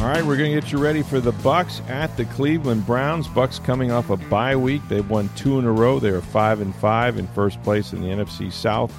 All 0.00 0.06
right, 0.06 0.24
we're 0.24 0.38
going 0.38 0.54
to 0.54 0.58
get 0.58 0.72
you 0.72 0.78
ready 0.78 1.02
for 1.02 1.20
the 1.20 1.32
Bucks 1.32 1.82
at 1.86 2.16
the 2.16 2.24
Cleveland 2.24 2.86
Browns. 2.86 3.28
Bucks 3.28 3.58
coming 3.58 3.92
off 3.92 4.08
a 4.08 4.16
bye 4.16 4.56
week. 4.56 4.80
They've 4.88 5.08
won 5.10 5.28
two 5.36 5.58
in 5.58 5.66
a 5.66 5.72
row. 5.72 5.98
They 5.98 6.08
are 6.08 6.22
five 6.22 6.62
and 6.62 6.74
five 6.76 7.18
in 7.18 7.26
first 7.28 7.62
place 7.62 7.92
in 7.92 8.00
the 8.00 8.08
NFC 8.08 8.50
South. 8.50 8.94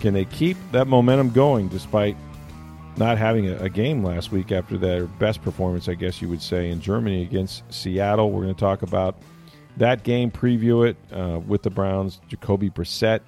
Can 0.00 0.14
they 0.14 0.24
keep 0.24 0.56
that 0.70 0.86
momentum 0.86 1.32
going 1.32 1.68
despite 1.68 2.16
not 2.96 3.18
having 3.18 3.46
a, 3.46 3.56
a 3.58 3.68
game 3.68 4.02
last 4.02 4.32
week 4.32 4.52
after 4.52 4.78
their 4.78 5.04
best 5.04 5.42
performance, 5.42 5.86
I 5.86 5.96
guess 5.96 6.22
you 6.22 6.30
would 6.30 6.40
say, 6.40 6.70
in 6.70 6.80
Germany 6.80 7.20
against 7.20 7.70
Seattle? 7.70 8.30
We're 8.30 8.44
going 8.44 8.54
to 8.54 8.60
talk 8.60 8.80
about 8.80 9.16
that 9.76 10.02
game, 10.02 10.30
preview 10.30 10.88
it 10.88 10.96
uh, 11.14 11.40
with 11.40 11.62
the 11.62 11.70
Browns. 11.70 12.22
Jacoby 12.28 12.70
Brissett, 12.70 13.20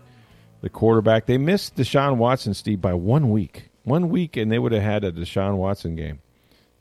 the 0.63 0.71
quarterback. 0.71 1.27
They 1.27 1.37
missed 1.37 1.77
Deshaun 1.77 2.17
Watson, 2.17 2.55
Steve, 2.55 2.81
by 2.81 2.95
one 2.95 3.29
week. 3.29 3.69
One 3.83 4.09
week, 4.09 4.39
and 4.39 4.51
they 4.51 4.59
would 4.59 4.73
have 4.73 4.83
had 4.83 5.05
a 5.05 5.13
Deshaun 5.13 5.59
Watson 5.59 5.97
game 5.97 6.21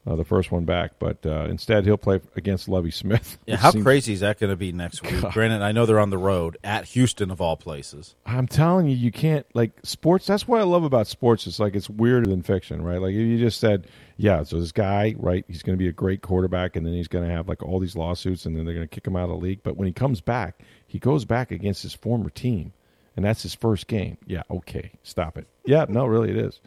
uh, 0.05 0.15
the 0.15 0.25
first 0.25 0.51
one 0.51 0.65
back. 0.65 0.93
But 0.99 1.25
uh, 1.25 1.45
instead, 1.49 1.85
he'll 1.85 1.97
play 1.97 2.19
against 2.35 2.67
Lovie 2.67 2.91
Smith. 2.91 3.37
Yeah, 3.47 3.57
how 3.57 3.71
seems... 3.71 3.83
crazy 3.83 4.13
is 4.13 4.19
that 4.21 4.39
going 4.39 4.51
to 4.51 4.55
be 4.55 4.71
next 4.71 5.03
week? 5.03 5.21
God. 5.21 5.33
Granted, 5.33 5.61
I 5.61 5.73
know 5.73 5.85
they're 5.85 5.99
on 5.99 6.11
the 6.11 6.17
road 6.17 6.57
at 6.63 6.85
Houston 6.85 7.29
of 7.29 7.41
all 7.41 7.57
places. 7.57 8.15
I'm 8.25 8.47
telling 8.47 8.87
you, 8.87 8.95
you 8.95 9.11
can't 9.11 9.45
like 9.53 9.71
sports. 9.83 10.25
That's 10.25 10.47
what 10.47 10.61
I 10.61 10.63
love 10.63 10.85
about 10.85 11.07
sports. 11.07 11.45
It's 11.45 11.59
like 11.59 11.75
it's 11.75 11.89
weirder 11.89 12.29
than 12.29 12.41
fiction, 12.41 12.81
right? 12.81 13.01
Like 13.01 13.13
you 13.13 13.37
just 13.37 13.59
said, 13.59 13.87
yeah. 14.15 14.43
So 14.43 14.59
this 14.59 14.71
guy, 14.71 15.15
right? 15.17 15.43
He's 15.47 15.61
going 15.61 15.77
to 15.77 15.81
be 15.81 15.89
a 15.89 15.93
great 15.93 16.21
quarterback, 16.21 16.77
and 16.77 16.85
then 16.85 16.93
he's 16.93 17.09
going 17.09 17.27
to 17.27 17.33
have 17.33 17.49
like 17.49 17.61
all 17.61 17.79
these 17.79 17.97
lawsuits, 17.97 18.45
and 18.45 18.55
then 18.55 18.63
they're 18.65 18.75
going 18.75 18.87
to 18.87 18.93
kick 18.93 19.05
him 19.05 19.17
out 19.17 19.23
of 19.23 19.29
the 19.29 19.45
league. 19.45 19.61
But 19.61 19.75
when 19.75 19.87
he 19.87 19.93
comes 19.93 20.21
back, 20.21 20.61
he 20.87 20.99
goes 20.99 21.25
back 21.25 21.51
against 21.51 21.83
his 21.83 21.93
former 21.93 22.29
team, 22.29 22.71
and 23.17 23.25
that's 23.25 23.43
his 23.43 23.55
first 23.55 23.87
game. 23.87 24.17
Yeah, 24.25 24.43
okay, 24.49 24.91
stop 25.03 25.37
it. 25.37 25.47
Yeah, 25.65 25.85
no, 25.89 26.05
really, 26.05 26.29
it 26.29 26.37
is. 26.37 26.61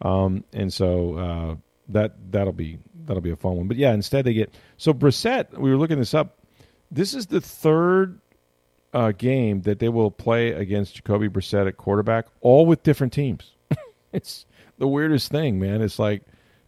Um, 0.00 0.44
and 0.52 0.72
so 0.72 1.14
uh, 1.14 1.54
that 1.92 2.14
that'll 2.30 2.52
be 2.52 2.78
that'll 3.06 3.22
be 3.22 3.30
a 3.30 3.36
fun 3.36 3.56
one. 3.56 3.68
But 3.68 3.76
yeah, 3.76 3.92
instead 3.92 4.24
they 4.24 4.34
get 4.34 4.54
so 4.76 4.92
Brissett. 4.92 5.56
We 5.58 5.70
were 5.70 5.76
looking 5.76 5.98
this 5.98 6.14
up. 6.14 6.38
This 6.90 7.14
is 7.14 7.26
the 7.26 7.40
third 7.40 8.20
uh, 8.92 9.12
game 9.12 9.62
that 9.62 9.78
they 9.78 9.88
will 9.88 10.10
play 10.10 10.52
against 10.52 10.94
Jacoby 10.94 11.28
Brissett 11.28 11.66
at 11.66 11.76
quarterback, 11.76 12.26
all 12.40 12.66
with 12.66 12.82
different 12.82 13.12
teams. 13.12 13.52
it's 14.12 14.46
the 14.78 14.86
weirdest 14.86 15.30
thing, 15.30 15.58
man. 15.58 15.80
It's 15.80 15.98
like 15.98 16.22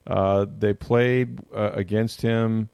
uh, 0.06 0.46
they 0.58 0.72
played 0.72 1.38
uh, 1.54 1.72
against 1.74 2.22
him 2.22 2.70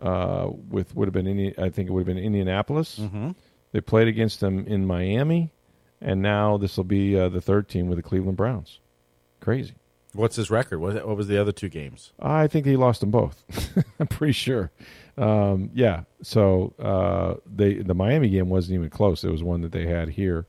uh, 0.00 0.48
with 0.68 0.94
would 0.94 1.08
have 1.08 1.12
been 1.12 1.26
Indi- 1.26 1.58
I 1.58 1.70
think 1.70 1.88
it 1.88 1.92
would 1.92 2.06
have 2.06 2.14
been 2.14 2.22
Indianapolis. 2.22 2.98
Mm-hmm. 2.98 3.30
They 3.72 3.80
played 3.80 4.08
against 4.08 4.40
them 4.40 4.66
in 4.66 4.86
Miami, 4.86 5.52
and 6.00 6.22
now 6.22 6.58
this 6.58 6.76
will 6.76 6.84
be 6.84 7.18
uh, 7.18 7.28
the 7.28 7.40
third 7.40 7.68
team 7.68 7.88
with 7.88 7.98
the 7.98 8.02
Cleveland 8.02 8.36
Browns. 8.36 8.78
Crazy. 9.40 9.74
What's 10.14 10.36
his 10.36 10.50
record? 10.50 10.78
What, 10.78 11.04
was 11.16 11.26
the 11.26 11.40
other 11.40 11.52
two 11.52 11.68
games? 11.68 12.12
I 12.20 12.46
think 12.46 12.66
he 12.66 12.76
lost 12.76 13.00
them 13.00 13.10
both. 13.10 13.44
I'm 14.00 14.06
pretty 14.06 14.32
sure. 14.32 14.70
Um, 15.18 15.70
yeah. 15.74 16.04
So 16.22 16.72
uh, 16.78 17.40
they 17.46 17.74
the 17.74 17.94
Miami 17.94 18.28
game 18.28 18.48
wasn't 18.48 18.74
even 18.74 18.90
close. 18.90 19.24
It 19.24 19.30
was 19.30 19.42
one 19.42 19.60
that 19.62 19.72
they 19.72 19.86
had 19.86 20.08
here, 20.08 20.46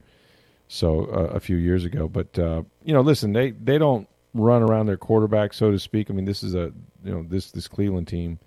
so 0.68 1.06
uh, 1.06 1.34
a 1.34 1.40
few 1.40 1.56
years 1.56 1.84
ago. 1.84 2.08
But 2.08 2.38
uh, 2.38 2.62
you 2.84 2.92
know, 2.92 3.00
listen, 3.00 3.32
they 3.32 3.50
they 3.50 3.78
don't 3.78 4.08
run 4.34 4.62
around 4.62 4.86
their 4.86 4.96
quarterback, 4.96 5.52
so 5.52 5.70
to 5.70 5.78
speak. 5.78 6.10
I 6.10 6.14
mean, 6.14 6.24
this 6.24 6.42
is 6.42 6.54
a 6.54 6.72
you 7.04 7.12
know 7.12 7.24
this 7.28 7.50
this 7.50 7.68
Cleveland 7.68 8.08
team 8.08 8.38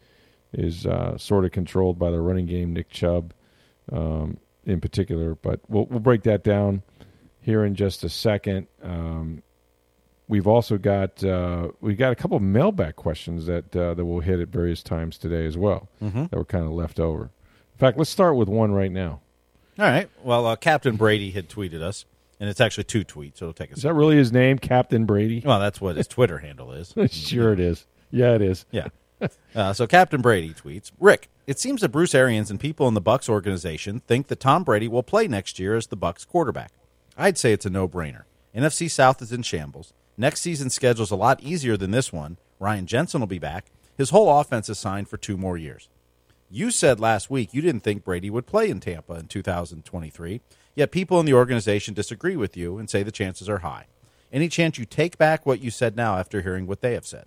is 0.54 0.86
uh, 0.86 1.18
sort 1.18 1.46
of 1.46 1.52
controlled 1.52 2.00
by 2.00 2.12
the 2.12 2.22
running 2.22 2.46
game, 2.46 2.74
Nick 2.74 2.90
Chubb, 2.90 3.34
um, 3.92 4.38
in 4.66 4.80
particular. 4.82 5.36
But 5.36 5.60
we'll 5.68 5.86
we'll 5.86 6.00
break 6.00 6.24
that 6.24 6.44
down 6.44 6.84
here 7.42 7.66
in 7.66 7.76
just 7.76 8.04
a 8.04 8.10
second. 8.10 8.68
Um, 8.82 9.44
we've 10.30 10.48
also 10.48 10.78
got 10.78 11.22
uh, 11.24 11.72
we 11.82 11.96
got 11.96 12.14
a 12.14 12.16
couple 12.16 12.38
of 12.38 12.44
mailback 12.44 12.96
questions 12.96 13.48
that 13.48 13.76
uh, 13.76 13.94
that 13.96 14.06
we'll 14.06 14.22
hit 14.22 14.40
at 14.40 14.48
various 14.48 14.82
times 14.82 15.18
today 15.18 15.46
as 15.46 15.58
well 15.58 15.90
mm-hmm. 16.02 16.26
that 16.28 16.38
were 16.38 16.46
kind 16.46 16.64
of 16.64 16.72
left 16.72 17.02
over. 17.02 17.24
In 17.24 17.80
fact, 17.80 17.98
let's 17.98 18.10
start 18.10 18.38
with 18.38 18.48
one 18.48 18.72
right 18.72 18.92
now. 18.92 19.20
All 19.78 19.86
right. 19.86 20.10
Well, 20.24 20.46
uh, 20.46 20.56
Captain 20.56 20.96
Brady 20.96 21.32
had 21.32 21.50
tweeted 21.50 21.82
us, 21.82 22.06
and 22.40 22.50
it's 22.50 22.62
actually 22.62 22.84
two 22.86 23.04
tweets, 23.04 23.38
so 23.38 23.46
it'll 23.46 23.54
take 23.54 23.72
us. 23.72 23.78
Is 23.78 23.84
that 23.84 23.94
really 23.94 24.18
his 24.18 24.32
name, 24.32 24.60
Captain 24.60 25.06
Brady? 25.06 25.42
Well, 25.44 25.60
that's 25.60 25.82
what 25.82 25.98
his 25.98 26.08
Twitter 26.08 26.40
handle 26.40 26.72
is. 26.72 26.94
sure, 27.12 27.54
it 27.54 27.60
is. 27.60 27.86
Yeah, 28.12 28.36
it 28.36 28.42
is. 28.42 28.66
Yeah. 28.72 28.88
Uh, 29.54 29.74
so 29.74 29.86
Captain 29.86 30.22
Brady 30.22 30.54
tweets, 30.54 30.92
Rick, 31.00 31.30
it 31.46 31.60
seems 31.60 31.82
that 31.82 31.90
Bruce 31.90 32.16
Arians 32.16 32.50
and 32.50 32.60
people 32.60 32.88
in 32.88 32.94
the 32.94 33.02
Bucks 33.02 33.28
organization 33.28 34.00
think 34.02 34.28
that 34.28 34.40
Tom 34.40 34.64
Brady 34.64 34.88
will 34.88 35.04
play 35.04 35.28
next 35.28 35.60
year 35.60 35.76
as 35.76 35.88
the 35.88 35.98
Bucks 35.98 36.24
quarterback. 36.24 36.72
I'd 37.18 37.38
say 37.38 37.52
it's 37.52 37.66
a 37.66 37.70
no-brainer. 37.70 38.24
NFC 38.56 38.90
South 38.90 39.22
is 39.22 39.34
in 39.34 39.42
shambles. 39.42 39.94
Next 40.20 40.42
season's 40.42 40.74
schedule 40.74 41.04
is 41.04 41.12
a 41.12 41.16
lot 41.16 41.42
easier 41.42 41.78
than 41.78 41.92
this 41.92 42.12
one. 42.12 42.36
Ryan 42.60 42.86
Jensen 42.86 43.22
will 43.22 43.28
be 43.28 43.40
back. 43.40 43.68
His 43.98 44.10
whole 44.10 44.38
offense 44.38 44.68
is 44.68 44.78
signed 44.78 45.08
for 45.08 45.16
two 45.16 45.38
more 45.38 45.58
years. 45.58 45.88
You 46.50 46.72
said 46.72 47.00
last 47.00 47.30
week 47.30 47.54
you 47.54 47.62
didn't 47.62 47.84
think 47.84 48.04
Brady 48.04 48.30
would 48.30 48.46
play 48.46 48.70
in 48.70 48.82
Tampa 48.82 49.14
in 49.14 49.28
2023, 49.28 50.42
yet 50.76 50.92
people 50.92 51.22
in 51.22 51.26
the 51.26 51.34
organization 51.34 51.94
disagree 51.94 52.36
with 52.36 52.58
you 52.58 52.78
and 52.78 52.90
say 52.90 53.02
the 53.02 53.14
chances 53.14 53.48
are 53.48 53.60
high. 53.60 53.86
Any 54.30 54.50
chance 54.50 54.78
you 54.78 54.84
take 54.84 55.18
back 55.18 55.46
what 55.46 55.62
you 55.62 55.72
said 55.72 55.96
now 55.96 56.18
after 56.18 56.42
hearing 56.42 56.68
what 56.68 56.82
they 56.82 56.96
have 56.96 57.08
said? 57.08 57.24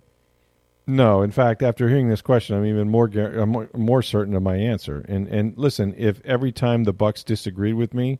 No, 0.85 1.23
in 1.23 1.31
fact, 1.31 1.63
after 1.63 1.89
hearing 1.89 2.09
this 2.09 2.21
question, 2.21 2.55
I'm 2.55 2.65
even 2.65 2.89
more 2.89 3.07
I'm 3.07 3.69
more 3.73 4.03
certain 4.03 4.35
of 4.35 4.43
my 4.43 4.57
answer. 4.57 5.03
And 5.09 5.27
and 5.29 5.57
listen, 5.57 5.95
if 5.97 6.21
every 6.23 6.51
time 6.51 6.83
the 6.83 6.93
Bucks 6.93 7.23
disagreed 7.23 7.73
with 7.73 7.95
me, 7.95 8.19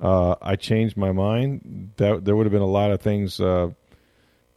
uh, 0.00 0.36
I 0.40 0.56
changed 0.56 0.96
my 0.96 1.12
mind, 1.12 1.90
that 1.98 2.24
there 2.24 2.34
would 2.34 2.46
have 2.46 2.52
been 2.52 2.62
a 2.62 2.66
lot 2.66 2.92
of 2.92 3.02
things 3.02 3.40
uh, 3.40 3.72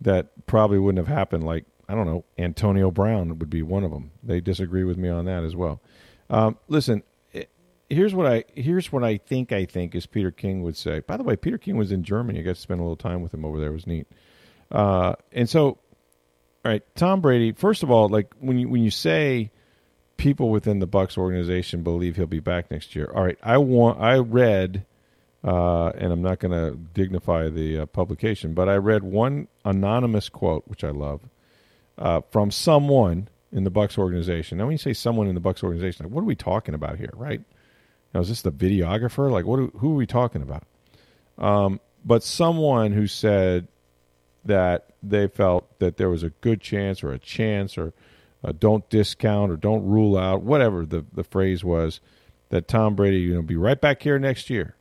that 0.01 0.45
probably 0.45 0.79
wouldn't 0.79 1.05
have 1.05 1.15
happened. 1.15 1.43
Like 1.43 1.65
I 1.87 1.95
don't 1.95 2.05
know, 2.05 2.23
Antonio 2.37 2.91
Brown 2.91 3.37
would 3.39 3.49
be 3.49 3.61
one 3.61 3.83
of 3.83 3.91
them. 3.91 4.11
They 4.23 4.41
disagree 4.41 4.83
with 4.83 4.97
me 4.97 5.09
on 5.09 5.25
that 5.25 5.43
as 5.43 5.55
well. 5.55 5.81
Um, 6.29 6.57
listen, 6.67 7.03
eh, 7.33 7.45
here's 7.89 8.13
what 8.13 8.27
I 8.27 8.43
here's 8.53 8.91
what 8.91 9.03
I 9.03 9.17
think. 9.17 9.51
I 9.51 9.65
think 9.65 9.95
as 9.95 10.05
Peter 10.05 10.31
King 10.31 10.61
would 10.63 10.77
say. 10.77 10.99
By 10.99 11.17
the 11.17 11.23
way, 11.23 11.35
Peter 11.35 11.57
King 11.57 11.77
was 11.77 11.91
in 11.91 12.03
Germany. 12.03 12.39
I 12.39 12.43
got 12.43 12.55
to 12.55 12.61
spend 12.61 12.79
a 12.79 12.83
little 12.83 12.95
time 12.95 13.21
with 13.21 13.33
him 13.33 13.43
over 13.43 13.59
there. 13.59 13.69
It 13.69 13.73
was 13.73 13.87
neat. 13.87 14.07
Uh, 14.71 15.15
and 15.31 15.49
so, 15.49 15.65
all 15.65 15.79
right, 16.65 16.83
Tom 16.95 17.21
Brady. 17.21 17.53
First 17.53 17.81
of 17.83 17.89
all, 17.89 18.07
like 18.07 18.33
when 18.39 18.59
you 18.59 18.69
when 18.69 18.83
you 18.83 18.91
say 18.91 19.51
people 20.17 20.51
within 20.51 20.79
the 20.79 20.87
Bucks 20.87 21.17
organization 21.17 21.81
believe 21.81 22.17
he'll 22.17 22.27
be 22.27 22.39
back 22.39 22.69
next 22.69 22.95
year. 22.95 23.11
All 23.13 23.23
right, 23.23 23.39
I 23.41 23.57
want 23.57 23.99
I 23.99 24.17
read 24.17 24.85
uh, 25.43 25.89
and 25.89 26.11
I'm 26.11 26.21
not 26.21 26.39
going 26.39 26.51
to 26.51 26.77
dignify 26.93 27.49
the 27.49 27.79
uh, 27.79 27.85
publication, 27.85 28.53
but 28.53 28.67
I 28.67 28.75
read 28.75 29.03
one 29.03 29.47
anonymous 29.63 30.27
quote, 30.27 30.63
which 30.67 30.83
I 30.83 30.89
love, 30.89 31.21
uh, 31.97 32.21
from 32.29 32.51
someone 32.51 33.29
in 33.51 33.63
the 33.63 33.69
Bucks 33.69 33.97
organization. 33.97 34.57
Now, 34.57 34.65
when 34.65 34.73
you 34.73 34.77
say 34.77 34.93
someone 34.93 35.27
in 35.27 35.35
the 35.35 35.41
Bucks 35.41 35.63
organization, 35.63 36.05
like, 36.05 36.13
what 36.13 36.21
are 36.21 36.25
we 36.25 36.35
talking 36.35 36.75
about 36.75 36.97
here, 36.97 37.13
right? 37.15 37.41
Now, 38.13 38.19
is 38.19 38.29
this 38.29 38.41
the 38.41 38.51
videographer? 38.51 39.31
Like, 39.31 39.45
what? 39.45 39.59
Who 39.77 39.93
are 39.93 39.95
we 39.95 40.07
talking 40.07 40.41
about? 40.41 40.63
Um, 41.37 41.79
but 42.03 42.23
someone 42.23 42.91
who 42.91 43.07
said 43.07 43.67
that 44.43 44.87
they 45.01 45.27
felt 45.27 45.79
that 45.79 45.97
there 45.97 46.09
was 46.09 46.23
a 46.23 46.29
good 46.41 46.59
chance 46.59 47.03
or 47.03 47.11
a 47.11 47.19
chance 47.19 47.77
or 47.77 47.93
uh, 48.43 48.51
don't 48.57 48.87
discount 48.89 49.51
or 49.51 49.57
don't 49.57 49.85
rule 49.85 50.17
out, 50.17 50.41
whatever 50.41 50.85
the, 50.85 51.05
the 51.13 51.23
phrase 51.23 51.63
was, 51.63 52.01
that 52.49 52.67
Tom 52.67 52.95
Brady, 52.95 53.17
you 53.17 53.35
know, 53.35 53.41
be 53.41 53.55
right 53.55 53.79
back 53.79 54.01
here 54.01 54.17
next 54.17 54.49
year 54.49 54.75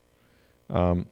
um, 0.71 1.07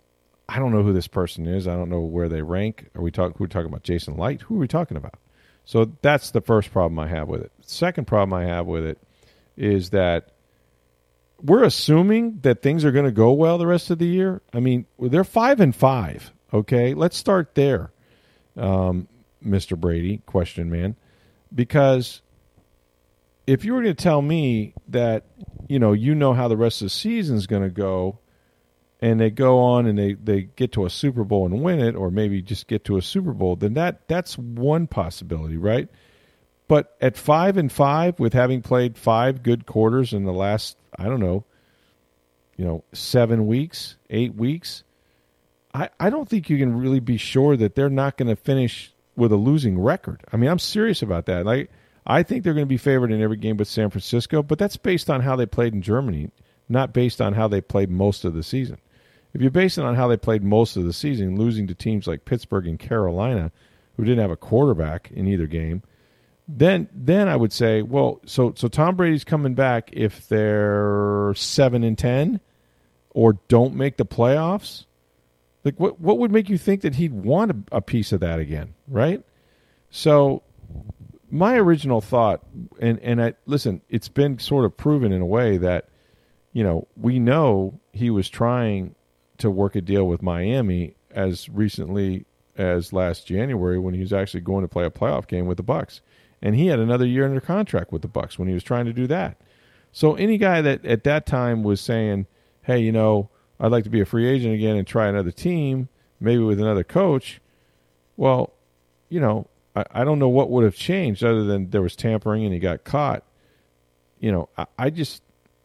I 0.49 0.59
don't 0.59 0.73
know 0.73 0.83
who 0.83 0.93
this 0.93 1.09
person 1.09 1.47
is. 1.47 1.67
I 1.67 1.75
don't 1.75 1.89
know 1.89 2.01
where 2.01 2.29
they 2.29 2.43
rank. 2.43 2.89
Are 2.95 3.03
we 3.03 3.11
talking? 3.11 3.35
Who 3.37 3.45
are 3.45 3.47
we 3.47 3.51
talking 3.51 3.69
about? 3.69 3.83
Jason 3.83 4.17
Licht. 4.17 4.43
Who 4.43 4.57
are 4.57 4.61
we 4.61 4.69
talking 4.69 4.97
about? 4.97 5.15
So 5.65 5.93
that's 6.03 6.31
the 6.31 6.41
first 6.41 6.71
problem 6.71 6.99
I 6.99 7.09
have 7.09 7.29
with 7.29 7.43
it. 7.43 7.53
Second 7.63 8.07
problem 8.07 8.33
I 8.33 8.45
have 8.45 8.67
with 8.67 8.85
it 8.85 8.99
is 9.57 9.91
that 9.91 10.31
we're 11.43 11.65
assuming 11.65 12.39
that 12.43 12.63
things 12.63 12.85
are 12.85 12.93
going 12.93 13.05
to 13.05 13.11
go 13.11 13.33
well 13.33 13.59
the 13.59 13.67
rest 13.67 13.91
of 13.91 13.99
the 13.99 14.07
year. 14.07 14.43
I 14.53 14.61
mean, 14.61 14.87
they're 14.99 15.25
five 15.25 15.61
and 15.61 15.75
five. 15.75 16.33
Okay, 16.53 16.95
let's 16.95 17.17
start 17.17 17.55
there, 17.57 17.91
um, 18.57 19.09
Mr. 19.45 19.79
Brady, 19.79 20.19
question 20.27 20.71
man, 20.71 20.95
because 21.53 22.23
if 23.47 23.65
you 23.65 23.75
were 23.75 23.83
going 23.83 23.95
to 23.95 24.03
tell 24.03 24.23
me 24.23 24.75
that 24.89 25.25
you 25.69 25.79
know 25.79 25.93
you 25.93 26.15
know 26.15 26.33
how 26.33 26.47
the 26.47 26.57
rest 26.57 26.81
of 26.83 26.87
the 26.87 26.91
season 26.91 27.37
is 27.37 27.47
going 27.47 27.63
to 27.63 27.71
go 27.71 28.21
and 29.01 29.21
they 29.21 29.31
go 29.31 29.59
on 29.59 29.87
and 29.87 29.99
they, 29.99 30.15
they 30.15 30.43
get 30.43 30.73
to 30.73 30.87
a 30.87 30.91
Super 30.91 31.25
Bowl 31.25 31.47
and 31.47 31.63
win 31.63 31.81
it, 31.81 31.95
or 31.95 32.11
maybe 32.11 32.41
just 32.43 32.67
get 32.67 32.85
to 32.85 32.97
a 32.97 33.03
Super 33.03 33.33
Bowl, 33.33 33.57
then 33.57 33.75
that 33.75 34.09
that's 34.09 34.39
one 34.39 34.87
possibility, 34.87 35.57
right? 35.57 35.89
But 36.69 36.97
at 37.01 37.17
five 37.17 37.57
and 37.57 37.71
five, 37.71 38.19
with 38.19 38.33
having 38.33 38.63
played 38.63 38.99
five 38.99 39.43
good 39.43 39.67
quarters 39.67 40.13
in 40.13 40.25
the 40.25 40.33
last, 40.33 40.77
I 40.99 41.05
don't 41.05 41.21
know, 41.21 41.45
you 42.57 42.65
know, 42.65 42.85
seven 42.93 43.47
weeks, 43.47 43.97
eight 44.11 44.35
weeks, 44.35 44.83
I, 45.75 45.91
I 46.01 46.11
don't 46.11 46.29
think 46.29 46.49
you 46.49 46.59
can 46.59 46.79
really 46.79 47.01
be 47.01 47.19
sure 47.19 47.57
that 47.57 47.75
they're 47.75 47.91
not 47.91 48.17
going 48.17 48.29
to 48.29 48.37
finish 48.37 48.93
with 49.15 49.31
a 49.31 49.37
losing 49.37 49.79
record. 49.79 50.23
I 50.33 50.37
mean, 50.37 50.51
I'm 50.51 50.59
serious 50.59 51.03
about 51.03 51.27
that. 51.27 51.45
Like, 51.45 51.71
I 52.07 52.23
think 52.23 52.43
they're 52.43 52.55
going 52.55 52.67
to 52.67 52.69
be 52.69 52.77
favored 52.77 53.13
in 53.13 53.21
every 53.21 53.37
game 53.37 53.57
but 53.57 53.67
San 53.67 53.91
Francisco, 53.91 54.43
but 54.43 54.59
that's 54.59 54.77
based 54.77 55.11
on 55.11 55.21
how 55.21 55.37
they 55.37 55.47
played 55.47 55.75
in 55.75 55.83
Germany, 55.83 56.31
not 56.69 56.93
based 56.93 57.21
on 57.21 57.35
how 57.35 57.47
they 57.47 57.61
played 57.61 57.91
most 57.91 58.25
of 58.25 58.35
the 58.35 58.43
season. 58.43 58.79
If 59.37 59.43
you 59.43 59.51
base 59.51 59.77
it 59.77 59.85
on 59.85 59.97
how 59.97 60.09
they 60.09 60.17
played 60.17 60.43
most 60.43 60.79
of 60.79 60.85
the 60.85 60.95
season, 60.95 61.37
losing 61.37 61.67
to 61.67 61.75
teams 61.75 62.07
like 62.07 62.25
Pittsburgh 62.25 62.67
and 62.67 62.79
Carolina, 62.79 63.53
who 63.95 64.03
didn't 64.03 64.23
have 64.23 64.31
a 64.31 64.37
quarterback 64.37 65.11
in 65.13 65.27
either 65.29 65.47
game, 65.47 65.83
then 66.49 66.89
then 66.91 67.29
I 67.29 67.37
would 67.37 67.53
say, 67.53 67.83
well, 67.83 68.23
so 68.25 68.55
so 68.57 68.67
Tom 68.67 68.97
Brady's 68.97 69.25
coming 69.25 69.53
back 69.53 69.91
if 69.93 70.27
they're 70.29 71.35
seven 71.37 71.85
and 71.85 71.99
ten, 71.99 72.41
or 73.11 73.35
don't 73.49 73.75
make 73.75 73.99
the 73.99 74.07
playoffs. 74.07 74.87
Like 75.65 75.79
what 75.79 76.01
what 76.01 76.17
would 76.17 76.33
make 76.33 76.49
you 76.49 76.57
think 76.57 76.81
that 76.81 76.95
he'd 76.95 77.13
want 77.13 77.51
a, 77.51 77.77
a 77.77 77.81
piece 77.83 78.13
of 78.13 78.21
that 78.21 78.39
again, 78.39 78.73
right? 78.89 79.23
So 79.91 80.45
my 81.31 81.57
original 81.57 82.01
thought, 82.01 82.43
and 82.81 82.99
and 83.01 83.23
I 83.23 83.35
listen, 83.45 83.83
it's 83.91 84.09
been 84.09 84.39
sort 84.39 84.65
of 84.65 84.75
proven 84.79 85.13
in 85.13 85.21
a 85.21 85.27
way 85.27 85.59
that, 85.59 85.91
you 86.55 86.65
know, 86.65 86.89
we 86.97 87.19
know 87.19 87.79
he 87.93 88.09
was 88.09 88.31
trying 88.31 88.95
to 89.39 89.51
work 89.51 89.77
a 89.77 89.81
deal 89.81 90.07
with 90.07 90.23
Miami 90.23 90.95
as 91.11 91.49
recently 91.49 92.27
as 92.57 92.93
last 92.93 93.27
January 93.27 93.79
when 93.79 93.95
he 93.95 94.01
was 94.01 94.13
actually 94.13 94.41
going 94.41 94.63
to 94.63 94.69
play 94.69 94.85
a 94.85 94.91
playoff 94.91 95.27
game 95.27 95.47
with 95.47 95.57
the 95.57 95.63
Bucks. 95.63 96.01
And 96.43 96.55
he 96.55 96.67
had 96.67 96.79
another 96.79 97.07
year 97.07 97.25
under 97.25 97.41
contract 97.41 97.93
with 97.93 98.03
the 98.03 98.09
Bucks 98.09 98.39
when 98.39 98.49
he 98.49 98.55
was 98.55 98.63
trying 98.63 98.85
to 98.87 98.93
do 98.93 99.07
that. 99.07 99.41
So 99.93 100.15
any 100.15 100.37
guy 100.37 100.61
that 100.61 100.85
at 100.85 101.05
that 101.05 101.27
time 101.27 101.63
was 101.63 101.81
saying, 101.81 102.27
"Hey, 102.63 102.81
you 102.81 102.93
know, 102.93 103.31
I'd 103.59 103.73
like 103.73 103.85
to 103.85 103.91
be 103.91 104.01
a 104.01 104.05
free 104.05 104.27
agent 104.27 104.55
again 104.55 104.77
and 104.77 104.87
try 104.87 105.09
another 105.09 105.31
team, 105.31 105.89
maybe 106.21 106.43
with 106.43 106.61
another 106.61 106.85
coach," 106.85 107.41
well, 108.17 108.53
you 109.09 109.21
know, 109.21 109.49
I, 109.75 109.85
I 109.91 110.05
don't 110.05 110.19
know 110.19 110.29
what 110.29 110.51
would 110.51 110.65
have 110.65 110.75
changed 110.75 111.25
other 111.25 111.45
than 111.45 111.71
there 111.71 111.83
was 111.83 111.97
tampering 111.97 112.45
and 112.45 112.53
he 112.53 112.61
got 112.61 112.85
caught. 112.85 113.25
You 114.21 114.33
know, 114.33 114.49
I, 114.59 114.67
I 114.79 114.91
just 114.91 115.23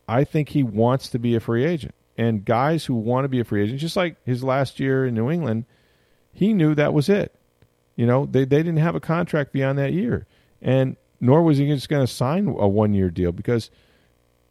I 0.08 0.24
think 0.24 0.50
he 0.50 0.64
wants 0.64 1.10
to 1.10 1.20
be 1.20 1.36
a 1.36 1.40
free 1.42 1.66
agent 1.66 1.96
and 2.18 2.46
guys 2.46 2.86
who 2.86 2.96
want 2.96 3.26
to 3.26 3.30
be 3.30 3.40
a 3.40 3.44
free 3.44 3.64
agent, 3.64 3.80
just 3.80 3.96
like 3.96 4.16
his 4.26 4.44
last 4.44 4.80
year 4.80 5.06
in 5.06 5.14
New 5.14 5.30
England, 5.30 5.66
he 6.34 6.54
knew 6.54 6.76
that 6.76 6.94
was 6.94 7.10
it. 7.10 7.36
You 7.96 8.06
know, 8.06 8.26
they 8.26 8.46
they 8.46 8.64
didn't 8.64 8.78
have 8.78 8.96
a 8.96 9.00
contract 9.00 9.54
beyond 9.54 9.78
that 9.78 9.94
year, 9.94 10.26
and 10.62 10.96
nor 11.20 11.44
was 11.44 11.58
he 11.58 11.68
just 11.68 11.90
going 11.90 12.06
to 12.06 12.12
sign 12.12 12.48
a 12.48 12.68
one 12.68 12.94
year 12.94 13.10
deal 13.10 13.32
because 13.32 13.70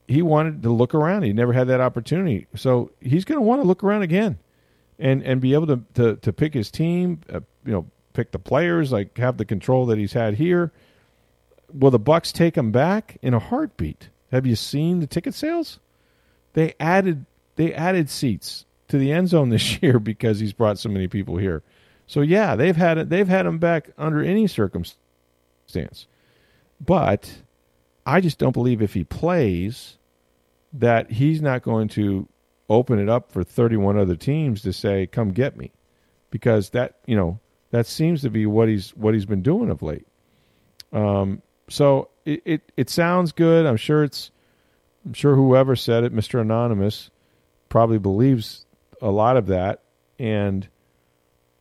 he 0.07 0.23
wanted 0.23 0.63
to 0.63 0.71
look 0.71 0.95
around. 0.95 1.23
He 1.23 1.33
never 1.33 1.53
had 1.53 1.69
that 1.69 1.81
opportunity, 1.81 2.47
so 2.55 2.93
he's 3.01 3.25
going 3.25 3.39
to 3.39 3.43
want 3.43 3.63
to 3.63 3.67
look 3.67 3.83
around 3.83 4.03
again, 4.03 4.39
and 4.99 5.23
and 5.23 5.41
be 5.41 5.55
able 5.55 5.67
to 5.69 5.81
to, 5.95 6.17
to 6.17 6.33
pick 6.33 6.55
his 6.55 6.71
team. 6.71 7.21
Uh, 7.33 7.41
you 7.65 7.73
know, 7.73 7.87
pick 8.13 8.33
the 8.33 8.39
players, 8.39 8.93
like 8.93 9.17
have 9.19 9.37
the 9.37 9.45
control 9.45 9.87
that 9.87 9.99
he's 9.99 10.13
had 10.13 10.35
here. 10.35 10.73
Will 11.73 11.91
the 11.91 11.99
Bucks 11.99 12.33
take 12.33 12.57
him 12.57 12.73
back 12.73 13.19
in 13.23 13.33
a 13.33 13.39
heartbeat? 13.39 14.11
Have 14.33 14.47
you 14.47 14.57
seen 14.57 15.01
the 15.01 15.07
ticket 15.07 15.35
sales? 15.35 15.79
They 16.53 16.75
added 16.81 17.27
they 17.61 17.75
added 17.75 18.09
seats 18.09 18.65
to 18.89 18.97
the 18.97 19.13
end 19.13 19.29
zone 19.29 19.51
this 19.51 19.83
year 19.83 19.99
because 19.99 20.41
he's 20.41 20.55
brought 20.55 20.79
so 20.79 20.89
many 20.89 21.09
people 21.09 21.37
here. 21.37 21.63
So 22.07 22.23
yeah, 22.23 22.57
they've 22.57 22.75
had 22.75 22.97
it. 22.97 23.11
They've 23.11 23.29
had 23.29 23.45
him 23.45 23.59
back 23.59 23.91
under 23.99 24.23
any 24.23 24.47
circumstance. 24.47 26.07
But 26.81 27.43
I 28.07 28.23
just 28.23 28.39
don't 28.39 28.55
believe 28.55 28.81
if 28.81 28.95
he 28.95 29.05
plays 29.05 29.99
that 30.73 31.11
he's 31.11 31.43
not 31.43 31.63
going 31.63 31.89
to 31.89 32.27
open 32.71 32.99
it 32.99 33.11
up 33.11 33.31
for 33.31 33.45
31 33.45 33.99
other 33.99 34.17
teams 34.17 34.63
to 34.63 34.73
say, 34.73 35.07
"Come 35.07 35.33
get 35.33 35.59
me," 35.59 35.71
because 36.31 36.71
that 36.71 36.95
you 37.07 37.15
know 37.15 37.39
that 37.73 37.87
seems 37.87 38.23
to 38.23 38.31
be 38.31 38.47
what 38.47 38.69
he's 38.69 38.97
what 38.97 39.13
he's 39.13 39.27
been 39.27 39.43
doing 39.43 39.69
of 39.69 39.83
late. 39.83 40.07
Um, 40.95 41.43
so 41.69 42.09
it, 42.25 42.43
it 42.47 42.73
it 42.79 42.89
sounds 42.89 43.33
good. 43.33 43.67
I'm 43.67 43.77
sure 43.77 44.03
it's 44.03 44.31
I'm 45.05 45.13
sure 45.13 45.37
whoever 45.37 45.77
said 45.77 46.05
it, 46.05 46.15
Mr. 46.15 46.41
Anonymous, 46.41 47.11
probably 47.71 47.99
believes 47.99 48.67
a 49.01 49.11
lot 49.11 49.39
of 49.39 49.47
that, 49.47 49.83
and 50.19 50.65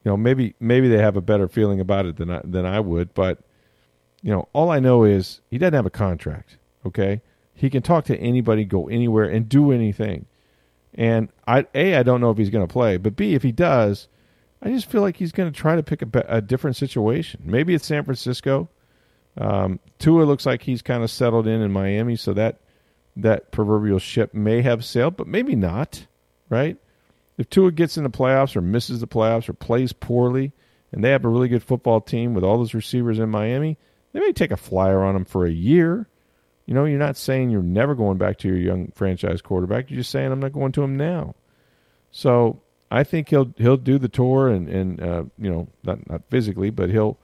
you 0.04 0.12
know 0.12 0.18
maybe 0.18 0.56
maybe 0.60 0.90
they 0.90 0.98
have 0.98 1.16
a 1.16 1.22
better 1.22 1.48
feeling 1.48 1.80
about 1.80 2.06
it 2.06 2.18
than 2.18 2.30
I, 2.30 2.42
than 2.44 2.66
I 2.66 2.82
would. 2.82 3.14
But 3.14 3.40
you 4.22 4.32
know, 4.32 4.50
all 4.52 4.70
I 4.70 4.80
know 4.80 5.06
is 5.06 5.40
he 5.50 5.58
doesn't 5.58 5.74
have 5.74 5.86
a 5.86 5.92
contract. 5.92 6.58
Okay, 6.86 7.22
he 7.54 7.70
can 7.70 7.82
talk 7.82 8.06
to 8.06 8.18
anybody, 8.18 8.66
go 8.66 8.90
anywhere, 8.90 9.30
and 9.30 9.48
do 9.48 9.72
anything. 9.72 10.26
And 10.94 11.30
I 11.48 11.66
a 11.74 11.96
I 11.96 12.04
don't 12.04 12.20
know 12.20 12.32
if 12.32 12.38
he's 12.38 12.50
going 12.50 12.68
to 12.68 12.72
play, 12.72 12.98
but 12.98 13.16
b 13.16 13.36
if 13.36 13.44
he 13.44 13.54
does, 13.54 14.10
I 14.62 14.70
just 14.70 14.90
feel 14.90 15.02
like 15.02 15.16
he's 15.16 15.32
going 15.32 15.52
to 15.52 15.58
try 15.58 15.76
to 15.76 15.84
pick 15.84 16.02
a, 16.02 16.26
a, 16.28 16.42
different 16.42 16.76
situation. 16.76 17.42
Maybe 17.46 17.74
it's 17.74 17.86
San 17.86 18.04
Francisco. 18.04 18.70
Um, 19.38 19.80
Tua 20.00 20.24
looks 20.24 20.46
like 20.46 20.64
he's 20.64 20.82
kind 20.82 21.04
of 21.04 21.12
settled 21.12 21.48
in 21.48 21.62
in 21.62 21.72
Miami, 21.72 22.16
so 22.16 22.34
that 22.34 22.60
that 23.22 23.52
proverbial 23.52 24.00
ship 24.00 24.34
may 24.34 24.62
have 24.62 24.86
sailed, 24.86 25.18
but 25.18 25.28
maybe 25.28 25.56
not, 25.56 26.06
right? 26.50 26.78
If 27.38 27.50
Tua 27.50 27.72
gets 27.72 27.98
in 27.98 28.04
the 28.04 28.10
playoffs 28.10 28.56
or 28.56 28.62
misses 28.62 29.00
the 29.00 29.08
playoffs 29.08 29.48
or 29.48 29.54
plays 29.54 29.94
poorly, 29.94 30.52
and 30.92 31.04
they 31.04 31.12
have 31.12 31.26
a 31.26 31.30
really 31.30 31.48
good 31.48 31.64
football 31.64 32.02
team 32.02 32.34
with 32.34 32.44
all 32.44 32.58
those 32.58 32.74
receivers 32.74 33.20
in 33.20 33.30
Miami, 33.30 33.78
they 34.12 34.20
may 34.20 34.32
take 34.34 34.52
a 34.52 34.58
flyer 34.58 35.04
on 35.04 35.16
him 35.16 35.26
for 35.26 35.46
a 35.46 35.52
year. 35.52 36.08
You 36.66 36.74
know, 36.74 36.86
you're 36.86 37.00
not 37.00 37.18
saying 37.18 37.50
you're 37.50 37.64
never 37.64 37.96
going 37.96 38.18
back 38.18 38.38
to 38.40 38.48
your 38.48 38.58
young 38.58 38.92
franchise 38.94 39.42
quarterback. 39.42 39.90
You're 39.90 40.00
just 40.00 40.12
saying 40.12 40.32
I'm 40.32 40.40
not 40.40 40.54
going 40.54 40.72
to 40.74 40.84
him 40.84 40.98
now. 40.98 41.36
So 42.12 42.62
I 42.92 43.04
think 43.04 43.30
he'll 43.30 43.54
he'll 43.58 43.78
do 43.78 43.98
the 43.98 44.08
tour 44.08 44.50
and 44.50 44.68
and 44.68 45.02
uh, 45.02 45.24
you 45.38 45.50
know 45.50 45.68
not 45.84 46.08
not 46.10 46.22
physically, 46.30 46.70
but 46.70 46.90
he'll 46.90 47.18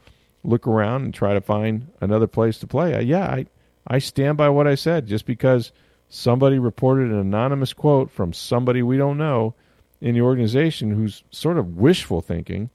look 0.44 0.66
around 0.66 1.04
and 1.04 1.14
try 1.14 1.34
to 1.34 1.40
find 1.40 1.88
another 2.00 2.26
place 2.26 2.58
to 2.58 2.66
play. 2.66 2.94
Uh, 2.94 3.00
yeah, 3.00 3.26
I 3.26 3.46
I 3.86 3.98
stand 3.98 4.36
by 4.36 4.48
what 4.48 4.66
I 4.66 4.74
said. 4.74 5.06
Just 5.06 5.26
because 5.26 5.72
somebody 6.08 6.58
reported 6.58 7.10
an 7.10 7.18
anonymous 7.18 7.72
quote 7.72 8.10
from 8.10 8.32
somebody 8.32 8.82
we 8.82 8.96
don't 8.96 9.18
know 9.18 9.54
in 10.00 10.14
the 10.14 10.20
organization 10.20 10.90
who's 10.90 11.24
sort 11.30 11.58
of 11.58 11.76
wishful 11.76 12.20
thinking 12.20 12.70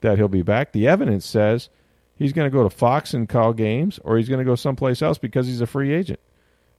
that 0.00 0.18
he'll 0.18 0.28
be 0.28 0.42
back. 0.42 0.72
The 0.72 0.88
evidence 0.88 1.24
says 1.26 1.68
he's 2.16 2.32
going 2.32 2.50
to 2.50 2.56
go 2.56 2.62
to 2.62 2.70
Fox 2.70 3.14
and 3.14 3.28
call 3.28 3.52
games, 3.52 3.98
or 4.04 4.16
he's 4.16 4.28
going 4.28 4.38
to 4.38 4.44
go 4.44 4.54
someplace 4.54 5.02
else 5.02 5.18
because 5.18 5.46
he's 5.46 5.60
a 5.60 5.66
free 5.66 5.92
agent. 5.92 6.20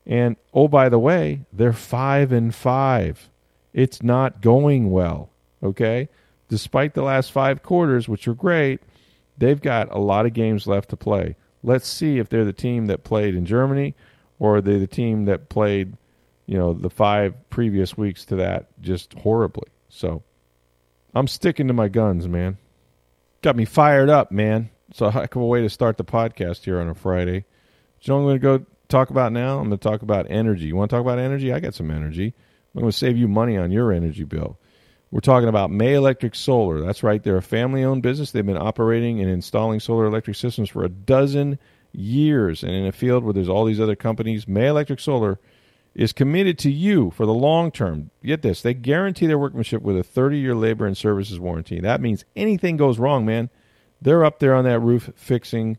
And 0.06 0.36
oh, 0.54 0.68
by 0.68 0.89
the 0.89 1.00
way, 1.00 1.46
they're 1.54 1.74
five 1.74 2.32
and 2.32 2.54
five. 2.54 3.30
It's 3.74 4.04
not 4.04 4.42
going 4.42 4.92
well. 4.92 5.30
Okay, 5.62 6.10
despite 6.50 6.94
the 6.94 7.04
last 7.04 7.32
five 7.32 7.63
quarters, 7.63 8.10
which 8.10 8.28
are 8.28 8.34
great, 8.34 8.82
they've 9.38 9.62
got 9.62 9.94
a 9.94 9.98
lot 9.98 10.25
of 10.25 10.34
games 10.34 10.68
left 10.68 10.89
to 10.89 10.98
play. 10.98 11.38
Let's 11.63 11.88
see 11.88 12.20
if 12.20 12.28
they're 12.28 12.44
the 12.44 12.51
team 12.51 12.88
that 12.88 13.06
played 13.06 13.36
in 13.36 13.46
Germany 13.46 13.96
or 14.40 14.58
are 14.58 14.62
they 14.62 14.78
the 14.78 14.88
team 14.88 15.25
that 15.25 15.50
played, 15.50 15.96
you 16.46 16.58
know, 16.58 16.74
the 16.74 16.90
five 16.90 17.50
previous 17.50 17.98
weeks 17.98 18.25
to 18.25 18.38
that 18.38 18.68
just 18.82 19.13
horribly. 19.13 19.70
So 19.90 20.24
I'm 21.13 21.28
sticking 21.28 21.68
to 21.68 21.74
my 21.74 21.88
guns, 21.88 22.28
man. 22.28 22.58
Got 23.42 23.56
me 23.56 23.66
fired 23.66 24.10
up, 24.10 24.32
man. 24.32 24.70
So 24.94 25.08
a 25.08 25.12
heck 25.12 25.36
of 25.36 25.42
a 25.42 25.46
way 25.46 25.62
to 25.62 25.70
start 25.70 25.98
the 25.98 26.04
podcast 26.04 26.63
here 26.63 26.80
on 26.80 26.90
a 26.90 26.96
Friday. 26.96 27.46
know 28.08 28.18
I'm 28.18 28.24
going 28.24 28.36
to 28.36 28.40
go 28.40 28.66
talk 28.90 29.10
about 29.10 29.32
now? 29.32 29.60
I'm 29.60 29.70
going 29.70 29.78
to 29.78 29.90
talk 29.90 30.02
about 30.02 30.28
energy. 30.30 30.66
You 30.66 30.75
want 30.75 30.92
to 30.92 30.96
talk 30.96 31.02
about 31.02 31.20
energy? 31.20 31.52
I 31.52 31.60
got 31.60 31.74
some 31.74 31.92
energy. 31.92 32.34
I'm 32.75 32.82
going 32.82 32.92
to 32.92 32.98
save 32.98 33.18
you 33.18 33.28
money 33.28 33.58
on 33.58 33.72
your 33.72 33.92
energy 33.92 34.24
bill. 34.24 34.58
We're 35.12 35.20
talking 35.20 35.50
about 35.50 35.70
May 35.70 35.94
Electric 35.94 36.34
Solar. 36.34 36.82
That's 36.82 37.04
right. 37.04 37.22
They're 37.22 37.38
a 37.38 37.42
family 37.42 37.84
owned 37.84 38.02
business. 38.02 38.32
They've 38.32 38.44
been 38.44 38.58
operating 38.58 39.22
and 39.22 39.30
installing 39.30 39.80
solar 39.80 40.06
electric 40.06 40.36
systems 40.36 40.70
for 40.70 40.84
a 40.84 40.90
dozen 40.90 41.60
years. 41.94 42.64
And 42.64 42.72
in 42.72 42.86
a 42.86 42.92
field 42.92 43.24
where 43.24 43.34
there's 43.34 43.50
all 43.50 43.66
these 43.66 43.80
other 43.80 43.96
companies, 43.96 44.48
May 44.48 44.68
Electric 44.68 45.00
Solar 45.00 45.40
is 45.96 46.12
committed 46.12 46.58
to 46.60 46.72
you 46.72 47.12
for 47.12 47.26
the 47.26 47.34
long 47.34 47.72
term. 47.72 48.10
Get 48.24 48.42
this 48.42 48.62
they 48.62 48.74
guarantee 48.74 49.28
their 49.28 49.38
workmanship 49.38 49.82
with 49.82 49.98
a 49.98 50.04
30 50.04 50.38
year 50.38 50.56
labor 50.56 50.86
and 50.86 50.98
services 50.98 51.40
warranty. 51.40 51.80
That 51.80 52.02
means 52.02 52.26
anything 52.36 52.78
goes 52.78 52.98
wrong, 53.00 53.26
man, 53.26 53.50
they're 54.02 54.26
up 54.26 54.40
there 54.40 54.56
on 54.56 54.66
that 54.66 54.80
roof 54.80 55.12
fixing 55.16 55.78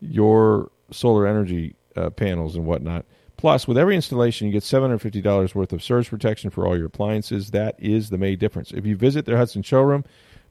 your 0.00 0.70
solar 0.90 1.26
energy 1.26 1.76
uh, 1.96 2.10
panels 2.10 2.56
and 2.56 2.66
whatnot. 2.66 3.04
Plus, 3.36 3.66
with 3.66 3.78
every 3.78 3.96
installation, 3.96 4.46
you 4.46 4.52
get 4.52 4.62
$750 4.62 5.54
worth 5.54 5.72
of 5.72 5.82
surge 5.82 6.10
protection 6.10 6.50
for 6.50 6.66
all 6.66 6.76
your 6.76 6.86
appliances. 6.86 7.52
That 7.52 7.74
is 7.78 8.10
the 8.10 8.18
May 8.18 8.36
difference. 8.36 8.70
If 8.70 8.84
you 8.84 8.96
visit 8.96 9.24
their 9.24 9.38
Hudson 9.38 9.62
showroom, 9.62 10.04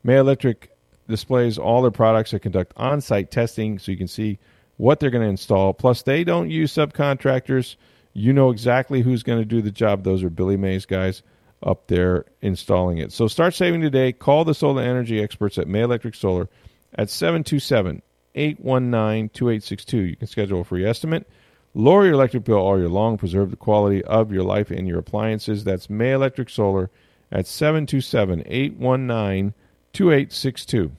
May 0.03 0.17
Electric 0.17 0.71
displays 1.07 1.57
all 1.57 1.81
their 1.81 1.91
products 1.91 2.31
that 2.31 2.39
conduct 2.39 2.73
on 2.77 3.01
site 3.01 3.29
testing 3.29 3.77
so 3.77 3.91
you 3.91 3.97
can 3.97 4.07
see 4.07 4.39
what 4.79 5.01
they're 5.01 5.09
going 5.09 5.25
to 5.25 5.29
install. 5.29 5.73
Plus, 5.73 6.03
they 6.03 6.23
don't 6.23 6.49
use 6.49 6.73
subcontractors. 6.73 7.75
You 8.13 8.31
know 8.31 8.49
exactly 8.49 9.01
who's 9.01 9.23
going 9.23 9.39
to 9.39 9.45
do 9.45 9.61
the 9.61 9.71
job. 9.71 10.05
Those 10.05 10.23
are 10.23 10.29
Billy 10.29 10.55
Mays 10.55 10.85
guys 10.85 11.21
up 11.61 11.87
there 11.87 12.23
installing 12.41 12.97
it. 12.97 13.11
So 13.11 13.27
start 13.27 13.53
saving 13.53 13.81
today. 13.81 14.13
Call 14.13 14.45
the 14.45 14.53
solar 14.53 14.81
energy 14.81 15.21
experts 15.21 15.57
at 15.57 15.67
May 15.67 15.81
Electric 15.81 16.15
Solar 16.15 16.47
at 16.95 17.09
727 17.09 18.01
819 18.35 19.29
2862. 19.29 19.97
You 19.97 20.15
can 20.15 20.27
schedule 20.27 20.61
a 20.61 20.63
free 20.63 20.85
estimate. 20.85 21.27
Lower 21.73 22.05
your 22.05 22.13
electric 22.13 22.45
bill 22.45 22.59
all 22.59 22.79
year 22.79 22.87
long. 22.87 23.17
Preserve 23.17 23.51
the 23.51 23.57
quality 23.57 24.01
of 24.05 24.31
your 24.31 24.43
life 24.43 24.71
and 24.71 24.87
your 24.87 24.99
appliances. 24.99 25.65
That's 25.65 25.89
May 25.89 26.13
Electric 26.13 26.49
Solar 26.49 26.89
at 27.33 27.47
727 27.47 28.43
819 28.45 29.53
2862. 29.91 30.91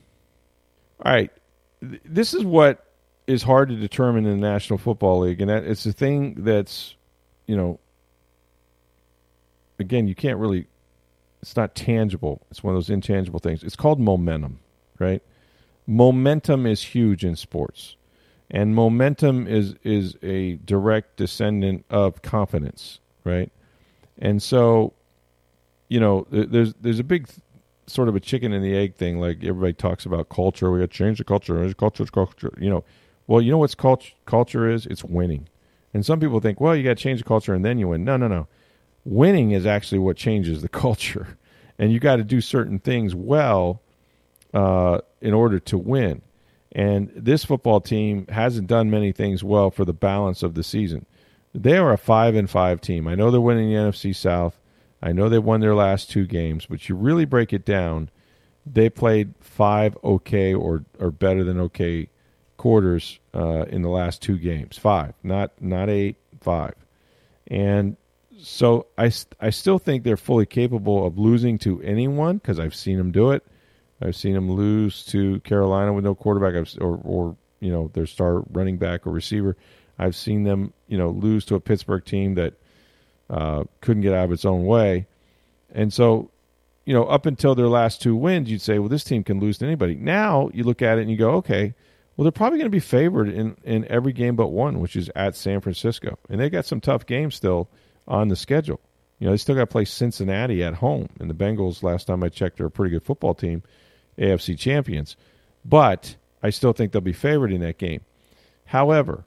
All 1.03 1.11
right. 1.11 1.31
This 1.81 2.35
is 2.35 2.45
what 2.45 2.85
is 3.27 3.43
hard 3.43 3.69
to 3.69 3.75
determine 3.75 4.25
in 4.25 4.39
the 4.39 4.47
National 4.47 4.77
Football 4.77 5.21
League, 5.21 5.41
and 5.41 5.49
that 5.49 5.63
it's 5.63 5.85
a 5.85 5.93
thing 5.93 6.35
that's, 6.43 6.95
you 7.47 7.55
know, 7.55 7.79
again, 9.79 10.07
you 10.07 10.15
can't 10.15 10.37
really. 10.37 10.67
It's 11.41 11.55
not 11.55 11.73
tangible. 11.73 12.45
It's 12.51 12.63
one 12.63 12.75
of 12.75 12.77
those 12.77 12.91
intangible 12.91 13.39
things. 13.39 13.63
It's 13.63 13.75
called 13.75 13.99
momentum, 13.99 14.59
right? 14.99 15.23
Momentum 15.87 16.67
is 16.67 16.83
huge 16.83 17.25
in 17.25 17.35
sports, 17.35 17.95
and 18.51 18.75
momentum 18.75 19.47
is 19.47 19.75
is 19.83 20.15
a 20.21 20.53
direct 20.57 21.17
descendant 21.17 21.85
of 21.89 22.21
confidence, 22.21 22.99
right? 23.23 23.51
And 24.19 24.41
so, 24.41 24.93
you 25.89 25.99
know, 25.99 26.27
there's 26.29 26.75
there's 26.75 26.99
a 26.99 27.03
big 27.03 27.27
sort 27.87 28.07
of 28.07 28.15
a 28.15 28.19
chicken 28.19 28.53
and 28.53 28.63
the 28.63 28.75
egg 28.75 28.95
thing. 28.95 29.19
Like 29.19 29.43
everybody 29.43 29.73
talks 29.73 30.05
about 30.05 30.29
culture. 30.29 30.71
We 30.71 30.79
got 30.79 30.91
to 30.91 30.97
change 30.97 31.17
the 31.17 31.23
culture. 31.23 31.73
Culture, 31.73 32.05
culture. 32.05 32.53
You 32.59 32.69
know, 32.69 32.83
well, 33.31 33.41
you 33.41 33.51
know 33.51 33.57
what's 33.57 33.75
culture? 33.75 34.13
Culture 34.25 34.69
is 34.69 34.85
it's 34.85 35.03
winning. 35.03 35.47
And 35.93 36.05
some 36.05 36.19
people 36.19 36.39
think, 36.39 36.61
well, 36.61 36.75
you 36.75 36.83
got 36.83 36.97
to 36.97 37.03
change 37.03 37.19
the 37.19 37.27
culture 37.27 37.53
and 37.53 37.65
then 37.65 37.77
you 37.77 37.89
win. 37.89 38.03
No, 38.03 38.17
no, 38.17 38.27
no 38.27 38.47
winning 39.05 39.51
is 39.51 39.65
actually 39.65 39.99
what 39.99 40.17
changes 40.17 40.61
the 40.61 40.69
culture, 40.69 41.37
and 41.77 41.91
you 41.91 41.99
got 41.99 42.17
to 42.17 42.23
do 42.23 42.41
certain 42.41 42.79
things 42.79 43.15
well 43.15 43.81
uh, 44.53 44.99
in 45.21 45.33
order 45.33 45.59
to 45.59 45.77
win. 45.77 46.21
And 46.73 47.11
this 47.15 47.43
football 47.43 47.81
team 47.81 48.27
hasn't 48.27 48.67
done 48.67 48.89
many 48.89 49.11
things 49.11 49.43
well 49.43 49.71
for 49.71 49.83
the 49.83 49.93
balance 49.93 50.41
of 50.41 50.53
the 50.53 50.63
season. 50.63 51.05
They 51.53 51.77
are 51.77 51.91
a 51.91 51.97
five 51.97 52.35
and 52.35 52.49
five 52.49 52.79
team. 52.79 53.07
I 53.07 53.15
know 53.15 53.29
they're 53.29 53.41
winning 53.41 53.69
the 53.69 53.75
NFC 53.75 54.15
South. 54.15 54.57
I 55.01 55.11
know 55.11 55.27
they 55.27 55.39
won 55.39 55.59
their 55.59 55.75
last 55.75 56.09
two 56.09 56.25
games, 56.25 56.65
but 56.67 56.87
you 56.87 56.95
really 56.95 57.25
break 57.25 57.51
it 57.51 57.65
down, 57.65 58.09
they 58.65 58.89
played 58.89 59.33
five 59.41 59.97
okay 60.03 60.53
or 60.53 60.85
or 60.99 61.11
better 61.11 61.43
than 61.43 61.59
okay 61.59 62.07
quarters 62.61 63.17
uh, 63.33 63.65
in 63.69 63.81
the 63.81 63.89
last 63.89 64.21
two 64.21 64.37
games. 64.37 64.77
Five, 64.77 65.15
not 65.23 65.51
not 65.59 65.89
eight, 65.89 66.17
five. 66.41 66.75
And 67.47 67.97
so 68.39 68.85
I, 68.99 69.11
I 69.39 69.49
still 69.49 69.79
think 69.79 70.03
they're 70.03 70.15
fully 70.15 70.45
capable 70.45 71.03
of 71.03 71.17
losing 71.17 71.57
to 71.59 71.81
anyone 71.81 72.37
because 72.37 72.59
I've 72.59 72.75
seen 72.75 72.99
them 72.99 73.11
do 73.11 73.31
it. 73.31 73.43
I've 73.99 74.15
seen 74.15 74.33
them 74.33 74.51
lose 74.51 75.03
to 75.07 75.39
Carolina 75.39 75.91
with 75.91 76.03
no 76.03 76.13
quarterback 76.13 76.53
or, 76.79 76.99
or 77.03 77.35
you 77.61 77.71
know 77.71 77.89
their 77.95 78.05
star 78.05 78.43
running 78.51 78.77
back 78.77 79.07
or 79.07 79.11
receiver. 79.11 79.57
I've 79.97 80.15
seen 80.15 80.43
them 80.43 80.71
you 80.87 80.99
know 80.99 81.09
lose 81.09 81.45
to 81.45 81.55
a 81.55 81.59
Pittsburgh 81.59 82.05
team 82.05 82.35
that 82.35 82.53
uh, 83.27 83.63
couldn't 83.81 84.03
get 84.03 84.13
out 84.13 84.25
of 84.25 84.31
its 84.33 84.45
own 84.45 84.65
way, 84.65 85.07
and 85.73 85.91
so 85.91 86.29
you 86.85 86.93
know 86.93 87.05
up 87.05 87.25
until 87.25 87.55
their 87.55 87.67
last 87.67 88.03
two 88.03 88.15
wins, 88.15 88.51
you'd 88.51 88.61
say, 88.61 88.77
well, 88.77 88.89
this 88.89 89.03
team 89.03 89.23
can 89.23 89.39
lose 89.39 89.57
to 89.57 89.65
anybody. 89.65 89.95
Now 89.95 90.51
you 90.53 90.63
look 90.63 90.83
at 90.83 90.99
it 90.99 91.01
and 91.01 91.09
you 91.09 91.17
go, 91.17 91.31
okay, 91.37 91.73
well 92.21 92.25
they're 92.25 92.31
probably 92.33 92.59
going 92.59 92.67
to 92.67 92.69
be 92.69 92.79
favored 92.79 93.29
in 93.29 93.57
in 93.63 93.83
every 93.89 94.13
game 94.13 94.35
but 94.35 94.49
one, 94.49 94.79
which 94.79 94.95
is 94.95 95.09
at 95.15 95.35
San 95.35 95.59
Francisco, 95.59 96.19
and 96.29 96.39
they 96.39 96.51
got 96.51 96.67
some 96.67 96.79
tough 96.79 97.07
games 97.07 97.33
still 97.33 97.67
on 98.07 98.27
the 98.27 98.35
schedule. 98.35 98.79
You 99.17 99.25
know, 99.25 99.31
they 99.31 99.37
still 99.37 99.55
got 99.55 99.61
to 99.61 99.65
play 99.65 99.85
Cincinnati 99.85 100.63
at 100.63 100.75
home, 100.75 101.09
and 101.19 101.31
the 101.31 101.33
Bengals, 101.33 101.81
last 101.81 102.05
time 102.05 102.23
I 102.23 102.29
checked, 102.29 102.61
are 102.61 102.67
a 102.67 102.69
pretty 102.69 102.91
good 102.91 103.01
football 103.01 103.33
team, 103.33 103.63
AFC 104.19 104.55
champions. 104.55 105.15
But 105.65 106.15
I 106.43 106.51
still 106.51 106.73
think 106.73 106.91
they'll 106.91 107.01
be 107.01 107.11
favored 107.11 107.51
in 107.51 107.61
that 107.61 107.79
game. 107.79 108.01
However, 108.65 109.25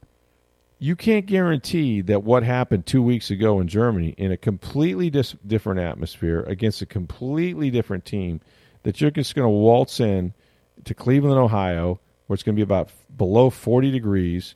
you 0.79 0.95
can't 0.95 1.25
guarantee 1.25 1.99
that 1.99 2.23
what 2.23 2.43
happened 2.43 2.85
two 2.85 3.03
weeks 3.03 3.29
ago 3.29 3.59
in 3.59 3.67
Germany 3.67 4.15
in 4.17 4.31
a 4.31 4.37
completely 4.37 5.09
dis- 5.09 5.35
different 5.45 5.81
atmosphere 5.81 6.45
against 6.47 6.81
a 6.81 6.85
completely 6.85 7.69
different 7.69 8.05
team 8.05 8.39
that 8.83 9.01
you're 9.01 9.11
just 9.11 9.35
going 9.35 9.47
to 9.47 9.49
waltz 9.49 9.99
in 9.99 10.33
to 10.85 10.93
Cleveland, 10.93 11.37
Ohio, 11.37 11.99
where 12.27 12.35
it's 12.35 12.43
going 12.43 12.55
to 12.55 12.59
be 12.59 12.63
about 12.63 12.89
below 13.15 13.49
40 13.49 13.91
degrees 13.91 14.55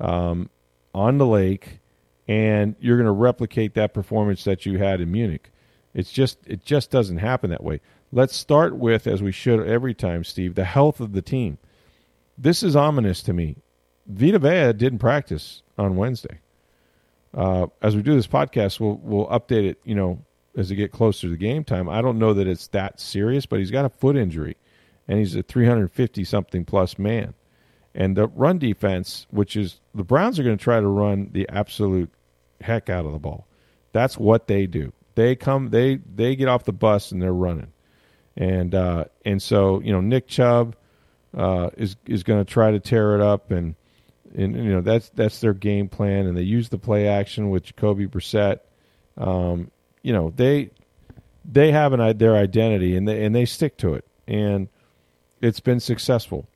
um, 0.00 0.50
on 0.94 1.18
the 1.18 1.26
lake 1.26 1.80
and 2.28 2.74
you're 2.80 2.96
going 2.96 3.06
to 3.06 3.12
replicate 3.12 3.74
that 3.74 3.94
performance 3.94 4.44
that 4.44 4.66
you 4.66 4.78
had 4.78 5.00
in 5.00 5.10
Munich. 5.12 5.50
It's 5.94 6.10
just 6.10 6.38
it 6.46 6.64
just 6.64 6.90
doesn't 6.90 7.18
happen 7.18 7.50
that 7.50 7.62
way. 7.62 7.80
Let's 8.12 8.36
start 8.36 8.76
with, 8.76 9.06
as 9.06 9.22
we 9.22 9.32
should 9.32 9.66
every 9.66 9.94
time, 9.94 10.24
Steve, 10.24 10.54
the 10.54 10.64
health 10.64 11.00
of 11.00 11.12
the 11.12 11.22
team. 11.22 11.58
This 12.36 12.62
is 12.62 12.76
ominous 12.76 13.22
to 13.22 13.32
me. 13.32 13.56
Vita 14.06 14.38
Vea 14.38 14.72
didn't 14.72 14.98
practice 14.98 15.62
on 15.78 15.96
Wednesday. 15.96 16.40
Uh, 17.34 17.66
as 17.82 17.96
we 17.96 18.02
do 18.02 18.14
this 18.14 18.26
podcast, 18.26 18.78
we'll 18.80 19.00
we'll 19.02 19.26
update 19.28 19.68
it. 19.68 19.80
You 19.84 19.94
know, 19.94 20.24
as 20.56 20.70
we 20.70 20.76
get 20.76 20.90
closer 20.90 21.22
to 21.22 21.28
the 21.30 21.36
game 21.36 21.64
time. 21.64 21.88
I 21.88 22.00
don't 22.00 22.18
know 22.18 22.34
that 22.34 22.46
it's 22.46 22.68
that 22.68 22.98
serious, 22.98 23.46
but 23.46 23.58
he's 23.58 23.70
got 23.70 23.84
a 23.84 23.90
foot 23.90 24.16
injury, 24.16 24.56
and 25.08 25.18
he's 25.18 25.34
a 25.34 25.42
350 25.42 26.24
something 26.24 26.64
plus 26.64 26.98
man. 26.98 27.34
And 27.94 28.16
the 28.16 28.28
run 28.28 28.58
defense, 28.58 29.26
which 29.30 29.56
is 29.56 29.80
the 29.94 30.04
Browns 30.04 30.38
are 30.38 30.42
going 30.42 30.58
to 30.58 30.62
try 30.62 30.80
to 30.80 30.86
run 30.86 31.30
the 31.32 31.48
absolute 31.48 32.10
heck 32.60 32.90
out 32.90 33.06
of 33.06 33.12
the 33.12 33.18
ball. 33.18 33.46
That's 33.92 34.18
what 34.18 34.46
they 34.46 34.66
do. 34.66 34.92
They 35.14 35.34
come 35.34 35.70
they 35.70 35.96
they 35.96 36.36
get 36.36 36.48
off 36.48 36.64
the 36.64 36.72
bus 36.72 37.10
and 37.10 37.22
they're 37.22 37.32
running. 37.32 37.72
And 38.36 38.74
uh, 38.74 39.04
and 39.24 39.40
so, 39.40 39.80
you 39.80 39.92
know, 39.92 40.02
Nick 40.02 40.28
Chubb 40.28 40.76
uh, 41.34 41.70
is 41.78 41.96
is 42.06 42.22
going 42.22 42.44
to 42.44 42.50
try 42.50 42.70
to 42.70 42.80
tear 42.80 43.14
it 43.14 43.22
up 43.22 43.50
and 43.50 43.74
and 44.34 44.54
you 44.54 44.72
know 44.72 44.82
that's 44.82 45.08
that's 45.10 45.40
their 45.40 45.54
game 45.54 45.88
plan 45.88 46.26
and 46.26 46.36
they 46.36 46.42
use 46.42 46.68
the 46.68 46.78
play 46.78 47.08
action 47.08 47.48
with 47.48 47.62
Jacoby 47.62 48.06
Brissett. 48.06 48.60
Um, 49.16 49.70
you 50.02 50.12
know, 50.12 50.34
they 50.36 50.70
they 51.50 51.72
have 51.72 51.94
an 51.94 52.18
their 52.18 52.36
identity 52.36 52.94
and 52.94 53.08
they 53.08 53.24
and 53.24 53.34
they 53.34 53.46
stick 53.46 53.78
to 53.78 53.94
it 53.94 54.04
and 54.28 54.68
it's 55.40 55.60
been 55.60 55.80
successful. 55.80 56.48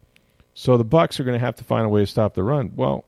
So 0.54 0.76
the 0.76 0.84
Bucks 0.84 1.20
are 1.20 1.24
going 1.24 1.38
to 1.38 1.44
have 1.44 1.56
to 1.56 1.64
find 1.64 1.86
a 1.86 1.88
way 1.88 2.00
to 2.02 2.06
stop 2.06 2.34
the 2.34 2.42
run. 2.42 2.72
Well, 2.74 3.04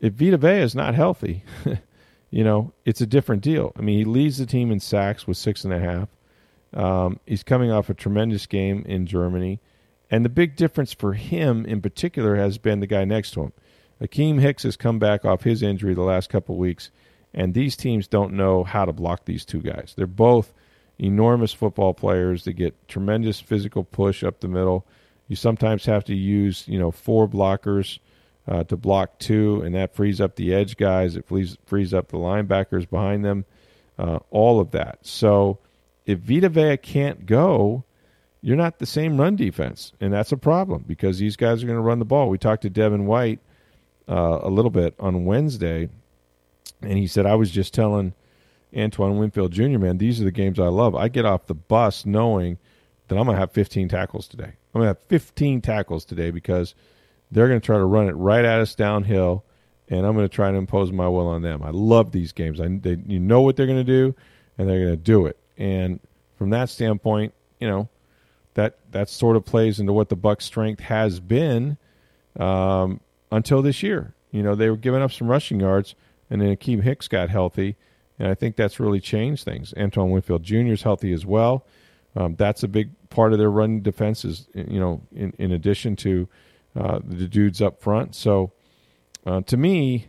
if 0.00 0.12
Vita 0.14 0.36
Vea 0.36 0.60
is 0.60 0.74
not 0.74 0.94
healthy, 0.94 1.44
you 2.30 2.44
know 2.44 2.72
it's 2.84 3.00
a 3.00 3.06
different 3.06 3.42
deal. 3.42 3.72
I 3.76 3.82
mean, 3.82 3.98
he 3.98 4.04
leads 4.04 4.38
the 4.38 4.46
team 4.46 4.70
in 4.70 4.80
sacks 4.80 5.26
with 5.26 5.36
six 5.36 5.64
and 5.64 5.72
a 5.72 5.80
half. 5.80 6.08
Um, 6.74 7.20
he's 7.26 7.42
coming 7.42 7.70
off 7.70 7.88
a 7.88 7.94
tremendous 7.94 8.46
game 8.46 8.84
in 8.86 9.06
Germany, 9.06 9.60
and 10.10 10.24
the 10.24 10.30
big 10.30 10.56
difference 10.56 10.92
for 10.92 11.14
him 11.14 11.64
in 11.64 11.80
particular 11.80 12.36
has 12.36 12.58
been 12.58 12.80
the 12.80 12.86
guy 12.86 13.04
next 13.04 13.32
to 13.32 13.42
him. 13.42 13.52
Akiem 14.00 14.40
Hicks 14.40 14.64
has 14.64 14.76
come 14.76 14.98
back 14.98 15.24
off 15.24 15.44
his 15.44 15.62
injury 15.62 15.94
the 15.94 16.02
last 16.02 16.28
couple 16.28 16.54
of 16.54 16.60
weeks, 16.60 16.90
and 17.32 17.54
these 17.54 17.76
teams 17.76 18.06
don't 18.06 18.34
know 18.34 18.64
how 18.64 18.84
to 18.84 18.92
block 18.92 19.24
these 19.24 19.44
two 19.44 19.60
guys. 19.60 19.94
They're 19.96 20.06
both 20.06 20.52
enormous 20.98 21.52
football 21.52 21.94
players. 21.94 22.44
that 22.44 22.54
get 22.54 22.88
tremendous 22.88 23.40
physical 23.40 23.84
push 23.84 24.24
up 24.24 24.40
the 24.40 24.48
middle. 24.48 24.86
You 25.28 25.36
sometimes 25.36 25.84
have 25.86 26.04
to 26.04 26.14
use, 26.14 26.66
you 26.68 26.78
know, 26.78 26.90
four 26.90 27.28
blockers 27.28 27.98
uh, 28.48 28.64
to 28.64 28.76
block 28.76 29.18
two, 29.18 29.60
and 29.62 29.74
that 29.74 29.94
frees 29.94 30.20
up 30.20 30.36
the 30.36 30.54
edge 30.54 30.76
guys. 30.76 31.16
It 31.16 31.26
frees, 31.26 31.58
frees 31.66 31.92
up 31.92 32.08
the 32.08 32.18
linebackers 32.18 32.88
behind 32.88 33.24
them. 33.24 33.44
Uh, 33.98 34.18
all 34.30 34.60
of 34.60 34.72
that. 34.72 34.98
So 35.02 35.58
if 36.04 36.20
Vita 36.20 36.48
Vea 36.48 36.76
can't 36.76 37.26
go, 37.26 37.84
you're 38.42 38.56
not 38.56 38.78
the 38.78 38.86
same 38.86 39.20
run 39.20 39.36
defense, 39.36 39.92
and 40.00 40.12
that's 40.12 40.32
a 40.32 40.36
problem 40.36 40.84
because 40.86 41.18
these 41.18 41.34
guys 41.34 41.62
are 41.62 41.66
going 41.66 41.78
to 41.78 41.82
run 41.82 41.98
the 41.98 42.04
ball. 42.04 42.28
We 42.28 42.38
talked 42.38 42.62
to 42.62 42.70
Devin 42.70 43.06
White 43.06 43.40
uh, 44.08 44.38
a 44.42 44.50
little 44.50 44.70
bit 44.70 44.94
on 45.00 45.24
Wednesday, 45.24 45.88
and 46.82 46.98
he 46.98 47.06
said 47.06 47.26
I 47.26 47.34
was 47.34 47.50
just 47.50 47.74
telling 47.74 48.12
Antoine 48.76 49.18
Winfield 49.18 49.52
Jr. 49.52 49.78
Man, 49.78 49.98
these 49.98 50.20
are 50.20 50.24
the 50.24 50.30
games 50.30 50.60
I 50.60 50.68
love. 50.68 50.94
I 50.94 51.08
get 51.08 51.24
off 51.24 51.46
the 51.46 51.54
bus 51.54 52.04
knowing 52.04 52.58
that 53.08 53.16
I'm 53.16 53.24
going 53.24 53.36
to 53.36 53.40
have 53.40 53.52
15 53.52 53.88
tackles 53.88 54.28
today. 54.28 54.52
I'm 54.74 54.80
going 54.80 54.84
to 54.84 54.88
have 54.88 55.02
15 55.08 55.62
tackles 55.62 56.04
today 56.04 56.30
because 56.30 56.74
they're 57.30 57.48
going 57.48 57.60
to 57.60 57.64
try 57.64 57.78
to 57.78 57.84
run 57.84 58.08
it 58.08 58.12
right 58.12 58.44
at 58.44 58.60
us 58.60 58.74
downhill, 58.74 59.44
and 59.88 60.04
I'm 60.06 60.14
going 60.14 60.28
to 60.28 60.34
try 60.34 60.50
to 60.50 60.56
impose 60.56 60.92
my 60.92 61.08
will 61.08 61.28
on 61.28 61.42
them. 61.42 61.62
I 61.62 61.70
love 61.70 62.12
these 62.12 62.32
games. 62.32 62.60
I 62.60 62.68
they, 62.68 62.98
you 63.06 63.18
know 63.18 63.40
what 63.40 63.56
they're 63.56 63.66
going 63.66 63.78
to 63.78 63.84
do, 63.84 64.14
and 64.58 64.68
they're 64.68 64.84
going 64.84 64.96
to 64.96 65.02
do 65.02 65.26
it. 65.26 65.38
And 65.56 66.00
from 66.36 66.50
that 66.50 66.68
standpoint, 66.68 67.32
you 67.60 67.68
know 67.68 67.88
that 68.54 68.78
that 68.92 69.08
sort 69.08 69.36
of 69.36 69.44
plays 69.44 69.80
into 69.80 69.92
what 69.92 70.08
the 70.08 70.16
Bucs' 70.16 70.42
strength 70.42 70.80
has 70.80 71.20
been 71.20 71.78
um, 72.38 73.00
until 73.30 73.62
this 73.62 73.82
year. 73.82 74.14
You 74.30 74.42
know 74.42 74.54
they 74.54 74.68
were 74.70 74.76
giving 74.76 75.02
up 75.02 75.12
some 75.12 75.28
rushing 75.28 75.60
yards, 75.60 75.94
and 76.30 76.40
then 76.40 76.54
Akiem 76.54 76.82
Hicks 76.82 77.08
got 77.08 77.30
healthy, 77.30 77.76
and 78.18 78.28
I 78.28 78.34
think 78.34 78.56
that's 78.56 78.80
really 78.80 79.00
changed 79.00 79.44
things. 79.44 79.74
Antoine 79.76 80.10
Winfield 80.10 80.42
Jr. 80.42 80.72
is 80.72 80.82
healthy 80.82 81.12
as 81.12 81.26
well. 81.26 81.66
Um, 82.16 82.34
that's 82.36 82.62
a 82.62 82.68
big 82.68 82.90
part 83.10 83.32
of 83.32 83.38
their 83.38 83.50
run 83.50 83.82
defense. 83.82 84.24
Is 84.24 84.48
you 84.54 84.80
know, 84.80 85.02
in, 85.14 85.32
in 85.38 85.52
addition 85.52 85.96
to 85.96 86.28
uh, 86.74 87.00
the 87.04 87.26
dudes 87.26 87.60
up 87.60 87.80
front. 87.80 88.14
So, 88.14 88.52
uh, 89.26 89.42
to 89.42 89.56
me, 89.56 90.06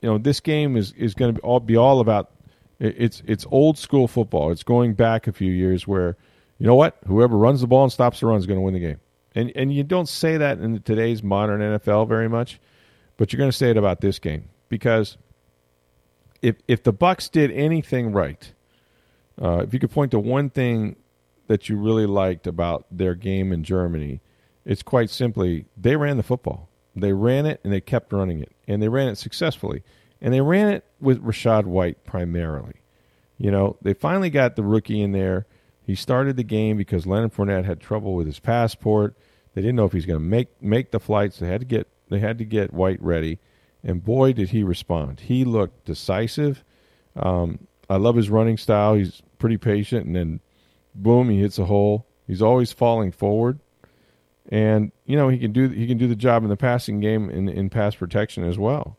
you 0.00 0.08
know, 0.08 0.18
this 0.18 0.40
game 0.40 0.76
is 0.76 0.92
is 0.92 1.14
going 1.14 1.34
to 1.34 1.40
be 1.40 1.44
all 1.44 1.60
be 1.60 1.76
all 1.76 2.00
about 2.00 2.30
It, 2.78 2.94
it's 2.98 3.22
it's 3.26 3.46
old 3.50 3.76
school 3.76 4.06
football. 4.06 4.52
It's 4.52 4.62
going 4.62 4.94
back 4.94 5.26
a 5.26 5.32
few 5.32 5.52
years 5.52 5.86
where 5.86 6.16
you 6.58 6.66
know 6.66 6.76
what, 6.76 6.96
whoever 7.06 7.36
runs 7.36 7.60
the 7.60 7.66
ball 7.66 7.82
and 7.82 7.92
stops 7.92 8.20
the 8.20 8.26
run 8.26 8.38
is 8.38 8.46
going 8.46 8.58
to 8.58 8.62
win 8.62 8.74
the 8.74 8.80
game. 8.80 9.00
And 9.34 9.50
and 9.56 9.72
you 9.72 9.82
don't 9.82 10.08
say 10.08 10.36
that 10.36 10.58
in 10.58 10.80
today's 10.82 11.22
modern 11.22 11.60
NFL 11.60 12.06
very 12.08 12.28
much, 12.28 12.60
but 13.16 13.32
you're 13.32 13.38
going 13.38 13.50
to 13.50 13.56
say 13.56 13.70
it 13.70 13.76
about 13.76 14.00
this 14.00 14.20
game 14.20 14.48
because 14.68 15.16
if 16.42 16.56
if 16.68 16.82
the 16.82 16.92
Bucks 16.92 17.28
did 17.28 17.50
anything 17.52 18.12
right, 18.12 18.52
uh, 19.40 19.58
if 19.58 19.72
you 19.72 19.80
could 19.80 19.90
point 19.90 20.10
to 20.10 20.18
one 20.18 20.50
thing 20.50 20.96
that 21.46 21.68
you 21.68 21.76
really 21.76 22.06
liked 22.06 22.46
about 22.46 22.84
their 22.90 23.14
game 23.14 23.52
in 23.52 23.64
Germany, 23.64 24.20
it's 24.64 24.82
quite 24.82 25.08
simply 25.08 25.66
they 25.76 25.96
ran 25.96 26.16
the 26.16 26.22
football. 26.22 26.68
They 26.94 27.12
ran 27.12 27.46
it 27.46 27.60
and 27.64 27.72
they 27.72 27.80
kept 27.80 28.12
running 28.12 28.40
it, 28.40 28.52
and 28.68 28.82
they 28.82 28.88
ran 28.88 29.08
it 29.08 29.16
successfully. 29.16 29.82
And 30.20 30.32
they 30.32 30.40
ran 30.40 30.68
it 30.68 30.84
with 31.00 31.24
Rachaad 31.24 31.64
White 31.64 32.04
primarily. 32.04 32.74
You 33.38 33.50
know, 33.50 33.76
they 33.82 33.94
finally 33.94 34.30
got 34.30 34.54
the 34.54 34.62
rookie 34.62 35.00
in 35.00 35.12
there. 35.12 35.46
He 35.84 35.96
started 35.96 36.36
the 36.36 36.44
game 36.44 36.76
because 36.76 37.06
Leonard 37.06 37.34
Fournette 37.34 37.64
had 37.64 37.80
trouble 37.80 38.14
with 38.14 38.26
his 38.26 38.38
passport. 38.38 39.16
They 39.54 39.62
didn't 39.62 39.76
know 39.76 39.84
if 39.84 39.92
he's 39.92 40.06
going 40.06 40.20
to 40.20 40.24
make 40.24 40.48
make 40.62 40.90
the 40.90 41.00
flights. 41.00 41.38
They 41.38 41.48
had 41.48 41.60
to 41.60 41.66
get 41.66 41.88
they 42.08 42.20
had 42.20 42.38
to 42.38 42.44
get 42.44 42.72
White 42.72 43.02
ready, 43.02 43.40
and 43.84 44.04
boy 44.04 44.32
did 44.32 44.50
he 44.50 44.62
respond. 44.62 45.20
He 45.20 45.44
looked 45.44 45.84
decisive. 45.84 46.64
Um, 47.16 47.66
I 47.90 47.96
love 47.96 48.16
his 48.16 48.30
running 48.30 48.56
style. 48.56 48.94
He's 48.94 49.22
pretty 49.38 49.58
patient, 49.58 50.06
and 50.06 50.16
then 50.16 50.40
boom, 50.94 51.28
he 51.28 51.40
hits 51.40 51.58
a 51.58 51.64
hole. 51.64 52.06
He's 52.26 52.42
always 52.42 52.72
falling 52.72 53.12
forward, 53.12 53.58
and 54.48 54.92
you 55.04 55.16
know 55.16 55.28
he 55.28 55.38
can 55.38 55.52
do 55.52 55.68
he 55.68 55.86
can 55.86 55.98
do 55.98 56.06
the 56.06 56.16
job 56.16 56.42
in 56.44 56.48
the 56.48 56.56
passing 56.56 57.00
game 57.00 57.28
in 57.28 57.48
in 57.48 57.70
pass 57.70 57.94
protection 57.94 58.44
as 58.44 58.58
well. 58.58 58.96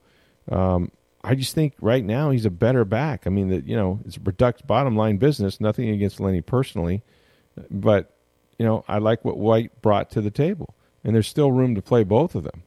Um, 0.52 0.92
I 1.24 1.36
just 1.36 1.56
think 1.56 1.74
right 1.80 2.04
now 2.04 2.32
he's 2.32 2.46
a 2.46 2.52
better 2.52 2.84
back. 2.84 3.26
I 3.26 3.30
mean 3.30 3.50
that 3.50 3.66
you 3.66 3.76
know 3.76 4.00
it's 4.06 4.18
a 4.18 4.20
product 4.20 4.68
bottom 4.68 4.96
line 4.96 5.18
business. 5.18 5.62
Nothing 5.62 5.90
against 5.90 6.20
Lenny 6.20 6.42
personally, 6.42 7.02
but 7.72 8.14
you 8.60 8.66
know 8.66 8.84
I 8.88 8.98
like 8.98 9.24
what 9.24 9.38
White 9.38 9.82
brought 9.82 10.12
to 10.12 10.22
the 10.22 10.32
table, 10.32 10.76
and 11.04 11.16
there's 11.16 11.28
still 11.28 11.52
room 11.52 11.76
to 11.76 11.82
play 11.82 12.04
both 12.04 12.36
of 12.36 12.44
them. 12.44 12.64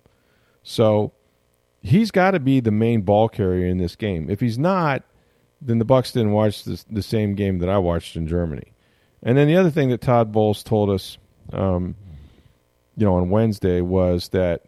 So 0.63 1.13
he's 1.87 2.11
got 2.11 2.33
to 2.33 2.41
be 2.41 2.59
the 2.61 2.73
main 2.73 3.03
ball 3.03 3.29
carrier 3.29 3.69
in 3.69 3.79
this 3.79 3.95
game. 3.95 4.29
If 4.29 4.41
he's 4.41 4.59
not, 4.59 5.05
then 5.61 5.79
the 5.79 5.85
Bucks 5.85 6.13
didn't 6.13 6.33
watch 6.33 6.65
this, 6.65 6.85
the 6.91 7.03
same 7.03 7.35
game 7.35 7.59
that 7.61 7.69
I 7.69 7.79
watched 7.79 8.17
in 8.17 8.27
Germany. 8.27 8.73
And 9.23 9.39
then 9.39 9.47
the 9.47 9.57
other 9.57 9.71
thing 9.71 9.91
that 9.91 10.01
Todd 10.01 10.33
Bowles 10.33 10.63
told 10.63 10.91
us, 10.91 11.17
um, 11.53 11.95
you 12.97 13.07
know, 13.07 13.15
on 13.15 13.31
Wednesday 13.31 13.81
was 13.81 14.31
that 14.31 14.63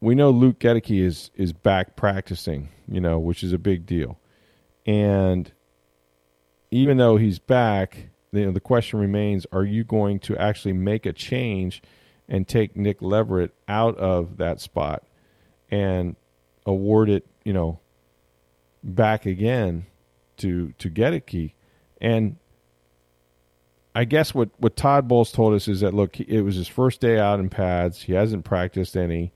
we 0.00 0.14
know 0.14 0.30
Luke 0.30 0.60
Goedeke 0.60 1.04
is 1.04 1.30
is 1.34 1.52
back 1.52 1.96
practicing, 1.96 2.68
you 2.88 3.00
know, 3.00 3.18
which 3.18 3.42
is 3.42 3.52
a 3.52 3.58
big 3.58 3.86
deal. 3.86 4.18
And 4.86 5.50
even 6.70 6.98
though 6.98 7.16
he's 7.16 7.38
back, 7.38 8.10
you 8.32 8.46
know, 8.46 8.52
the 8.52 8.60
question 8.60 9.00
remains: 9.00 9.46
Are 9.50 9.64
you 9.64 9.82
going 9.82 10.18
to 10.20 10.36
actually 10.36 10.74
make 10.74 11.06
a 11.06 11.12
change 11.12 11.82
and 12.28 12.46
take 12.46 12.76
Nick 12.76 13.00
Leverett 13.00 13.52
out 13.66 13.96
of 13.96 14.36
that 14.36 14.60
spot 14.60 15.04
and 15.74 16.16
award 16.66 17.10
it, 17.10 17.26
you 17.44 17.52
know, 17.52 17.80
back 18.82 19.26
again 19.26 19.86
to 20.38 20.72
to 20.78 20.90
Goedeke? 20.90 21.52
And 22.00 22.36
I 23.94 24.04
guess 24.04 24.34
what 24.34 24.50
what 24.58 24.76
Todd 24.76 25.08
Bowles 25.08 25.32
told 25.32 25.54
us 25.54 25.68
is 25.68 25.80
that 25.80 25.94
look, 25.94 26.20
it 26.20 26.42
was 26.42 26.56
his 26.56 26.68
first 26.68 27.00
day 27.00 27.18
out 27.18 27.40
in 27.40 27.48
pads. 27.50 28.02
He 28.02 28.12
hasn't 28.12 28.44
practiced 28.44 28.96
any 28.96 29.32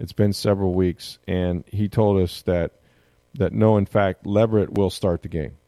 it's 0.00 0.14
been 0.14 0.32
several 0.32 0.72
weeks, 0.72 1.18
and 1.28 1.62
he 1.66 1.86
told 1.88 2.22
us 2.22 2.40
that 2.42 2.72
that 3.34 3.52
no, 3.52 3.76
in 3.76 3.84
fact, 3.84 4.26
Leverett 4.26 4.72
will 4.72 4.88
start 4.88 5.20
the 5.20 5.28
game, 5.28 5.58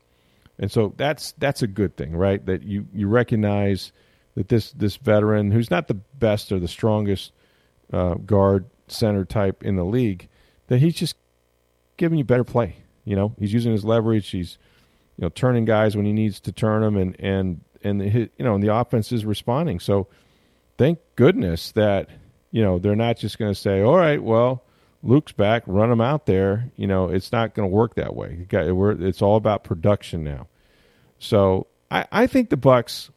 and 0.59 0.73
so 0.73 0.95
that's 0.97 1.33
that's 1.33 1.61
a 1.61 1.67
good 1.67 1.99
thing, 1.99 2.17
right? 2.17 2.45
That 2.47 2.63
you 2.63 2.87
you 2.95 3.09
recognize 3.09 3.93
that 4.35 4.49
this 4.49 4.73
this 4.73 4.97
veteran, 4.97 5.51
who's 5.51 5.71
not 5.71 5.87
the 5.87 5.95
best 5.95 6.51
or 6.51 6.59
the 6.59 6.67
strongest 6.67 7.33
uh, 7.93 8.15
guard 8.15 8.65
center 8.93 9.25
type 9.25 9.63
in 9.65 9.77
the 9.77 9.85
league, 9.85 10.29
that 10.69 10.79
he's 10.79 10.95
just 10.95 11.17
giving 11.97 12.19
you 12.19 12.25
better 12.25 12.45
play. 12.45 12.77
You 13.05 13.17
know, 13.17 13.35
he's 13.39 13.53
using 13.53 13.73
his 13.73 13.85
leverage. 13.85 14.31
He's 14.31 14.59
you 15.17 15.23
know 15.23 15.29
turning 15.29 15.65
guys 15.65 15.97
when 15.97 16.07
he 16.07 16.13
needs 16.13 16.41
to 16.41 16.53
turn 16.53 16.83
them, 16.83 16.97
and 16.97 17.17
and 17.19 17.61
and 17.83 18.01
the, 18.01 18.07
you 18.37 18.45
know, 18.45 18.55
and 18.55 18.63
the 18.63 18.75
offense 18.75 19.13
is 19.13 19.25
responding. 19.25 19.81
So 19.81 20.07
thank 20.79 20.99
goodness 21.17 21.73
that 21.73 22.09
you 22.53 22.63
know, 22.63 22.79
they're 22.79 22.95
not 22.95 23.17
just 23.17 23.39
going 23.39 23.53
to 23.53 23.59
say, 23.59 23.81
all 23.81 23.97
right, 23.97 24.23
well, 24.23 24.63
Luke's 25.03 25.33
back, 25.33 25.65
run 25.67 25.91
him 25.91 26.01
out 26.01 26.27
there. 26.27 26.71
You 26.77 26.87
know, 26.87 27.09
it's 27.09 27.33
not 27.33 27.55
going 27.55 27.69
to 27.69 27.75
work 27.75 27.97
that 27.97 28.15
way. 28.15 28.47
it's 28.51 29.23
all 29.23 29.37
about 29.37 29.65
production 29.65 30.23
now. 30.23 30.47
So 31.19 31.67
I, 31.91 32.07
I 32.13 32.27
think 32.29 32.51
the 32.51 32.57
Bucks. 32.57 33.11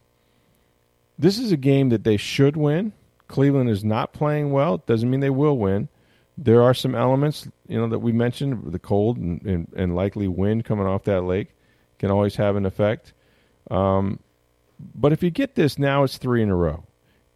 This 1.18 1.38
is 1.38 1.52
a 1.52 1.56
game 1.56 1.90
that 1.90 2.04
they 2.04 2.16
should 2.16 2.56
win. 2.56 2.92
Cleveland 3.28 3.70
is 3.70 3.84
not 3.84 4.12
playing 4.12 4.52
well. 4.52 4.78
Doesn't 4.78 5.10
mean 5.10 5.20
they 5.20 5.30
will 5.30 5.58
win. 5.58 5.88
There 6.38 6.62
are 6.62 6.74
some 6.74 6.94
elements, 6.94 7.48
you 7.66 7.78
know, 7.78 7.88
that 7.88 7.98
we 8.00 8.12
mentioned. 8.12 8.72
The 8.72 8.78
cold 8.78 9.16
and, 9.16 9.42
and, 9.42 9.72
and 9.76 9.96
likely 9.96 10.28
wind 10.28 10.64
coming 10.64 10.86
off 10.86 11.04
that 11.04 11.22
lake 11.22 11.56
can 11.98 12.10
always 12.10 12.36
have 12.36 12.56
an 12.56 12.66
effect. 12.66 13.12
Um, 13.70 14.20
but 14.94 15.12
if 15.12 15.22
you 15.22 15.30
get 15.30 15.54
this 15.54 15.78
now, 15.78 16.04
it's 16.04 16.18
three 16.18 16.42
in 16.42 16.50
a 16.50 16.56
row 16.56 16.84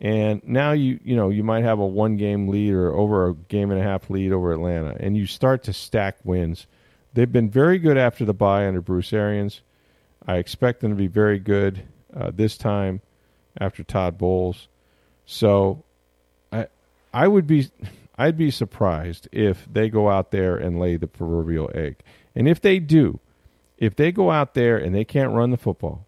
and 0.00 0.42
now 0.44 0.72
you 0.72 0.98
you 1.04 1.14
know 1.14 1.28
you 1.28 1.44
might 1.44 1.62
have 1.62 1.78
a 1.78 1.86
one 1.86 2.16
game 2.16 2.48
lead 2.48 2.72
or 2.72 2.94
over 2.94 3.28
a 3.28 3.34
game 3.34 3.70
and 3.70 3.78
a 3.78 3.82
half 3.82 4.08
lead 4.08 4.32
over 4.32 4.52
Atlanta, 4.52 4.96
and 4.98 5.16
you 5.16 5.26
start 5.26 5.62
to 5.64 5.72
stack 5.72 6.16
wins. 6.24 6.66
They've 7.12 7.30
been 7.30 7.50
very 7.50 7.78
good 7.78 7.98
after 7.98 8.24
the 8.24 8.32
bye 8.32 8.66
under 8.66 8.80
Bruce 8.80 9.12
Arians. 9.12 9.60
I 10.26 10.36
expect 10.36 10.80
them 10.80 10.90
to 10.90 10.96
be 10.96 11.06
very 11.06 11.38
good 11.38 11.82
uh, 12.14 12.30
this 12.32 12.56
time 12.56 13.02
after 13.58 13.82
Todd 13.82 14.16
Bowles. 14.16 14.68
So 15.30 15.84
I 16.50 16.66
I 17.14 17.28
would 17.28 17.46
be 17.46 17.70
I'd 18.18 18.36
be 18.36 18.50
surprised 18.50 19.28
if 19.30 19.66
they 19.72 19.88
go 19.88 20.10
out 20.10 20.32
there 20.32 20.56
and 20.56 20.80
lay 20.80 20.96
the 20.96 21.06
proverbial 21.06 21.70
egg. 21.72 21.98
And 22.34 22.48
if 22.48 22.60
they 22.60 22.80
do, 22.80 23.20
if 23.78 23.94
they 23.94 24.10
go 24.10 24.32
out 24.32 24.54
there 24.54 24.76
and 24.76 24.92
they 24.92 25.04
can't 25.04 25.32
run 25.32 25.52
the 25.52 25.56
football, 25.56 26.04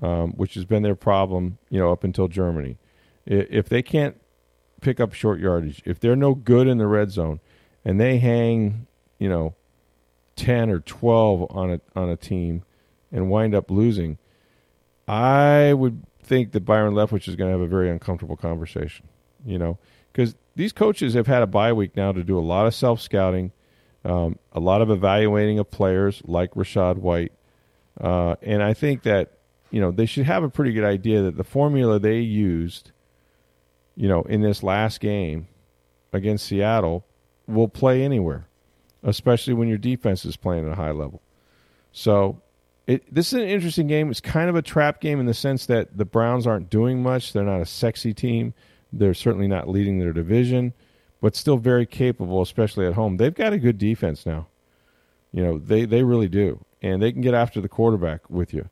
um, 0.00 0.32
which 0.32 0.54
has 0.54 0.64
been 0.64 0.82
their 0.82 0.94
problem, 0.94 1.58
you 1.68 1.78
know, 1.78 1.92
up 1.92 2.04
until 2.04 2.26
Germany, 2.26 2.78
if 3.26 3.68
they 3.68 3.82
can't 3.82 4.18
pick 4.80 4.98
up 4.98 5.12
short 5.12 5.40
yardage, 5.40 5.82
if 5.84 6.00
they're 6.00 6.16
no 6.16 6.34
good 6.34 6.66
in 6.66 6.78
the 6.78 6.86
red 6.86 7.10
zone, 7.10 7.40
and 7.84 8.00
they 8.00 8.16
hang, 8.16 8.86
you 9.18 9.28
know, 9.28 9.54
ten 10.36 10.70
or 10.70 10.80
twelve 10.80 11.46
on 11.50 11.70
a 11.70 11.80
on 11.94 12.08
a 12.08 12.16
team, 12.16 12.62
and 13.12 13.28
wind 13.28 13.54
up 13.54 13.70
losing, 13.70 14.16
I 15.06 15.74
would 15.74 16.02
think 16.24 16.52
that 16.52 16.64
Byron 16.64 16.94
Leftwich 16.94 17.28
is 17.28 17.36
going 17.36 17.48
to 17.48 17.52
have 17.52 17.60
a 17.60 17.68
very 17.68 17.90
uncomfortable 17.90 18.36
conversation. 18.36 19.08
You 19.46 19.58
know, 19.58 19.78
because 20.12 20.34
these 20.56 20.72
coaches 20.72 21.14
have 21.14 21.26
had 21.26 21.42
a 21.42 21.46
bye 21.46 21.72
week 21.72 21.96
now 21.96 22.12
to 22.12 22.24
do 22.24 22.38
a 22.38 22.40
lot 22.40 22.66
of 22.66 22.74
self 22.74 23.00
scouting, 23.00 23.52
um, 24.04 24.38
a 24.52 24.60
lot 24.60 24.80
of 24.80 24.90
evaluating 24.90 25.58
of 25.58 25.70
players 25.70 26.22
like 26.24 26.52
Rachaad 26.54 26.96
White, 26.96 27.32
uh, 28.00 28.36
and 28.42 28.62
I 28.62 28.72
think 28.74 29.02
that 29.02 29.32
you 29.70 29.80
know 29.80 29.90
they 29.90 30.06
should 30.06 30.24
have 30.24 30.42
a 30.42 30.48
pretty 30.48 30.72
good 30.72 30.84
idea 30.84 31.22
that 31.22 31.36
the 31.36 31.44
formula 31.44 31.98
they 31.98 32.20
used 32.20 32.92
you 33.96 34.08
know, 34.08 34.22
in 34.22 34.40
this 34.40 34.62
last 34.62 35.00
game 35.00 35.48
against 36.12 36.46
Seattle 36.46 37.04
will 37.46 37.68
play 37.68 38.02
anywhere, 38.02 38.48
especially 39.02 39.54
when 39.54 39.68
your 39.68 39.78
defense 39.78 40.24
is 40.24 40.36
playing 40.36 40.66
at 40.66 40.72
a 40.72 40.76
high 40.76 40.90
level. 40.90 41.22
So 41.92 42.40
it, 42.86 43.12
this 43.12 43.28
is 43.28 43.34
an 43.34 43.48
interesting 43.48 43.86
game. 43.86 44.10
It's 44.10 44.20
kind 44.20 44.50
of 44.50 44.56
a 44.56 44.62
trap 44.62 45.00
game 45.00 45.20
in 45.20 45.26
the 45.26 45.34
sense 45.34 45.66
that 45.66 45.96
the 45.96 46.04
Browns 46.04 46.46
aren't 46.46 46.70
doing 46.70 47.02
much. 47.02 47.32
They're 47.32 47.42
not 47.42 47.60
a 47.60 47.66
sexy 47.66 48.12
team. 48.12 48.54
They're 48.92 49.14
certainly 49.14 49.48
not 49.48 49.68
leading 49.68 49.98
their 49.98 50.12
division, 50.12 50.72
but 51.20 51.34
still 51.34 51.56
very 51.56 51.86
capable, 51.86 52.42
especially 52.42 52.86
at 52.86 52.94
home. 52.94 53.16
They've 53.16 53.34
got 53.34 53.52
a 53.52 53.58
good 53.58 53.78
defense 53.78 54.26
now. 54.26 54.48
You 55.32 55.42
know, 55.42 55.58
they, 55.58 55.84
they 55.84 56.02
really 56.02 56.28
do. 56.28 56.64
And 56.82 57.02
they 57.02 57.10
can 57.10 57.22
get 57.22 57.34
after 57.34 57.60
the 57.60 57.68
quarterback 57.68 58.28
with 58.28 58.52
you. 58.52 58.68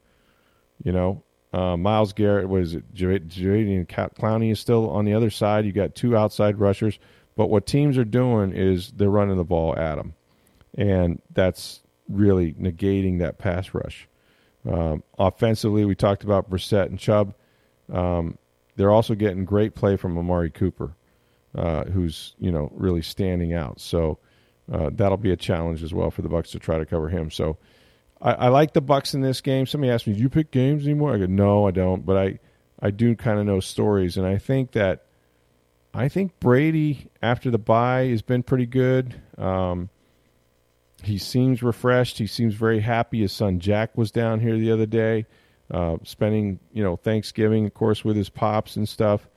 You 0.84 0.92
know, 0.92 1.22
uh, 1.52 1.76
Myles 1.76 2.12
Garrett, 2.12 2.48
what 2.48 2.62
is 2.62 2.74
it? 2.74 2.94
Jadeveon 2.94 3.86
Clowney 3.86 4.52
is 4.52 4.60
still 4.60 4.90
on 4.90 5.04
the 5.04 5.14
other 5.14 5.30
side. 5.30 5.64
You 5.64 5.72
got 5.72 5.94
two 5.94 6.16
outside 6.16 6.58
rushers, 6.58 6.98
but 7.36 7.48
what 7.48 7.66
teams 7.66 7.98
are 7.98 8.04
doing 8.04 8.52
is 8.52 8.90
they're 8.92 9.10
running 9.10 9.36
the 9.36 9.44
ball 9.44 9.76
at 9.76 9.96
them, 9.96 10.14
and 10.76 11.20
that's 11.30 11.81
really 12.12 12.52
negating 12.54 13.18
that 13.18 13.38
pass 13.38 13.74
rush. 13.74 14.08
Um, 14.70 15.02
offensively, 15.18 15.84
we 15.84 15.94
talked 15.94 16.24
about 16.24 16.50
Brissett 16.50 16.86
and 16.86 16.98
Chubb. 16.98 17.34
Um, 17.92 18.38
they're 18.76 18.90
also 18.90 19.14
getting 19.14 19.44
great 19.44 19.74
play 19.74 19.96
from 19.96 20.16
Amari 20.16 20.50
Cooper, 20.50 20.94
uh, 21.54 21.84
who's 21.84 22.34
you 22.38 22.52
know 22.52 22.70
really 22.74 23.02
standing 23.02 23.52
out. 23.52 23.80
So 23.80 24.18
uh, 24.72 24.90
that'll 24.92 25.16
be 25.16 25.32
a 25.32 25.36
challenge 25.36 25.82
as 25.82 25.92
well 25.92 26.10
for 26.10 26.22
the 26.22 26.28
Bucks 26.28 26.52
to 26.52 26.58
try 26.58 26.78
to 26.78 26.86
cover 26.86 27.08
him. 27.08 27.30
So 27.30 27.58
I, 28.20 28.32
I 28.32 28.48
like 28.48 28.72
the 28.72 28.80
Bucks 28.80 29.14
in 29.14 29.20
this 29.20 29.40
game. 29.40 29.66
Somebody 29.66 29.90
asked 29.90 30.06
me, 30.06 30.14
"Do 30.14 30.20
you 30.20 30.30
pick 30.30 30.50
games 30.50 30.84
anymore?" 30.84 31.14
I 31.14 31.18
go, 31.18 31.26
"No, 31.26 31.66
I 31.66 31.70
don't." 31.72 32.06
But 32.06 32.16
I 32.16 32.38
I 32.80 32.90
do 32.90 33.14
kind 33.16 33.38
of 33.38 33.46
know 33.46 33.60
stories, 33.60 34.16
and 34.16 34.26
I 34.26 34.38
think 34.38 34.72
that 34.72 35.06
I 35.92 36.08
think 36.08 36.38
Brady 36.40 37.10
after 37.20 37.50
the 37.50 37.58
bye 37.58 38.06
has 38.06 38.22
been 38.22 38.42
pretty 38.42 38.66
good. 38.66 39.20
Um, 39.36 39.90
he 41.02 41.18
seems 41.18 41.62
refreshed. 41.62 42.18
He 42.18 42.26
seems 42.26 42.54
very 42.54 42.80
happy. 42.80 43.20
His 43.20 43.32
son 43.32 43.60
Jack 43.60 43.96
was 43.96 44.10
down 44.10 44.40
here 44.40 44.56
the 44.56 44.72
other 44.72 44.86
day, 44.86 45.26
uh, 45.70 45.98
spending 46.04 46.60
you 46.72 46.82
know 46.82 46.96
Thanksgiving, 46.96 47.66
of 47.66 47.74
course, 47.74 48.04
with 48.04 48.16
his 48.16 48.28
pops 48.28 48.76
and 48.76 48.88
stuff. 48.88 49.28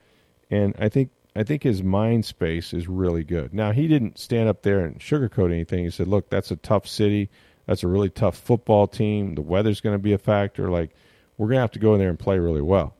And 0.50 0.74
I 0.78 0.88
think 0.88 1.10
I 1.34 1.42
think 1.42 1.62
his 1.62 1.82
mind 1.82 2.24
space 2.24 2.72
is 2.72 2.88
really 2.88 3.24
good. 3.24 3.52
Now 3.52 3.72
he 3.72 3.88
didn't 3.88 4.18
stand 4.18 4.48
up 4.48 4.62
there 4.62 4.80
and 4.80 4.98
sugarcoat 4.98 5.52
anything. 5.52 5.84
He 5.84 5.90
said, 5.90 6.08
"Look, 6.08 6.30
that's 6.30 6.50
a 6.50 6.56
tough 6.56 6.86
city. 6.86 7.30
That's 7.66 7.82
a 7.82 7.88
really 7.88 8.10
tough 8.10 8.38
football 8.38 8.86
team. 8.86 9.34
The 9.34 9.42
weather's 9.42 9.80
going 9.80 9.94
to 9.94 10.02
be 10.02 10.12
a 10.12 10.18
factor. 10.18 10.70
Like 10.70 10.90
we're 11.36 11.48
going 11.48 11.56
to 11.56 11.62
have 11.62 11.72
to 11.72 11.78
go 11.78 11.94
in 11.94 11.98
there 11.98 12.10
and 12.10 12.18
play 12.18 12.38
really 12.38 12.62
well." 12.62 12.94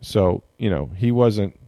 So 0.00 0.42
you 0.58 0.70
know 0.70 0.90
he 0.96 1.12
wasn't 1.12 1.58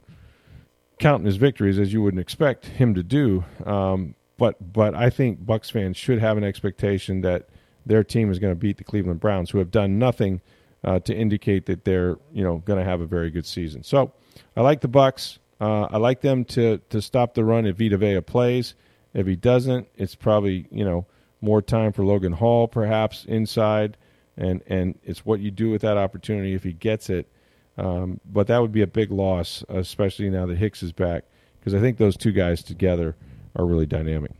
counting 0.98 1.26
his 1.26 1.36
victories 1.36 1.78
as 1.78 1.92
you 1.92 2.02
wouldn't 2.02 2.20
expect 2.20 2.66
him 2.66 2.94
to 2.94 3.02
do. 3.02 3.44
Um, 3.64 4.14
but 4.40 4.72
but 4.72 4.94
I 4.94 5.10
think 5.10 5.44
Bucks 5.44 5.68
fans 5.68 5.98
should 5.98 6.18
have 6.18 6.38
an 6.38 6.44
expectation 6.44 7.20
that 7.20 7.50
their 7.84 8.02
team 8.02 8.32
is 8.32 8.38
going 8.38 8.52
to 8.52 8.58
beat 8.58 8.78
the 8.78 8.84
Cleveland 8.84 9.20
Browns, 9.20 9.50
who 9.50 9.58
have 9.58 9.70
done 9.70 9.98
nothing 9.98 10.40
uh, 10.82 10.98
to 11.00 11.14
indicate 11.14 11.66
that 11.66 11.84
they're 11.84 12.16
you 12.32 12.42
know 12.42 12.56
going 12.64 12.78
to 12.78 12.84
have 12.84 13.02
a 13.02 13.06
very 13.06 13.30
good 13.30 13.44
season. 13.44 13.82
So 13.84 14.12
I 14.56 14.62
like 14.62 14.80
the 14.80 14.88
Bucks. 14.88 15.38
Uh, 15.60 15.82
I 15.90 15.98
like 15.98 16.22
them 16.22 16.46
to 16.46 16.78
to 16.88 17.02
stop 17.02 17.34
the 17.34 17.44
run 17.44 17.66
if 17.66 17.76
Vita 17.76 17.98
Vea 17.98 18.22
plays. 18.22 18.74
If 19.12 19.26
he 19.26 19.36
doesn't, 19.36 19.86
it's 19.96 20.14
probably 20.14 20.66
you 20.70 20.86
know 20.86 21.04
more 21.42 21.60
time 21.60 21.92
for 21.92 22.02
Logan 22.06 22.32
Hall 22.32 22.66
perhaps 22.66 23.26
inside, 23.26 23.98
and 24.38 24.62
and 24.68 24.98
it's 25.04 25.26
what 25.26 25.40
you 25.40 25.50
do 25.50 25.68
with 25.68 25.82
that 25.82 25.98
opportunity 25.98 26.54
if 26.54 26.64
he 26.64 26.72
gets 26.72 27.10
it. 27.10 27.28
Um, 27.76 28.20
but 28.24 28.46
that 28.46 28.62
would 28.62 28.72
be 28.72 28.80
a 28.80 28.86
big 28.86 29.10
loss, 29.10 29.64
especially 29.68 30.30
now 30.30 30.46
that 30.46 30.56
Hicks 30.56 30.82
is 30.82 30.92
back, 30.92 31.24
because 31.60 31.74
I 31.74 31.80
think 31.80 31.98
those 31.98 32.16
two 32.16 32.32
guys 32.32 32.62
together 32.62 33.16
are 33.56 33.66
really 33.66 33.86
dynamic. 33.86 34.39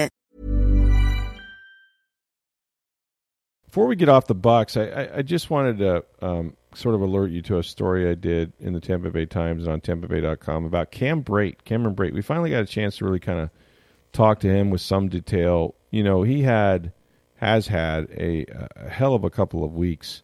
Before 3.71 3.87
we 3.87 3.95
get 3.95 4.09
off 4.09 4.27
the 4.27 4.35
Bucks, 4.35 4.75
I, 4.75 4.83
I, 4.83 5.17
I 5.19 5.21
just 5.21 5.49
wanted 5.49 5.77
to 5.77 6.03
um, 6.21 6.57
sort 6.75 6.93
of 6.93 6.99
alert 6.99 7.31
you 7.31 7.41
to 7.43 7.57
a 7.57 7.63
story 7.63 8.09
I 8.09 8.15
did 8.15 8.51
in 8.59 8.73
the 8.73 8.81
Tampa 8.81 9.09
Bay 9.11 9.25
Times 9.25 9.63
and 9.63 9.71
on 9.71 9.79
TampaBay.com 9.79 10.65
about 10.65 10.91
Cam 10.91 11.23
Brate. 11.23 11.55
Cameron 11.63 11.95
Brate. 11.95 12.13
We 12.13 12.21
finally 12.21 12.49
got 12.49 12.63
a 12.63 12.65
chance 12.65 12.97
to 12.97 13.05
really 13.05 13.21
kind 13.21 13.39
of 13.39 13.49
talk 14.11 14.41
to 14.41 14.49
him 14.49 14.71
with 14.71 14.81
some 14.81 15.07
detail. 15.07 15.73
You 15.89 16.03
know, 16.03 16.21
he 16.21 16.41
had 16.41 16.91
has 17.35 17.67
had 17.67 18.09
a, 18.11 18.45
a 18.75 18.89
hell 18.89 19.15
of 19.15 19.23
a 19.23 19.29
couple 19.29 19.63
of 19.63 19.73
weeks 19.73 20.21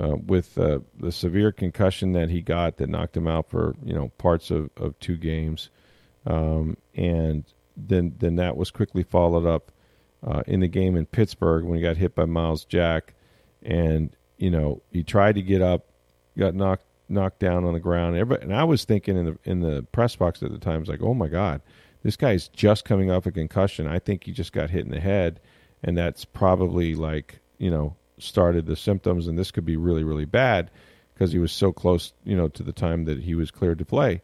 uh, 0.00 0.16
with 0.16 0.56
uh, 0.56 0.78
the 0.98 1.12
severe 1.12 1.52
concussion 1.52 2.12
that 2.12 2.30
he 2.30 2.40
got 2.40 2.78
that 2.78 2.88
knocked 2.88 3.14
him 3.14 3.26
out 3.26 3.50
for 3.50 3.74
you 3.84 3.92
know 3.92 4.08
parts 4.16 4.50
of, 4.50 4.70
of 4.78 4.98
two 5.00 5.18
games, 5.18 5.68
um, 6.24 6.78
and 6.94 7.44
then 7.76 8.14
then 8.18 8.36
that 8.36 8.56
was 8.56 8.70
quickly 8.70 9.02
followed 9.02 9.44
up 9.44 9.70
uh, 10.26 10.42
in 10.46 10.60
the 10.60 10.68
game 10.68 10.96
in 10.96 11.06
Pittsburgh 11.06 11.64
when 11.64 11.76
he 11.76 11.82
got 11.82 11.96
hit 11.96 12.14
by 12.14 12.24
Myles 12.24 12.64
Jack, 12.64 13.14
and 13.62 14.10
you 14.38 14.50
know 14.50 14.82
he 14.92 15.02
tried 15.02 15.36
to 15.36 15.42
get 15.42 15.62
up, 15.62 15.86
got 16.36 16.54
knocked 16.54 16.84
knocked 17.08 17.40
down 17.40 17.64
on 17.64 17.72
the 17.72 17.80
ground. 17.80 18.16
Everybody, 18.16 18.44
and 18.44 18.54
I 18.54 18.64
was 18.64 18.84
thinking 18.84 19.16
in 19.16 19.24
the 19.26 19.38
in 19.44 19.60
the 19.60 19.86
press 19.92 20.16
box 20.16 20.42
at 20.42 20.50
the 20.50 20.58
time, 20.58 20.80
was 20.80 20.88
like, 20.88 21.02
oh 21.02 21.14
my 21.14 21.28
god, 21.28 21.60
this 22.02 22.16
guy's 22.16 22.48
just 22.48 22.84
coming 22.84 23.10
off 23.10 23.26
a 23.26 23.32
concussion. 23.32 23.86
I 23.86 23.98
think 23.98 24.24
he 24.24 24.32
just 24.32 24.52
got 24.52 24.70
hit 24.70 24.84
in 24.84 24.90
the 24.90 25.00
head, 25.00 25.40
and 25.82 25.96
that's 25.96 26.24
probably 26.24 26.94
like 26.94 27.40
you 27.58 27.70
know 27.70 27.96
started 28.18 28.66
the 28.66 28.76
symptoms, 28.76 29.26
and 29.26 29.38
this 29.38 29.50
could 29.50 29.64
be 29.64 29.76
really 29.76 30.04
really 30.04 30.26
bad 30.26 30.70
because 31.20 31.32
he 31.32 31.38
was 31.38 31.52
so 31.52 31.70
close, 31.70 32.14
you 32.24 32.34
know, 32.34 32.48
to 32.48 32.62
the 32.62 32.72
time 32.72 33.04
that 33.04 33.20
he 33.20 33.34
was 33.34 33.50
cleared 33.50 33.78
to 33.78 33.84
play. 33.84 34.22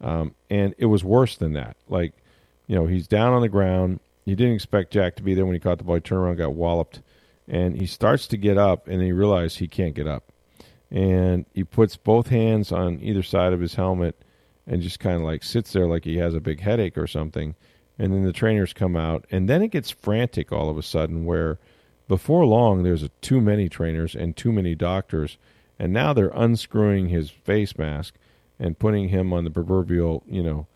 Um, 0.00 0.34
and 0.48 0.74
it 0.78 0.86
was 0.86 1.04
worse 1.04 1.36
than 1.36 1.52
that. 1.52 1.76
Like, 1.86 2.14
you 2.66 2.74
know, 2.74 2.86
he's 2.86 3.06
down 3.06 3.34
on 3.34 3.42
the 3.42 3.48
ground 3.50 4.00
he 4.30 4.36
didn't 4.36 4.54
expect 4.54 4.92
Jack 4.92 5.16
to 5.16 5.24
be 5.24 5.34
there 5.34 5.44
when 5.44 5.54
he 5.54 5.60
caught 5.60 5.78
the 5.78 5.84
ball. 5.84 5.96
He 5.96 6.00
turned 6.00 6.22
around, 6.22 6.36
got 6.36 6.54
walloped, 6.54 7.02
and 7.48 7.76
he 7.76 7.86
starts 7.86 8.28
to 8.28 8.36
get 8.36 8.56
up, 8.56 8.86
and 8.86 9.02
he 9.02 9.10
realizes 9.10 9.58
he 9.58 9.66
can't 9.66 9.94
get 9.94 10.06
up, 10.06 10.32
and 10.88 11.44
he 11.52 11.64
puts 11.64 11.96
both 11.96 12.28
hands 12.28 12.70
on 12.70 13.00
either 13.02 13.24
side 13.24 13.52
of 13.52 13.60
his 13.60 13.74
helmet, 13.74 14.22
and 14.68 14.82
just 14.82 15.00
kind 15.00 15.16
of 15.16 15.22
like 15.22 15.42
sits 15.42 15.72
there 15.72 15.88
like 15.88 16.04
he 16.04 16.18
has 16.18 16.32
a 16.32 16.40
big 16.40 16.60
headache 16.60 16.96
or 16.96 17.08
something. 17.08 17.56
And 17.98 18.14
then 18.14 18.24
the 18.24 18.32
trainers 18.32 18.72
come 18.72 18.94
out, 18.94 19.26
and 19.32 19.48
then 19.48 19.62
it 19.62 19.72
gets 19.72 19.90
frantic 19.90 20.52
all 20.52 20.70
of 20.70 20.78
a 20.78 20.82
sudden. 20.82 21.24
Where 21.24 21.58
before 22.06 22.46
long 22.46 22.84
there's 22.84 23.02
a, 23.02 23.08
too 23.20 23.40
many 23.40 23.68
trainers 23.68 24.14
and 24.14 24.36
too 24.36 24.52
many 24.52 24.76
doctors, 24.76 25.38
and 25.76 25.92
now 25.92 26.12
they're 26.12 26.30
unscrewing 26.32 27.08
his 27.08 27.30
face 27.30 27.76
mask 27.76 28.14
and 28.60 28.78
putting 28.78 29.08
him 29.08 29.32
on 29.32 29.42
the 29.42 29.50
proverbial, 29.50 30.22
you 30.28 30.42
know, 30.42 30.68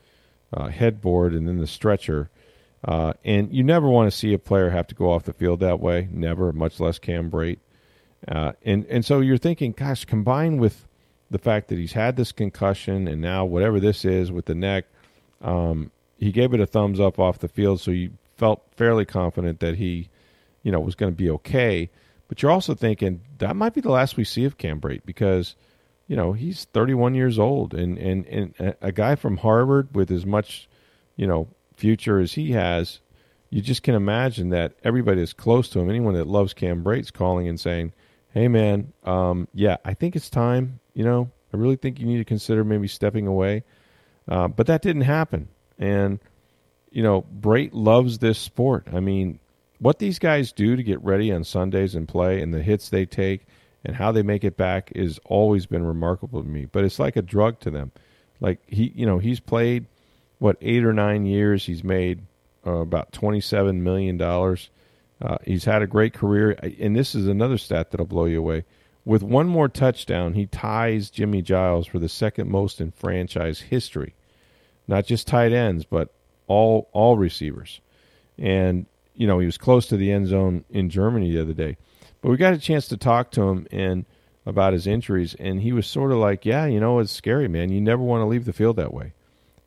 uh, 0.52 0.68
headboard 0.68 1.34
and 1.34 1.46
then 1.46 1.58
the 1.58 1.68
stretcher 1.68 2.30
uh, 2.84 3.14
and 3.24 3.52
you 3.52 3.64
never 3.64 3.88
want 3.88 4.10
to 4.10 4.16
see 4.16 4.34
a 4.34 4.38
player 4.38 4.68
have 4.68 4.86
to 4.88 4.94
go 4.94 5.10
off 5.10 5.24
the 5.24 5.32
field 5.32 5.60
that 5.60 5.80
way. 5.80 6.08
Never, 6.12 6.52
much 6.52 6.80
less 6.80 6.98
Cam 6.98 7.30
Brate. 7.30 7.58
Uh, 8.28 8.52
and 8.62 8.84
and 8.86 9.04
so 9.04 9.20
you're 9.20 9.38
thinking, 9.38 9.72
gosh, 9.72 10.04
combined 10.04 10.60
with 10.60 10.86
the 11.30 11.38
fact 11.38 11.68
that 11.68 11.78
he's 11.78 11.92
had 11.92 12.16
this 12.16 12.32
concussion 12.32 13.08
and 13.08 13.20
now 13.20 13.44
whatever 13.44 13.80
this 13.80 14.04
is 14.04 14.30
with 14.30 14.44
the 14.44 14.54
neck, 14.54 14.84
um, 15.40 15.90
he 16.18 16.30
gave 16.30 16.52
it 16.52 16.60
a 16.60 16.66
thumbs 16.66 17.00
up 17.00 17.18
off 17.18 17.38
the 17.38 17.48
field, 17.48 17.80
so 17.80 17.90
you 17.90 18.12
felt 18.36 18.62
fairly 18.76 19.04
confident 19.04 19.60
that 19.60 19.76
he, 19.76 20.08
you 20.62 20.70
know, 20.70 20.80
was 20.80 20.94
going 20.94 21.12
to 21.12 21.16
be 21.16 21.30
okay. 21.30 21.90
But 22.28 22.42
you're 22.42 22.50
also 22.50 22.74
thinking 22.74 23.20
that 23.38 23.56
might 23.56 23.74
be 23.74 23.80
the 23.80 23.90
last 23.90 24.16
we 24.16 24.24
see 24.24 24.44
of 24.44 24.58
Cam 24.58 24.80
Brate 24.80 25.02
because, 25.04 25.54
you 26.06 26.16
know, 26.16 26.32
he's 26.32 26.64
31 26.66 27.14
years 27.14 27.38
old 27.38 27.72
and 27.72 27.96
and 27.98 28.26
and 28.26 28.74
a 28.82 28.92
guy 28.92 29.14
from 29.14 29.38
Harvard 29.38 29.94
with 29.94 30.10
as 30.10 30.26
much, 30.26 30.68
you 31.16 31.26
know, 31.26 31.48
future 31.76 32.18
as 32.18 32.32
he 32.32 32.52
has, 32.52 33.00
you 33.50 33.60
just 33.60 33.82
can 33.82 33.94
imagine 33.94 34.48
that 34.50 34.74
everybody 34.82 35.20
that's 35.20 35.32
close 35.32 35.68
to 35.70 35.78
him, 35.80 35.88
anyone 35.88 36.14
that 36.14 36.26
loves 36.26 36.54
Cam 36.54 36.82
Brate's 36.82 37.10
calling 37.10 37.46
and 37.46 37.58
saying, 37.60 37.92
"Hey, 38.30 38.48
man, 38.48 38.92
um, 39.04 39.48
yeah, 39.54 39.76
I 39.84 39.94
think 39.94 40.16
it's 40.16 40.30
time. 40.30 40.80
You 40.92 41.04
know, 41.04 41.30
I 41.52 41.56
really 41.56 41.76
think 41.76 42.00
you 42.00 42.06
need 42.06 42.18
to 42.18 42.24
consider 42.24 42.64
maybe 42.64 42.88
stepping 42.88 43.26
away." 43.26 43.64
Uh, 44.26 44.48
but 44.48 44.66
that 44.66 44.82
didn't 44.82 45.02
happen, 45.02 45.48
and 45.78 46.18
you 46.90 47.02
know, 47.02 47.22
Brate 47.22 47.70
loves 47.72 48.18
this 48.18 48.38
sport. 48.38 48.88
I 48.92 49.00
mean, 49.00 49.38
what 49.78 49.98
these 49.98 50.18
guys 50.18 50.52
do 50.52 50.76
to 50.76 50.82
get 50.82 51.02
ready 51.04 51.30
on 51.30 51.44
Sundays 51.44 51.94
and 51.94 52.08
play, 52.08 52.40
and 52.40 52.52
the 52.52 52.62
hits 52.62 52.88
they 52.88 53.06
take, 53.06 53.46
and 53.84 53.94
how 53.94 54.12
they 54.12 54.22
make 54.22 54.44
it 54.44 54.56
back, 54.56 54.90
is 54.94 55.20
always 55.24 55.66
been 55.66 55.84
remarkable 55.84 56.42
to 56.42 56.48
me. 56.48 56.64
But 56.64 56.84
it's 56.84 56.98
like 56.98 57.16
a 57.16 57.22
drug 57.22 57.60
to 57.60 57.70
them. 57.70 57.92
Like 58.40 58.60
he, 58.66 58.92
you 58.96 59.06
know, 59.06 59.18
he's 59.18 59.40
played 59.40 59.86
what 60.38 60.56
eight 60.60 60.84
or 60.84 60.92
nine 60.92 61.26
years 61.26 61.66
he's 61.66 61.84
made 61.84 62.22
uh, 62.66 62.72
about 62.72 63.12
twenty 63.12 63.40
seven 63.40 63.82
million 63.82 64.16
dollars. 64.16 64.70
Uh, 65.22 65.38
he's 65.44 65.64
had 65.64 65.82
a 65.82 65.86
great 65.86 66.12
career, 66.12 66.58
and 66.80 66.94
this 66.94 67.14
is 67.14 67.26
another 67.26 67.56
stat 67.56 67.90
that'll 67.90 68.06
blow 68.06 68.24
you 68.24 68.38
away. 68.38 68.64
With 69.04 69.22
one 69.22 69.46
more 69.46 69.68
touchdown, 69.68 70.34
he 70.34 70.46
ties 70.46 71.10
Jimmy 71.10 71.42
Giles 71.42 71.86
for 71.86 71.98
the 71.98 72.08
second 72.08 72.50
most 72.50 72.80
in 72.80 72.90
franchise 72.90 73.60
history. 73.60 74.14
Not 74.88 75.06
just 75.06 75.26
tight 75.26 75.52
ends, 75.52 75.84
but 75.84 76.12
all 76.46 76.88
all 76.92 77.16
receivers. 77.16 77.80
And 78.38 78.86
you 79.14 79.26
know 79.26 79.38
he 79.38 79.46
was 79.46 79.58
close 79.58 79.86
to 79.88 79.96
the 79.96 80.10
end 80.10 80.28
zone 80.28 80.64
in 80.70 80.90
Germany 80.90 81.30
the 81.30 81.40
other 81.40 81.52
day. 81.52 81.76
But 82.20 82.30
we 82.30 82.36
got 82.36 82.54
a 82.54 82.58
chance 82.58 82.88
to 82.88 82.96
talk 82.96 83.30
to 83.32 83.42
him 83.42 83.66
and 83.70 84.06
about 84.46 84.72
his 84.72 84.86
injuries, 84.86 85.34
and 85.38 85.60
he 85.62 85.72
was 85.72 85.86
sort 85.86 86.12
of 86.12 86.18
like, 86.18 86.44
"Yeah, 86.44 86.66
you 86.66 86.80
know, 86.80 86.98
it's 86.98 87.12
scary, 87.12 87.48
man. 87.48 87.70
You 87.70 87.80
never 87.80 88.02
want 88.02 88.22
to 88.22 88.26
leave 88.26 88.44
the 88.44 88.52
field 88.52 88.76
that 88.76 88.92
way." 88.92 89.12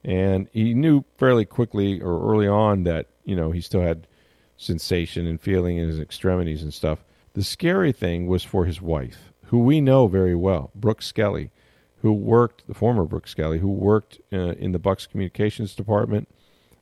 And 0.08 0.48
he 0.54 0.74
knew 0.74 1.04
fairly 1.18 1.44
quickly 1.46 2.02
or 2.02 2.32
early 2.32 2.48
on 2.48 2.84
that 2.84 3.08
you 3.26 3.36
know 3.36 3.52
he 3.52 3.62
still 3.62 3.82
had 3.82 4.08
sensation 4.56 5.28
and 5.28 5.40
feeling 5.40 5.78
in 5.78 5.88
his 5.88 6.00
extremities 6.00 6.64
and 6.64 6.74
stuff. 6.74 7.04
The 7.34 7.44
scary 7.44 7.92
thing 7.92 8.26
was 8.26 8.44
for 8.44 8.66
his 8.66 8.82
wife, 8.82 9.32
who 9.46 9.60
we 9.60 9.82
know 9.82 10.08
very 10.08 10.34
well, 10.34 10.72
Brooke 10.74 11.04
Skelly, 11.04 11.52
who 12.02 12.12
worked 12.12 12.66
the 12.68 12.74
former 12.74 13.04
Brooke 13.04 13.28
Skelly, 13.28 13.60
who 13.60 13.70
worked 13.70 14.20
uh, 14.34 14.54
in 14.54 14.72
the 14.72 14.80
Bucks 14.80 15.06
communications 15.06 15.76
department. 15.76 16.28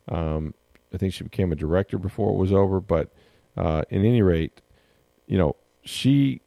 Um, 0.08 0.54
I 0.94 0.98
think 0.98 1.14
she 1.14 1.26
became 1.26 1.52
a 1.52 1.58
director 1.58 1.98
before 1.98 2.32
it 2.32 2.38
was 2.38 2.54
over, 2.54 2.80
but 2.80 3.12
uh, 3.58 3.80
at 3.80 3.88
any 3.92 4.22
rate, 4.22 4.62
you 5.28 5.38
know, 5.38 5.58
she, 5.84 6.42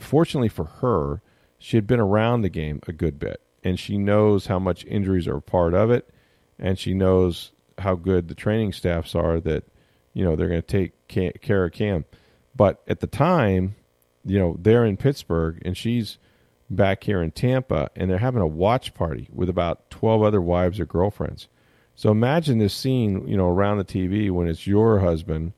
fortunately 0.00 0.48
for 0.48 0.64
her, 0.64 1.20
she 1.58 1.76
had 1.76 1.86
been 1.86 2.00
around 2.00 2.40
the 2.40 2.48
game 2.48 2.80
a 2.86 2.92
good 2.92 3.18
bit 3.18 3.42
and 3.64 3.78
she 3.78 3.98
knows 3.98 4.46
how 4.46 4.58
much 4.58 4.84
injuries 4.84 5.28
are 5.28 5.40
part 5.40 5.74
of 5.74 5.90
it, 5.90 6.08
and 6.58 6.78
she 6.78 6.94
knows 6.94 7.52
how 7.78 7.94
good 7.94 8.28
the 8.28 8.34
training 8.34 8.72
staffs 8.72 9.14
are 9.14 9.40
that 9.40 9.64
you 10.12 10.24
know 10.24 10.36
they're 10.36 10.48
going 10.48 10.62
to 10.62 10.92
take 11.08 11.40
care 11.40 11.64
of 11.64 11.72
Cam. 11.72 12.04
But 12.54 12.82
at 12.88 13.00
the 13.00 13.06
time, 13.06 13.76
you 14.24 14.38
know 14.38 14.56
they're 14.60 14.84
in 14.84 14.96
Pittsburgh 14.96 15.60
and 15.64 15.76
she's 15.76 16.18
back 16.70 17.04
here 17.04 17.22
in 17.22 17.30
Tampa, 17.30 17.90
and 17.96 18.10
they're 18.10 18.18
having 18.18 18.42
a 18.42 18.46
watch 18.46 18.94
party 18.94 19.28
with 19.32 19.48
about 19.48 19.90
twelve 19.90 20.22
other 20.22 20.40
wives 20.40 20.80
or 20.80 20.86
girlfriends. 20.86 21.48
So 21.94 22.10
imagine 22.10 22.58
this 22.58 22.74
scene, 22.74 23.26
you 23.26 23.36
know, 23.36 23.48
around 23.48 23.78
the 23.78 23.84
TV 23.84 24.30
when 24.30 24.46
it's 24.46 24.66
your 24.66 25.00
husband 25.00 25.52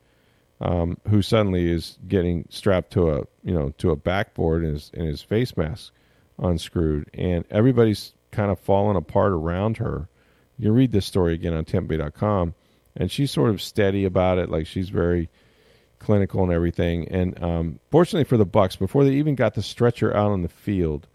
um, 0.61 0.99
who 1.09 1.23
suddenly 1.23 1.71
is 1.71 1.99
getting 2.07 2.47
strapped 2.51 2.93
to 2.93 3.11
a 3.11 3.19
you 3.43 3.55
know 3.55 3.71
to 3.79 3.91
a 3.91 3.97
backboard 3.97 4.63
and 4.63 4.75
his 4.75 4.91
and 4.95 5.07
his 5.07 5.23
face 5.23 5.57
mask 5.57 5.93
unscrewed, 6.41 7.09
and 7.15 7.45
everybody's 7.51 8.13
kind 8.33 8.51
of 8.51 8.59
falling 8.59 8.97
apart 8.97 9.33
around 9.33 9.77
her. 9.79 10.09
You 10.59 10.73
read 10.73 10.93
this 10.93 11.07
story 11.07 11.35
again 11.35 11.55
on 11.55 11.65
TampaBay.com, 11.65 12.55
and 12.97 13.11
she's 13.11 13.31
sort 13.31 13.51
of 13.51 13.63
steady 13.63 14.05
about 14.05 14.39
it, 14.39 14.51
like 14.51 14.67
she's 14.67 14.91
very 14.91 15.29
clinical 15.99 16.43
and 16.43 16.53
everything. 16.53 17.09
And 17.09 17.43
um, 17.43 17.81
fortunately 17.91 18.25
for 18.25 18.37
the 18.37 18.45
Bucks, 18.45 18.77
before 18.77 19.05
they 19.05 19.13
even 19.13 19.35
got 19.35 19.55
the 19.55 19.63
stretcher 19.63 20.15
out 20.15 20.33
on 20.33 20.43
the 20.43 20.49
field, 20.49 21.07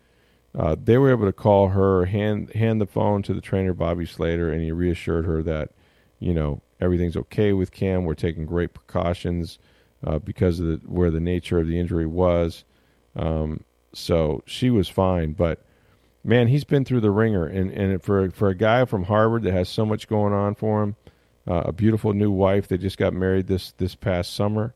uh, 0.57 0.75
they 0.81 0.97
were 0.97 1.11
able 1.11 1.25
to 1.25 1.33
call 1.33 1.69
her, 1.69 2.05
hand 2.05 2.51
hand 2.53 2.79
the 2.79 2.85
phone 2.85 3.21
to 3.23 3.33
the 3.33 3.41
trainer 3.41 3.73
Bobby 3.73 4.05
Slater, 4.05 4.51
and 4.51 4.61
he 4.61 4.71
reassured 4.71 5.25
her 5.25 5.43
that 5.43 5.71
you 6.19 6.33
know 6.33 6.61
everything's 6.79 7.17
okay 7.17 7.51
with 7.51 7.71
Cam. 7.71 8.05
We're 8.05 8.13
taking 8.13 8.45
great 8.45 8.73
precautions 8.73 9.59
uh, 10.05 10.19
because 10.19 10.61
of 10.61 10.67
the, 10.67 10.75
where 10.85 11.11
the 11.11 11.19
nature 11.19 11.59
of 11.59 11.67
the 11.67 11.77
injury 11.77 12.05
was. 12.05 12.63
Um, 13.17 13.65
so 13.95 14.43
she 14.45 14.69
was 14.69 14.89
fine, 14.89 15.31
but 15.33 15.59
man, 16.23 16.47
he's 16.47 16.65
been 16.65 16.83
through 16.83 17.01
the 17.01 17.11
ringer, 17.11 17.45
and 17.45 17.71
and 17.71 18.03
for 18.03 18.29
for 18.31 18.49
a 18.49 18.55
guy 18.55 18.83
from 18.85 19.03
Harvard 19.03 19.43
that 19.43 19.53
has 19.53 19.69
so 19.69 19.85
much 19.85 20.07
going 20.07 20.33
on 20.33 20.55
for 20.55 20.83
him, 20.83 20.95
uh, 21.47 21.63
a 21.65 21.71
beautiful 21.71 22.13
new 22.13 22.31
wife 22.31 22.67
that 22.67 22.79
just 22.79 22.97
got 22.97 23.13
married 23.13 23.47
this 23.47 23.71
this 23.73 23.95
past 23.95 24.33
summer. 24.33 24.73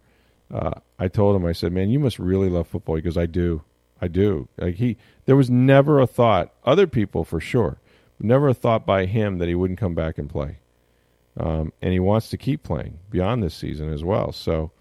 Uh, 0.51 0.79
I 0.97 1.09
told 1.09 1.35
him, 1.35 1.45
I 1.45 1.51
said, 1.51 1.73
"Man, 1.73 1.89
you 1.89 1.99
must 1.99 2.17
really 2.17 2.49
love 2.49 2.67
football." 2.67 2.95
He 2.95 3.01
goes, 3.01 3.17
"I 3.17 3.25
do, 3.25 3.63
I 4.01 4.07
do." 4.07 4.47
Like 4.57 4.75
he, 4.75 4.95
there 5.25 5.35
was 5.35 5.49
never 5.49 5.99
a 5.99 6.07
thought. 6.07 6.53
Other 6.63 6.87
people, 6.87 7.25
for 7.25 7.41
sure, 7.41 7.79
never 8.19 8.47
a 8.47 8.53
thought 8.53 8.85
by 8.85 9.05
him 9.05 9.37
that 9.39 9.49
he 9.49 9.55
wouldn't 9.55 9.79
come 9.79 9.95
back 9.95 10.17
and 10.17 10.29
play. 10.29 10.59
Um, 11.37 11.73
and 11.81 11.93
he 11.93 11.99
wants 11.99 12.29
to 12.29 12.37
keep 12.37 12.63
playing 12.63 12.99
beyond 13.09 13.43
this 13.43 13.53
season 13.53 13.91
as 13.93 14.03
well. 14.03 14.31
So, 14.31 14.71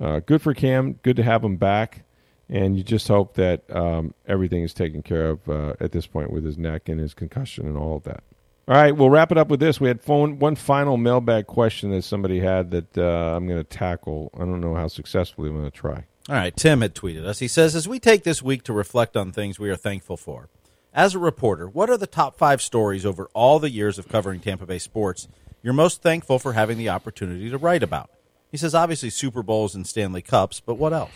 uh, 0.00 0.20
good 0.20 0.40
for 0.40 0.54
Cam. 0.54 0.94
Good 1.02 1.16
to 1.16 1.22
have 1.22 1.44
him 1.44 1.56
back 1.56 2.04
and 2.50 2.76
you 2.76 2.82
just 2.82 3.06
hope 3.06 3.34
that 3.34 3.62
um, 3.74 4.12
everything 4.26 4.62
is 4.62 4.74
taken 4.74 5.02
care 5.02 5.30
of 5.30 5.48
uh, 5.48 5.74
at 5.80 5.92
this 5.92 6.06
point 6.06 6.32
with 6.32 6.44
his 6.44 6.58
neck 6.58 6.88
and 6.88 7.00
his 7.00 7.14
concussion 7.14 7.66
and 7.66 7.78
all 7.78 7.96
of 7.96 8.02
that. 8.02 8.24
All 8.68 8.76
right, 8.76 8.94
we'll 8.94 9.10
wrap 9.10 9.32
it 9.32 9.38
up 9.38 9.48
with 9.48 9.60
this. 9.60 9.80
We 9.80 9.88
had 9.88 10.00
phone, 10.00 10.38
one 10.38 10.56
final 10.56 10.96
mailbag 10.96 11.46
question 11.46 11.90
that 11.90 12.02
somebody 12.02 12.40
had 12.40 12.70
that 12.72 12.98
uh, 12.98 13.36
I'm 13.36 13.46
going 13.46 13.58
to 13.58 13.64
tackle. 13.64 14.30
I 14.34 14.40
don't 14.40 14.60
know 14.60 14.74
how 14.74 14.88
successfully 14.88 15.48
I'm 15.48 15.56
going 15.56 15.70
to 15.70 15.76
try. 15.76 16.04
All 16.28 16.36
right, 16.36 16.54
Tim 16.56 16.80
had 16.80 16.94
tweeted 16.94 17.24
us. 17.24 17.38
He 17.38 17.48
says, 17.48 17.74
As 17.74 17.88
we 17.88 17.98
take 17.98 18.24
this 18.24 18.42
week 18.42 18.62
to 18.64 18.72
reflect 18.72 19.16
on 19.16 19.32
things 19.32 19.58
we 19.58 19.70
are 19.70 19.76
thankful 19.76 20.16
for, 20.16 20.48
as 20.92 21.14
a 21.14 21.18
reporter, 21.18 21.68
what 21.68 21.88
are 21.88 21.96
the 21.96 22.06
top 22.06 22.36
five 22.36 22.60
stories 22.60 23.06
over 23.06 23.28
all 23.32 23.58
the 23.58 23.70
years 23.70 23.98
of 23.98 24.08
covering 24.08 24.40
Tampa 24.40 24.66
Bay 24.66 24.78
sports 24.78 25.28
you're 25.62 25.74
most 25.74 26.00
thankful 26.00 26.38
for 26.38 26.54
having 26.54 26.78
the 26.78 26.88
opportunity 26.88 27.50
to 27.50 27.58
write 27.58 27.82
about? 27.82 28.10
He 28.50 28.56
says, 28.56 28.74
obviously 28.74 29.10
Super 29.10 29.42
Bowls 29.42 29.74
and 29.74 29.86
Stanley 29.86 30.22
Cups, 30.22 30.60
but 30.60 30.74
what 30.74 30.92
else? 30.92 31.10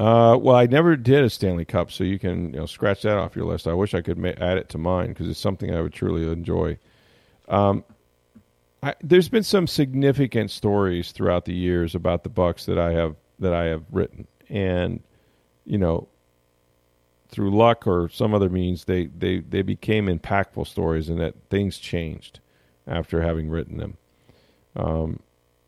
Uh, 0.00 0.34
well, 0.34 0.56
I 0.56 0.64
never 0.64 0.96
did 0.96 1.24
a 1.24 1.28
Stanley 1.28 1.66
Cup, 1.66 1.92
so 1.92 2.04
you 2.04 2.18
can 2.18 2.54
you 2.54 2.60
know 2.60 2.64
scratch 2.64 3.02
that 3.02 3.18
off 3.18 3.36
your 3.36 3.44
list. 3.44 3.68
I 3.68 3.74
wish 3.74 3.92
I 3.92 4.00
could 4.00 4.16
ma- 4.16 4.28
add 4.28 4.56
it 4.56 4.70
to 4.70 4.78
mine 4.78 5.08
because 5.08 5.28
it's 5.28 5.38
something 5.38 5.74
I 5.74 5.82
would 5.82 5.92
truly 5.92 6.26
enjoy. 6.32 6.78
Um, 7.48 7.84
I, 8.82 8.94
there's 9.02 9.28
been 9.28 9.42
some 9.42 9.66
significant 9.66 10.50
stories 10.50 11.12
throughout 11.12 11.44
the 11.44 11.52
years 11.52 11.94
about 11.94 12.22
the 12.24 12.30
Bucks 12.30 12.64
that 12.64 12.78
I 12.78 12.92
have 12.92 13.14
that 13.40 13.52
I 13.52 13.64
have 13.64 13.84
written, 13.92 14.26
and 14.48 15.02
you 15.66 15.76
know, 15.76 16.08
through 17.28 17.54
luck 17.54 17.86
or 17.86 18.08
some 18.08 18.32
other 18.32 18.48
means, 18.48 18.86
they 18.86 19.04
they 19.04 19.40
they 19.40 19.60
became 19.60 20.06
impactful 20.06 20.66
stories, 20.66 21.10
and 21.10 21.20
that 21.20 21.34
things 21.50 21.76
changed 21.76 22.40
after 22.86 23.20
having 23.20 23.50
written 23.50 23.76
them. 23.76 23.98
Um, 24.76 25.20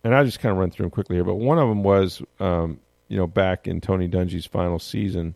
and 0.02 0.14
I 0.14 0.24
just 0.24 0.40
kind 0.40 0.52
of 0.52 0.58
run 0.58 0.70
through 0.70 0.84
them 0.84 0.90
quickly 0.90 1.16
here, 1.16 1.24
but 1.24 1.34
one 1.34 1.58
of 1.58 1.68
them 1.68 1.82
was 1.82 2.22
um, 2.40 2.80
you 3.12 3.18
know, 3.18 3.26
back 3.26 3.68
in 3.68 3.82
Tony 3.82 4.08
Dungy's 4.08 4.46
final 4.46 4.78
season, 4.78 5.34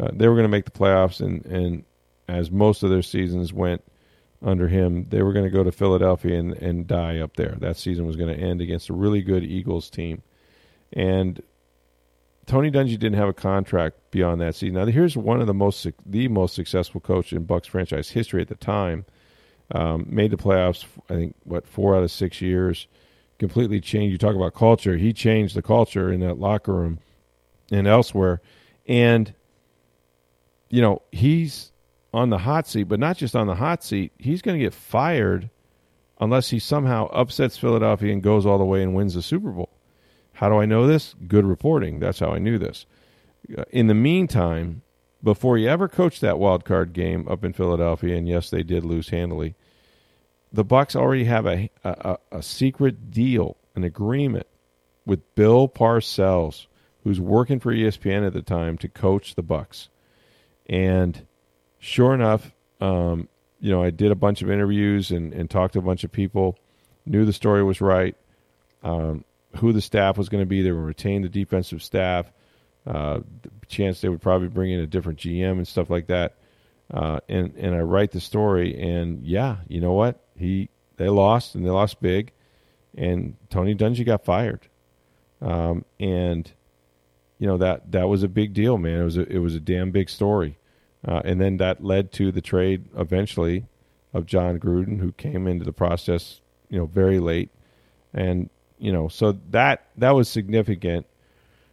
uh, 0.00 0.08
they 0.12 0.26
were 0.26 0.34
going 0.34 0.42
to 0.42 0.48
make 0.48 0.64
the 0.64 0.72
playoffs, 0.72 1.20
and 1.20 1.46
and 1.46 1.84
as 2.26 2.50
most 2.50 2.82
of 2.82 2.90
their 2.90 3.00
seasons 3.02 3.52
went 3.52 3.84
under 4.42 4.66
him, 4.66 5.06
they 5.08 5.22
were 5.22 5.32
going 5.32 5.44
to 5.44 5.50
go 5.50 5.62
to 5.62 5.70
Philadelphia 5.70 6.36
and 6.36 6.54
and 6.54 6.88
die 6.88 7.18
up 7.18 7.36
there. 7.36 7.54
That 7.60 7.76
season 7.76 8.06
was 8.06 8.16
going 8.16 8.36
to 8.36 8.42
end 8.42 8.60
against 8.60 8.88
a 8.88 8.92
really 8.92 9.22
good 9.22 9.44
Eagles 9.44 9.88
team, 9.88 10.22
and 10.92 11.40
Tony 12.46 12.72
Dungy 12.72 12.98
didn't 12.98 13.14
have 13.14 13.28
a 13.28 13.32
contract 13.32 13.98
beyond 14.10 14.40
that 14.40 14.56
season. 14.56 14.74
Now, 14.74 14.86
here's 14.86 15.16
one 15.16 15.40
of 15.40 15.46
the 15.46 15.54
most 15.54 15.86
the 16.04 16.26
most 16.26 16.56
successful 16.56 17.00
coach 17.00 17.32
in 17.32 17.44
Bucks 17.44 17.68
franchise 17.68 18.10
history 18.10 18.42
at 18.42 18.48
the 18.48 18.56
time. 18.56 19.04
Um, 19.70 20.06
made 20.10 20.32
the 20.32 20.36
playoffs, 20.36 20.84
I 21.08 21.14
think, 21.14 21.36
what 21.44 21.68
four 21.68 21.94
out 21.94 22.02
of 22.02 22.10
six 22.10 22.40
years. 22.40 22.88
Completely 23.38 23.80
changed. 23.80 24.10
You 24.10 24.18
talk 24.18 24.34
about 24.34 24.54
culture. 24.54 24.96
He 24.96 25.12
changed 25.12 25.54
the 25.54 25.62
culture 25.62 26.12
in 26.12 26.18
that 26.20 26.40
locker 26.40 26.74
room 26.74 26.98
and 27.72 27.86
elsewhere. 27.86 28.40
And, 28.86 29.34
you 30.68 30.80
know, 30.80 31.02
he's 31.10 31.72
on 32.12 32.30
the 32.30 32.38
hot 32.38 32.68
seat, 32.68 32.84
but 32.84 33.00
not 33.00 33.16
just 33.16 33.34
on 33.34 33.46
the 33.46 33.54
hot 33.54 33.82
seat. 33.82 34.12
He's 34.18 34.42
going 34.42 34.58
to 34.58 34.64
get 34.64 34.74
fired 34.74 35.50
unless 36.20 36.50
he 36.50 36.58
somehow 36.58 37.08
upsets 37.08 37.56
Philadelphia 37.56 38.12
and 38.12 38.22
goes 38.22 38.46
all 38.46 38.58
the 38.58 38.64
way 38.64 38.82
and 38.82 38.94
wins 38.94 39.14
the 39.14 39.22
Super 39.22 39.50
Bowl. 39.50 39.70
How 40.34 40.48
do 40.48 40.56
I 40.56 40.66
know 40.66 40.86
this? 40.86 41.14
Good 41.26 41.44
reporting. 41.44 42.00
That's 42.00 42.20
how 42.20 42.30
I 42.30 42.38
knew 42.38 42.58
this. 42.58 42.86
Uh, 43.56 43.64
in 43.70 43.86
the 43.86 43.94
meantime, 43.94 44.82
before 45.22 45.56
he 45.56 45.68
ever 45.68 45.88
coached 45.88 46.20
that 46.20 46.38
wild 46.38 46.64
card 46.64 46.92
game 46.92 47.26
up 47.28 47.44
in 47.44 47.52
Philadelphia, 47.52 48.16
and 48.16 48.28
yes, 48.28 48.50
they 48.50 48.62
did 48.62 48.84
lose 48.84 49.08
handily, 49.08 49.54
the 50.52 50.64
Bucks 50.64 50.94
already 50.94 51.24
have 51.24 51.46
a, 51.46 51.70
a, 51.84 52.18
a 52.30 52.42
secret 52.42 53.10
deal, 53.10 53.56
an 53.74 53.84
agreement 53.84 54.46
with 55.06 55.34
Bill 55.34 55.68
Parcells, 55.68 56.66
who's 57.04 57.20
working 57.20 57.60
for 57.60 57.72
ESPN 57.72 58.26
at 58.26 58.32
the 58.32 58.42
time 58.42 58.78
to 58.78 58.88
coach 58.88 59.34
the 59.34 59.42
Bucks. 59.42 59.88
And 60.66 61.26
sure 61.78 62.14
enough, 62.14 62.52
um, 62.80 63.28
you 63.60 63.70
know, 63.70 63.82
I 63.82 63.90
did 63.90 64.10
a 64.10 64.16
bunch 64.16 64.42
of 64.42 64.50
interviews 64.50 65.10
and, 65.10 65.32
and 65.32 65.50
talked 65.50 65.74
to 65.74 65.78
a 65.78 65.82
bunch 65.82 66.04
of 66.04 66.12
people, 66.12 66.58
knew 67.06 67.24
the 67.24 67.32
story 67.32 67.62
was 67.62 67.80
right, 67.80 68.16
um, 68.82 69.24
who 69.56 69.72
the 69.72 69.80
staff 69.80 70.16
was 70.16 70.28
going 70.28 70.42
to 70.42 70.46
be. 70.46 70.62
They 70.62 70.72
would 70.72 70.84
retain 70.84 71.22
the 71.22 71.28
defensive 71.28 71.82
staff. 71.82 72.30
Uh, 72.84 73.20
the 73.42 73.66
chance 73.68 74.00
they 74.00 74.08
would 74.08 74.20
probably 74.20 74.48
bring 74.48 74.72
in 74.72 74.80
a 74.80 74.86
different 74.86 75.20
GM 75.20 75.52
and 75.52 75.68
stuff 75.68 75.88
like 75.88 76.08
that. 76.08 76.34
Uh, 76.92 77.20
and 77.28 77.54
and 77.56 77.74
I 77.74 77.80
write 77.80 78.10
the 78.10 78.20
story, 78.20 78.78
and 78.78 79.24
yeah, 79.24 79.58
you 79.68 79.80
know 79.80 79.92
what? 79.92 80.20
He 80.36 80.68
they 80.96 81.08
lost 81.08 81.54
and 81.54 81.64
they 81.64 81.70
lost 81.70 82.02
big, 82.02 82.32
and 82.96 83.36
Tony 83.50 83.74
Dungy 83.74 84.04
got 84.04 84.24
fired. 84.24 84.68
Um, 85.40 85.84
and 86.00 86.52
you 87.42 87.48
know 87.48 87.56
that 87.56 87.90
that 87.90 88.08
was 88.08 88.22
a 88.22 88.28
big 88.28 88.54
deal, 88.54 88.78
man. 88.78 89.00
It 89.00 89.04
was 89.04 89.16
a, 89.16 89.22
it 89.22 89.38
was 89.38 89.56
a 89.56 89.60
damn 89.60 89.90
big 89.90 90.08
story, 90.08 90.58
uh, 91.04 91.22
and 91.24 91.40
then 91.40 91.56
that 91.56 91.82
led 91.82 92.12
to 92.12 92.30
the 92.30 92.40
trade 92.40 92.84
eventually 92.96 93.66
of 94.14 94.26
Jon 94.26 94.60
Gruden, 94.60 95.00
who 95.00 95.10
came 95.10 95.48
into 95.48 95.64
the 95.64 95.72
process, 95.72 96.40
you 96.68 96.78
know, 96.78 96.86
very 96.86 97.18
late, 97.18 97.50
and 98.14 98.48
you 98.78 98.92
know, 98.92 99.08
so 99.08 99.40
that 99.50 99.88
that 99.96 100.12
was 100.12 100.28
significant. 100.28 101.04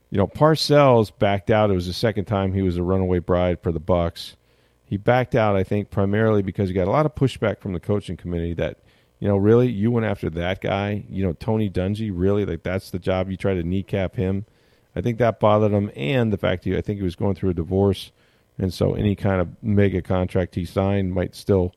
You 0.10 0.18
know, 0.18 0.26
Parcells 0.26 1.12
backed 1.20 1.52
out. 1.52 1.70
It 1.70 1.76
was 1.76 1.86
the 1.86 1.94
second 1.94 2.26
time 2.26 2.52
he 2.52 2.64
was 2.64 2.78
a 2.78 2.84
runaway 2.84 3.20
bride 3.20 3.62
for 3.62 3.72
the 3.72 3.80
Bucks. 3.80 4.38
He 4.86 4.98
backed 4.98 5.36
out, 5.36 5.56
I 5.56 5.64
think, 5.64 5.92
primarily 5.92 6.42
because 6.42 6.68
he 6.68 6.74
got 6.74 6.88
a 6.88 6.92
lot 6.92 7.06
of 7.06 7.14
pushback 7.14 7.60
from 7.60 7.74
the 7.74 7.80
coaching 7.80 8.18
committee 8.18 8.56
that, 8.56 8.80
you 9.20 9.28
know, 9.28 9.38
really 9.38 9.70
you 9.70 9.92
went 9.92 10.08
after 10.08 10.32
that 10.32 10.62
guy. 10.62 11.06
You 11.08 11.28
know, 11.28 11.34
Tony 11.34 11.70
Dungy, 11.70 12.10
really, 12.12 12.44
like 12.44 12.64
that's 12.64 12.90
the 12.90 12.98
job 12.98 13.30
you 13.30 13.38
try 13.38 13.54
to 13.54 13.62
kneecap 13.62 14.16
him 14.16 14.48
I 14.96 15.02
think 15.02 15.18
that 15.20 15.40
bothered 15.40 15.72
him, 15.72 15.92
and 15.96 16.34
the 16.34 16.38
fact 16.38 16.64
he 16.64 16.76
I 16.76 16.82
think 16.82 16.98
he 16.98 17.04
was 17.04 17.16
going 17.16 17.36
through 17.36 17.52
a 17.52 17.54
divorce, 17.54 18.12
and 18.58 18.74
so 18.74 18.94
any 18.94 19.16
kind 19.16 19.40
of 19.42 19.50
mega 19.64 20.02
contract 20.02 20.56
he 20.56 20.66
signed 20.66 21.14
might 21.14 21.36
still 21.36 21.74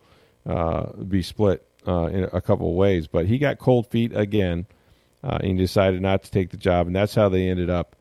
uh, 0.47 0.93
be 0.93 1.23
split 1.23 1.67
uh, 1.87 2.07
in 2.07 2.25
a 2.33 2.41
couple 2.41 2.69
of 2.69 2.75
ways. 2.75 3.07
But 3.07 3.27
he 3.27 3.39
got 3.39 3.59
cold 3.59 3.87
feet 3.89 4.13
again, 4.15 4.67
uh, 5.23 5.39
and 5.41 5.59
decided 5.59 6.01
not 6.01 6.23
to 6.25 6.31
take 6.31 6.51
the 6.51 6.57
job, 6.57 6.87
and 6.87 6.97
that's 6.97 7.15
how 7.15 7.29
they 7.29 7.49
ended 7.49 7.71
up, 7.71 7.95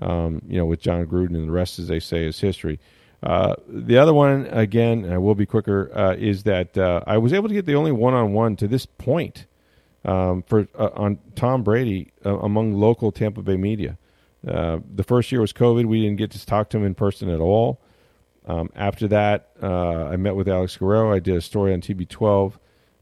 um, 0.00 0.42
you 0.46 0.58
know, 0.58 0.66
with 0.66 0.80
Jon 0.80 1.06
Gruden, 1.06 1.34
and 1.34 1.48
the 1.48 1.52
rest, 1.52 1.78
as 1.78 1.88
they 1.88 2.00
say, 2.00 2.26
is 2.26 2.38
history. 2.38 2.78
Uh, 3.20 3.56
the 3.66 3.98
other 3.98 4.14
one, 4.14 4.46
again, 4.46 5.04
and 5.04 5.12
I 5.12 5.18
will 5.18 5.34
be 5.34 5.46
quicker, 5.46 5.90
uh, 5.92 6.14
is 6.14 6.44
that 6.44 6.78
uh, 6.78 7.02
I 7.04 7.18
was 7.18 7.32
able 7.32 7.48
to 7.48 7.54
get 7.54 7.66
the 7.66 7.74
only 7.74 7.90
one-on-one 7.90 8.54
to 8.56 8.68
this 8.68 8.86
point 8.86 9.46
um, 10.04 10.42
for 10.42 10.68
on 10.76 11.18
Tom 11.34 11.64
Brady 11.64 12.12
among 12.24 12.74
local 12.74 13.10
Tampa 13.10 13.42
Bay 13.42 13.56
media. 13.56 13.98
Uh, 14.46 14.78
the 14.94 15.02
first 15.02 15.32
year 15.32 15.40
was 15.40 15.52
COVID. 15.52 15.86
We 15.86 16.02
didn't 16.02 16.18
get 16.18 16.30
to 16.32 16.46
talk 16.46 16.70
to 16.70 16.76
him 16.76 16.84
in 16.84 16.94
person 16.94 17.28
at 17.28 17.40
all. 17.40 17.80
Um, 18.46 18.70
after 18.74 19.08
that, 19.08 19.50
uh, 19.62 20.04
I 20.04 20.16
met 20.16 20.36
with 20.36 20.48
Alex 20.48 20.76
Guerrero. 20.76 21.12
I 21.12 21.18
did 21.18 21.36
a 21.36 21.40
story 21.40 21.72
on 21.72 21.80
TB12 21.80 22.54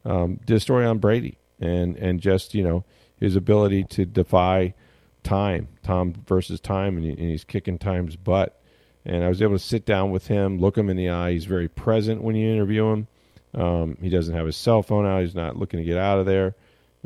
um, 0.07 0.39
did 0.47 0.57
a 0.57 0.61
story 0.61 0.87
on 0.87 0.99
Brady 0.99 1.39
and 1.61 1.97
and 1.97 2.21
just 2.21 2.55
you 2.55 2.63
know 2.63 2.85
his 3.19 3.35
ability 3.37 3.85
to 3.85 4.07
defy 4.07 4.75
time, 5.23 5.69
Tom 5.83 6.15
versus 6.27 6.61
time, 6.61 6.97
and, 6.97 7.05
he, 7.05 7.11
and 7.11 7.19
he's 7.19 7.45
kicking 7.45 7.79
time's 7.79 8.15
butt. 8.15 8.61
And 9.05 9.25
I 9.25 9.29
was 9.29 9.41
able 9.41 9.55
to 9.55 9.59
sit 9.59 9.87
down 9.87 10.11
with 10.11 10.27
him, 10.27 10.59
look 10.59 10.77
him 10.77 10.91
in 10.91 10.97
the 10.97 11.09
eye. 11.09 11.33
He's 11.33 11.45
very 11.45 11.69
present 11.69 12.23
when 12.23 12.35
you 12.37 12.53
interview 12.53 12.87
him. 12.87 13.07
Um, 13.55 13.97
he 14.01 14.09
doesn't 14.09 14.35
have 14.35 14.47
his 14.47 14.57
cell 14.57 14.83
phone 14.83 15.07
out. 15.07 15.23
He's 15.23 15.35
not 15.35 15.57
looking 15.57 15.79
to 15.79 15.85
get 15.85 15.97
out 15.97 16.19
of 16.19 16.27
there. 16.27 16.55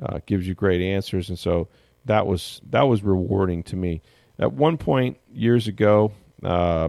Uh, 0.02 0.18
gives 0.26 0.48
you 0.48 0.54
great 0.54 0.80
answers, 0.80 1.28
and 1.28 1.38
so 1.38 1.68
that 2.04 2.26
was 2.26 2.60
that 2.70 2.82
was 2.82 3.02
rewarding 3.02 3.62
to 3.64 3.76
me. 3.76 4.02
At 4.40 4.54
one 4.54 4.78
point 4.78 5.18
years 5.30 5.68
ago, 5.68 6.12
uh, 6.42 6.88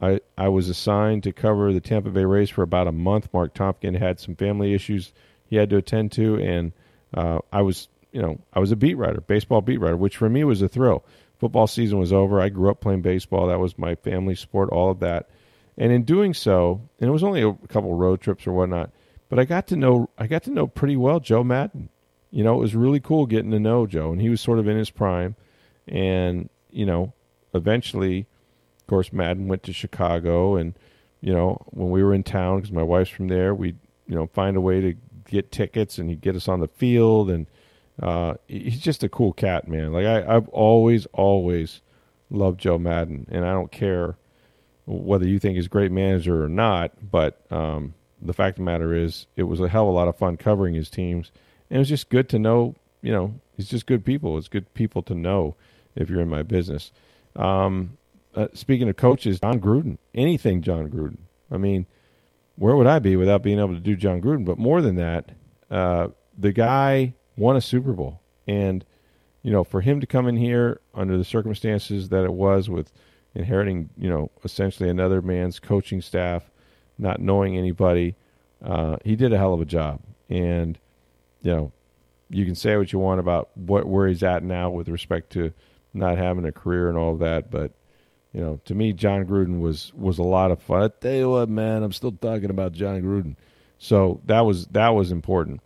I 0.00 0.20
I 0.36 0.48
was 0.48 0.68
assigned 0.68 1.22
to 1.22 1.32
cover 1.32 1.72
the 1.72 1.80
Tampa 1.80 2.10
Bay 2.10 2.24
Rays 2.24 2.50
for 2.50 2.62
about 2.62 2.88
a 2.88 2.92
month. 2.92 3.28
Marc 3.32 3.54
Topkin 3.54 3.96
had 3.96 4.18
some 4.18 4.34
family 4.34 4.74
issues 4.74 5.12
he 5.46 5.56
had 5.56 5.70
to 5.70 5.76
attend 5.76 6.10
to, 6.12 6.36
and 6.36 6.72
uh, 7.14 7.38
I 7.52 7.62
was 7.62 7.88
you 8.12 8.20
know 8.20 8.40
I 8.52 8.58
was 8.58 8.72
a 8.72 8.76
beat 8.76 8.94
writer, 8.94 9.20
baseball 9.20 9.60
beat 9.60 9.78
writer, 9.78 9.96
which 9.96 10.16
for 10.16 10.28
me 10.28 10.42
was 10.42 10.62
a 10.62 10.68
thrill. 10.68 11.04
Football 11.38 11.68
season 11.68 11.98
was 11.98 12.12
over. 12.12 12.40
I 12.40 12.48
grew 12.48 12.70
up 12.70 12.80
playing 12.80 13.02
baseball. 13.02 13.46
That 13.46 13.60
was 13.60 13.78
my 13.78 13.94
family 13.94 14.34
sport. 14.34 14.70
All 14.70 14.90
of 14.90 14.98
that, 14.98 15.28
and 15.78 15.92
in 15.92 16.02
doing 16.02 16.34
so, 16.34 16.80
and 16.98 17.08
it 17.08 17.12
was 17.12 17.24
only 17.24 17.42
a 17.42 17.54
couple 17.68 17.94
road 17.94 18.20
trips 18.20 18.48
or 18.48 18.52
whatnot, 18.52 18.90
but 19.28 19.38
I 19.38 19.44
got 19.44 19.68
to 19.68 19.76
know 19.76 20.10
I 20.18 20.26
got 20.26 20.42
to 20.44 20.50
know 20.50 20.66
pretty 20.66 20.96
well 20.96 21.20
Joe 21.20 21.44
Maddon. 21.44 21.88
You 22.32 22.42
know, 22.42 22.54
it 22.54 22.60
was 22.60 22.74
really 22.74 23.00
cool 23.00 23.26
getting 23.26 23.52
to 23.52 23.60
know 23.60 23.86
Joe, 23.86 24.10
and 24.10 24.20
he 24.20 24.28
was 24.28 24.40
sort 24.40 24.58
of 24.58 24.66
in 24.66 24.76
his 24.76 24.90
prime, 24.90 25.36
and 25.86 26.48
you 26.72 26.86
know, 26.86 27.12
eventually, 27.54 28.26
of 28.80 28.86
course, 28.86 29.12
Maddon 29.12 29.48
went 29.48 29.62
to 29.64 29.72
Chicago, 29.72 30.56
and 30.56 30.74
you 31.20 31.32
know, 31.32 31.62
when 31.66 31.90
we 31.90 32.02
were 32.02 32.14
in 32.14 32.22
town, 32.22 32.58
because 32.58 32.72
my 32.72 32.82
wife's 32.82 33.10
from 33.10 33.28
there, 33.28 33.54
we 33.54 33.74
you 34.06 34.14
know 34.14 34.26
find 34.28 34.56
a 34.56 34.60
way 34.60 34.80
to 34.80 34.94
get 35.26 35.52
tickets, 35.52 35.98
and 35.98 36.10
he'd 36.10 36.20
get 36.20 36.36
us 36.36 36.48
on 36.48 36.60
the 36.60 36.68
field, 36.68 37.30
and 37.30 37.46
uh, 38.02 38.34
he's 38.48 38.80
just 38.80 39.02
a 39.02 39.08
cool 39.08 39.32
cat, 39.32 39.68
man. 39.68 39.92
Like 39.92 40.06
I, 40.06 40.36
I've 40.36 40.48
always, 40.48 41.06
always 41.12 41.80
loved 42.30 42.60
Joe 42.60 42.78
Maddon, 42.78 43.26
and 43.30 43.44
I 43.44 43.52
don't 43.52 43.72
care 43.72 44.16
whether 44.86 45.28
you 45.28 45.38
think 45.38 45.56
he's 45.56 45.66
a 45.66 45.70
great 45.70 45.92
manager 45.92 46.42
or 46.42 46.48
not, 46.48 46.92
but 47.10 47.40
um, 47.52 47.94
the 48.20 48.32
fact 48.32 48.58
of 48.58 48.64
the 48.64 48.70
matter 48.70 48.94
is, 48.94 49.26
it 49.36 49.44
was 49.44 49.60
a 49.60 49.68
hell 49.68 49.84
of 49.84 49.90
a 49.90 49.92
lot 49.92 50.08
of 50.08 50.16
fun 50.16 50.36
covering 50.36 50.74
his 50.74 50.90
teams, 50.90 51.30
and 51.68 51.76
it 51.76 51.78
was 51.78 51.88
just 51.88 52.08
good 52.08 52.28
to 52.30 52.38
know. 52.38 52.74
You 53.02 53.12
know, 53.12 53.34
he's 53.56 53.68
just 53.68 53.86
good 53.86 54.04
people. 54.04 54.36
It's 54.36 54.48
good 54.48 54.72
people 54.74 55.02
to 55.04 55.14
know 55.14 55.54
if 55.94 56.08
you're 56.08 56.20
in 56.20 56.28
my 56.28 56.42
business. 56.42 56.92
Um, 57.36 57.96
uh, 58.34 58.48
speaking 58.54 58.88
of 58.88 58.96
coaches, 58.96 59.40
Jon 59.40 59.60
Gruden, 59.60 59.98
anything 60.14 60.62
Jon 60.62 60.88
Gruden. 60.88 61.18
I 61.50 61.56
mean, 61.56 61.86
where 62.56 62.76
would 62.76 62.86
I 62.86 62.98
be 62.98 63.16
without 63.16 63.42
being 63.42 63.58
able 63.58 63.74
to 63.74 63.80
do 63.80 63.96
Jon 63.96 64.20
Gruden? 64.20 64.44
But 64.44 64.58
more 64.58 64.82
than 64.82 64.96
that, 64.96 65.30
uh, 65.70 66.08
the 66.38 66.52
guy 66.52 67.14
won 67.36 67.56
a 67.56 67.60
Super 67.60 67.92
Bowl, 67.92 68.20
and 68.46 68.84
you 69.42 69.50
know, 69.50 69.64
for 69.64 69.80
him 69.80 70.00
to 70.00 70.06
come 70.06 70.28
in 70.28 70.36
here 70.36 70.80
under 70.94 71.16
the 71.16 71.24
circumstances 71.24 72.10
that 72.10 72.24
it 72.24 72.32
was 72.32 72.68
with 72.68 72.92
inheriting, 73.34 73.88
you 73.96 74.10
know, 74.10 74.30
essentially 74.44 74.88
another 74.88 75.22
man's 75.22 75.58
coaching 75.58 76.02
staff, 76.02 76.50
not 76.98 77.20
knowing 77.20 77.56
anybody, 77.56 78.14
uh, 78.62 78.96
he 79.04 79.16
did 79.16 79.32
a 79.32 79.38
hell 79.38 79.54
of 79.54 79.60
a 79.60 79.64
job. 79.64 80.00
And 80.28 80.78
you 81.42 81.52
know, 81.52 81.72
you 82.28 82.44
can 82.44 82.54
say 82.54 82.76
what 82.76 82.92
you 82.92 82.98
want 82.98 83.20
about 83.20 83.50
what 83.56 83.86
where 83.86 84.06
he's 84.06 84.22
at 84.22 84.42
now 84.42 84.70
with 84.70 84.88
respect 84.88 85.30
to 85.32 85.52
not 85.92 86.18
having 86.18 86.44
a 86.44 86.52
career 86.52 86.88
and 86.88 86.98
all 86.98 87.16
that, 87.16 87.50
but 87.50 87.72
you 88.32 88.40
know, 88.40 88.60
to 88.66 88.74
me, 88.74 88.92
Jon 88.92 89.24
Gruden 89.24 89.60
was 89.60 89.92
was 89.94 90.18
a 90.18 90.22
lot 90.22 90.50
of 90.50 90.62
fun. 90.62 90.82
I 90.82 90.88
tell 90.88 91.12
you 91.12 91.30
what, 91.30 91.48
man, 91.48 91.82
I'm 91.82 91.92
still 91.92 92.12
talking 92.12 92.50
about 92.50 92.72
Jon 92.72 93.02
Gruden. 93.02 93.36
So 93.78 94.20
that 94.26 94.40
was 94.40 94.66
that 94.68 94.90
was 94.90 95.10
important. 95.10 95.60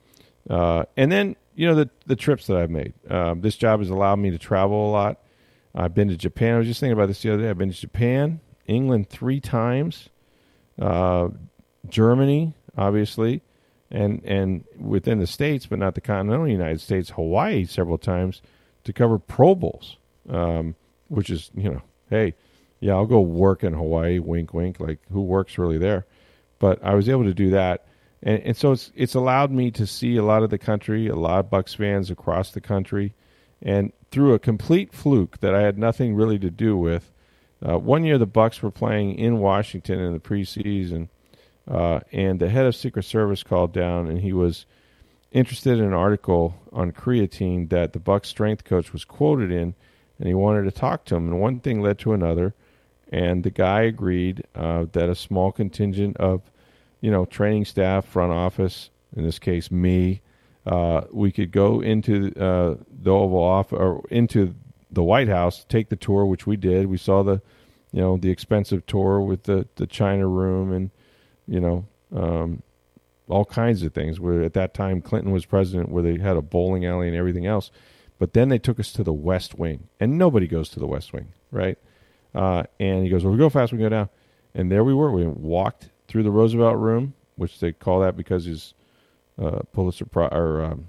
Uh, 0.49 0.85
and 0.97 1.13
then 1.13 1.37
you 1.55 1.67
know 1.67 1.75
the 1.75 1.91
the 2.07 2.17
trips 2.17 2.47
that 2.47 2.57
I've 2.57 2.71
made. 2.71 2.95
Um, 3.11 3.41
this 3.43 3.57
job 3.57 3.81
has 3.81 3.91
allowed 3.91 4.17
me 4.17 4.31
to 4.31 4.39
travel 4.39 4.89
a 4.89 4.93
lot. 4.93 5.21
I've 5.75 5.95
been 5.95 6.09
to 6.09 6.17
Japan. 6.17 6.55
I 6.55 6.59
was 6.59 6.67
just 6.67 6.81
thinking 6.81 6.93
about 6.93 7.07
this 7.07 7.21
the 7.23 7.33
other 7.33 7.43
day. 7.43 7.51
I've 7.51 7.59
been 7.59 7.73
to 7.73 7.79
Japan, 7.79 8.41
England 8.67 9.11
three 9.11 9.41
times, 9.41 10.09
uh, 10.81 11.29
Germany, 11.89 12.55
obviously, 12.77 13.43
and 13.91 14.23
and 14.25 14.65
within 14.79 15.19
the 15.19 15.27
states, 15.27 15.67
but 15.67 15.79
not 15.79 15.95
the 15.95 16.01
continental 16.01 16.49
United 16.49 16.81
States, 16.81 17.11
Hawaii 17.11 17.65
several 17.67 17.99
times 17.99 18.41
to 18.85 18.93
cover 18.93 19.19
Pro 19.19 19.55
Bowls, 19.55 19.99
um, 20.29 20.75
which 21.09 21.31
is 21.31 21.51
you 21.55 21.71
know, 21.71 21.83
hey, 22.11 22.35
yeah, 22.81 22.95
I'll 22.95 23.07
go 23.07 23.21
work 23.21 23.65
in 23.65 23.73
Hawaii. 23.73 24.19
Wink, 24.19 24.55
wink. 24.55 24.81
Like 24.81 25.01
who 25.11 25.23
works 25.23 25.59
really 25.59 25.79
there? 25.79 26.07
But 26.59 26.83
I 26.85 26.95
was 26.95 27.09
able 27.09 27.25
to 27.25 27.35
do 27.35 27.51
that 27.51 27.87
and, 28.25 28.43
and 28.43 28.57
so 28.57 28.73
it's 28.73 28.91
it's 28.97 29.15
allowed 29.15 29.53
me 29.53 29.71
to 29.73 29.87
see 29.87 30.17
a 30.17 30.25
lot 30.25 30.43
of 30.43 30.51
the 30.51 30.59
country, 30.59 31.07
a 31.07 31.15
lot 31.15 31.41
of 31.41 31.51
Bucks 31.51 31.75
fans 31.75 32.11
across 32.11 32.51
the 32.51 32.61
country, 32.61 33.15
and 33.63 33.93
through 34.11 34.33
a 34.33 34.39
complete 34.39 34.93
fluke 34.93 35.39
that 35.41 35.55
I 35.55 35.61
had 35.61 35.79
nothing 35.79 36.15
really 36.17 36.39
to 36.41 36.51
do 36.51 36.77
with. 36.77 37.13
Uh, 37.65 37.79
one 37.79 38.05
year 38.05 38.19
the 38.19 38.27
Bucks 38.27 38.63
were 38.63 38.71
playing 38.71 39.19
in 39.19 39.39
Washington 39.39 40.01
in 40.01 40.13
the 40.13 40.19
preseason, 40.19 41.09
uh, 41.71 42.01
and 42.13 42.41
the 42.41 42.49
head 42.49 42.67
of 42.67 42.75
Secret 42.75 43.05
Service 43.05 43.43
called 43.43 43.73
down, 43.73 44.09
and 44.09 44.21
he 44.21 44.33
was 44.33 44.67
interested 45.31 45.79
in 45.79 45.85
an 45.85 45.93
article 45.93 46.55
on 46.73 46.93
creatine 46.93 47.69
that 47.71 47.93
the 47.93 47.99
Bucks 47.99 48.29
strength 48.29 48.65
coach 48.65 48.93
was 48.93 49.05
quoted 49.05 49.51
in, 49.51 49.75
and 50.19 50.29
he 50.29 50.35
wanted 50.35 50.65
to 50.65 50.71
talk 50.71 51.05
to 51.07 51.17
him. 51.17 51.29
And 51.29 51.41
one 51.41 51.61
thing 51.61 51.81
led 51.81 51.99
to 52.01 52.13
another, 52.13 52.55
and 53.11 53.45
the 53.45 53.51
guy 53.51 53.83
agreed 53.83 54.45
uh, 54.55 54.87
that 54.93 55.09
a 55.09 55.15
small 55.15 55.53
contingent 55.53 56.17
of 56.19 56.43
you 57.05 57.11
know, 57.11 57.27
training 57.27 57.67
staff, 57.67 58.07
front 58.07 58.33
office, 58.33 58.89
in 59.15 59.25
this 59.25 59.39
case, 59.39 59.71
me, 59.71 60.23
uh, 60.65 61.03
we 61.13 61.31
could 61.31 61.53
go 61.53 61.83
into 61.83 62.33
uh, 62.41 62.77
the 62.91 63.11
Oval 63.11 63.43
Office 63.43 63.79
or 63.79 64.03
into 64.11 64.55
the 64.91 65.03
White 65.03 65.29
House, 65.29 65.67
take 65.69 65.91
the 65.91 65.97
tour, 65.97 66.25
which 66.25 66.47
we 66.47 66.57
did. 66.57 66.87
We 66.87 66.97
saw 66.97 67.23
the, 67.23 67.43
you 67.93 68.01
know, 68.01 68.17
the 68.17 68.31
expensive 68.31 68.87
tour 68.87 69.21
with 69.21 69.43
the 69.43 69.69
the 69.77 69.87
China 69.87 70.27
Room 70.27 70.73
and, 70.73 70.91
you 71.47 71.61
know, 71.61 71.85
um, 72.17 72.63
all 73.29 73.45
kinds 73.45 73.83
of 73.83 73.93
things. 73.93 74.19
Where 74.19 74.43
at 74.43 74.55
that 74.55 74.73
time 74.73 75.03
Clinton 75.03 75.31
was 75.31 75.45
president, 75.45 75.91
where 75.91 76.03
they 76.03 76.17
had 76.17 76.39
a 76.39 76.43
bowling 76.43 76.87
alley 76.87 77.09
and 77.09 77.17
everything 77.19 77.45
else. 77.45 77.71
But 78.19 78.33
then 78.33 78.49
they 78.49 78.59
took 78.59 78.79
us 78.79 78.93
to 78.93 79.03
the 79.03 79.13
West 79.13 79.59
Wing, 79.59 79.89
and 79.99 80.17
nobody 80.19 80.47
goes 80.47 80.69
to 80.71 80.81
the 80.81 80.87
West 80.87 81.13
Wing, 81.13 81.33
right? 81.51 81.79
Uh, 82.35 82.65
and 82.79 83.05
he 83.05 83.11
goes, 83.11 83.25
"Well, 83.25 83.33
we 83.33 83.39
go 83.39 83.49
fast, 83.49 83.73
we 83.73 83.79
go 83.79 83.89
down." 83.89 84.09
And 84.55 84.71
there 84.71 84.85
we 84.85 84.95
were. 84.95 85.11
We 85.11 85.27
walked 85.27 85.91
through 86.07 86.23
the 86.23 86.31
Roosevelt 86.31 86.77
Room, 86.77 87.15
which 87.37 87.59
they 87.61 87.73
call 87.73 88.01
that 88.01 88.17
because 88.17 88.45
his 88.45 88.75
uh, 89.39 89.61
Pulitzer 89.73 90.05
Prize 90.05 90.33
or 90.33 90.63
um, 90.65 90.87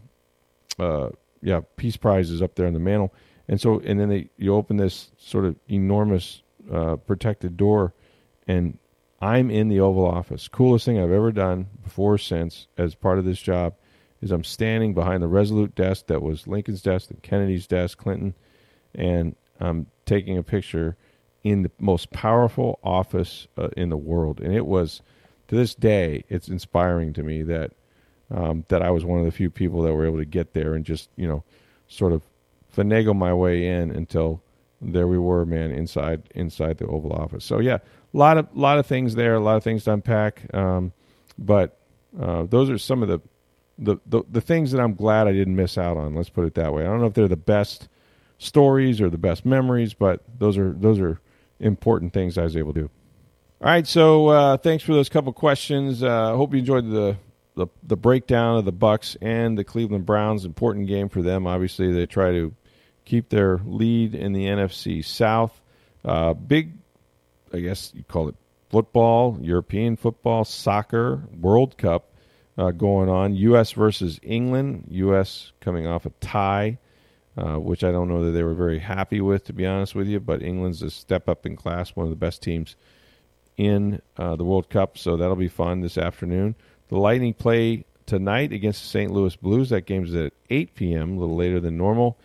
uh, 0.80 1.10
yeah 1.42 1.62
Peace 1.78 1.98
Prize 1.98 2.30
is 2.30 2.42
up 2.42 2.56
there 2.56 2.68
on 2.68 2.74
the 2.74 2.80
mantle, 2.80 3.14
and 3.48 3.60
so 3.60 3.80
and 3.80 4.00
then 4.00 4.10
they 4.10 4.30
you 4.38 4.54
open 4.54 4.78
this 4.78 5.12
sort 5.18 5.46
of 5.46 5.56
enormous 5.68 6.44
uh, 6.72 6.96
protected 6.96 7.58
door, 7.58 7.94
and 8.48 8.78
I'm 9.22 9.50
in 9.50 9.70
the 9.70 9.80
Oval 9.80 10.06
Office. 10.06 10.48
Coolest 10.48 10.86
thing 10.86 11.00
I've 11.00 11.12
ever 11.12 11.32
done 11.32 11.68
before 11.84 12.18
since 12.18 12.68
as 12.78 12.94
part 12.94 13.18
of 13.18 13.26
this 13.26 13.42
job 13.42 13.74
is 14.26 14.32
I'm 14.32 14.44
standing 14.44 14.94
behind 14.96 15.22
the 15.22 15.28
Resolute 15.28 15.76
desk 15.76 16.08
that 16.08 16.22
was 16.22 16.48
Lincoln's 16.48 16.82
desk 16.82 17.12
and 17.12 17.22
Kennedy's 17.22 17.68
desk, 17.68 18.00
Clinton, 18.00 18.34
and 18.96 19.36
I'm 19.60 19.86
taking 20.06 20.38
a 20.38 20.44
picture 20.44 20.98
in 21.44 21.62
the 21.62 21.72
most 21.80 22.12
powerful 22.12 22.80
office 22.84 23.48
uh, 23.56 23.70
in 23.78 23.90
the 23.90 23.98
world, 23.98 24.42
and 24.42 24.54
it 24.54 24.66
was 24.66 25.04
to 25.48 25.56
this 25.56 25.76
day 25.76 26.24
it's 26.28 26.48
inspiring 26.48 27.14
to 27.14 27.22
me 27.22 27.44
that 27.44 27.72
um, 28.32 28.66
that 28.70 28.82
I 28.82 28.90
was 28.90 29.06
one 29.06 29.20
of 29.20 29.26
the 29.26 29.32
few 29.32 29.52
people 29.52 29.84
that 29.84 29.94
were 29.94 30.08
able 30.08 30.18
to 30.18 30.26
get 30.26 30.54
there 30.54 30.74
and 30.74 30.84
just 30.84 31.10
you 31.16 31.28
know 31.28 31.44
sort 31.88 32.12
of 32.12 32.24
finagle 32.76 33.16
my 33.16 33.32
way 33.32 33.68
in 33.68 33.92
until 33.92 34.42
there 34.82 35.08
we 35.08 35.20
were, 35.20 35.46
man, 35.46 35.72
inside 35.72 36.24
inside 36.34 36.80
the 36.80 36.88
Oval 36.88 37.14
Office. 37.14 37.46
So 37.46 37.60
yeah, 37.60 37.76
a 37.76 38.18
lot 38.18 38.40
of 38.40 38.48
lot 38.56 38.80
of 38.80 38.88
things 38.88 39.14
there, 39.14 39.36
a 39.36 39.40
lot 39.40 39.56
of 39.56 39.64
things 39.64 39.84
to 39.84 39.94
unpack. 39.94 40.52
Um, 40.52 40.94
but 41.38 41.78
uh, 42.20 42.44
those 42.44 42.72
are 42.72 42.78
some 42.80 43.04
of 43.04 43.10
the, 43.10 43.20
the, 43.78 44.24
the 44.30 44.42
things 44.42 44.72
that 44.72 44.80
I'm 44.80 44.96
glad 44.96 45.28
I 45.28 45.34
didn't 45.34 45.56
miss 45.56 45.78
out 45.78 45.98
on. 45.98 46.16
Let's 46.16 46.30
put 46.30 46.46
it 46.46 46.56
that 46.56 46.74
way. 46.74 46.84
I 46.84 46.86
don't 46.86 47.00
know 47.00 47.08
if 47.08 47.14
they're 47.14 47.28
the 47.28 47.36
best 47.36 47.90
stories 48.38 49.02
or 49.02 49.10
the 49.10 49.18
best 49.18 49.46
memories, 49.46 49.94
but 49.94 50.22
those 50.40 50.58
are 50.58 50.74
those 50.74 51.00
are 51.00 51.20
important 51.60 52.14
things 52.14 52.38
I 52.38 52.44
was 52.44 52.58
able 52.58 52.74
to 52.74 52.82
do. 52.82 52.90
All 53.62 53.68
right, 53.70 53.88
so 53.88 54.28
uh, 54.28 54.58
thanks 54.58 54.84
for 54.84 54.94
those 54.94 55.10
couple 55.10 55.32
questions. 55.34 56.04
I 56.04 56.08
uh, 56.08 56.36
hope 56.36 56.54
you 56.54 56.60
enjoyed 56.60 56.90
the, 56.90 57.18
the, 57.56 57.68
the 57.84 57.96
breakdown 57.96 58.58
of 58.58 58.66
the 58.66 58.74
Bucks 58.74 59.16
and 59.22 59.58
the 59.58 59.64
Cleveland 59.64 60.06
Browns. 60.06 60.44
Important 60.44 60.88
game 60.88 61.08
for 61.08 61.22
them. 61.22 61.48
Obviously, 61.48 61.92
they 61.92 62.06
try 62.06 62.32
to 62.32 62.54
keep 63.06 63.30
their 63.30 63.62
lead 63.66 64.14
in 64.14 64.34
the 64.34 64.46
NFC 64.46 65.04
South. 65.04 65.62
Uh, 66.04 66.34
big, 66.34 66.74
I 67.54 67.60
guess 67.60 67.94
you 67.96 68.04
call 68.04 68.28
it 68.28 68.36
football, 68.70 69.38
European 69.42 69.96
football, 69.96 70.44
soccer, 70.44 71.24
World 71.40 71.78
Cup 71.78 72.12
uh, 72.58 72.72
going 72.72 73.10
on. 73.10 73.36
U.S. 73.36 73.72
versus 73.72 74.20
England. 74.24 74.86
U.S. 74.90 75.52
coming 75.60 75.88
off 75.88 76.06
a 76.06 76.12
tie 76.22 76.78
uh, 77.38 77.58
which 77.58 77.84
I 77.84 77.92
don't 77.92 78.08
know 78.08 78.26
that 78.26 78.32
they 78.32 78.44
were 78.44 78.54
very 78.54 78.80
happy 78.80 79.20
with, 79.22 79.46
to 79.46 79.54
be 79.54 79.66
honest 79.66 79.96
with 79.96 80.08
you. 80.08 80.20
But 80.20 80.42
England's 80.42 80.82
a 80.82 80.90
step 80.90 81.28
up 81.28 81.46
in 81.46 81.56
class, 81.56 81.96
one 81.96 82.06
of 82.06 82.10
the 82.10 82.16
best 82.16 82.42
teams 82.42 82.76
in 83.58 84.02
uh, 84.18 84.36
the 84.36 84.46
World 84.46 84.70
Cup, 84.70 84.98
so 84.98 85.18
that'll 85.18 85.36
be 85.36 85.48
fun 85.48 85.82
this 85.82 85.98
afternoon. 85.98 86.56
The 86.90 86.98
Lightning 86.98 87.34
play 87.34 87.86
tonight 88.06 88.52
against 88.52 88.82
the 88.82 88.88
St. 88.88 89.12
Louis 89.12 89.36
Blues. 89.36 89.70
That 89.70 89.86
game's 89.86 90.14
at 90.14 90.34
8 90.50 90.76
p.m., 90.76 91.18
a 91.18 91.20
little 91.20 91.36
later 91.36 91.60
than 91.60 91.78
normal 91.78 92.18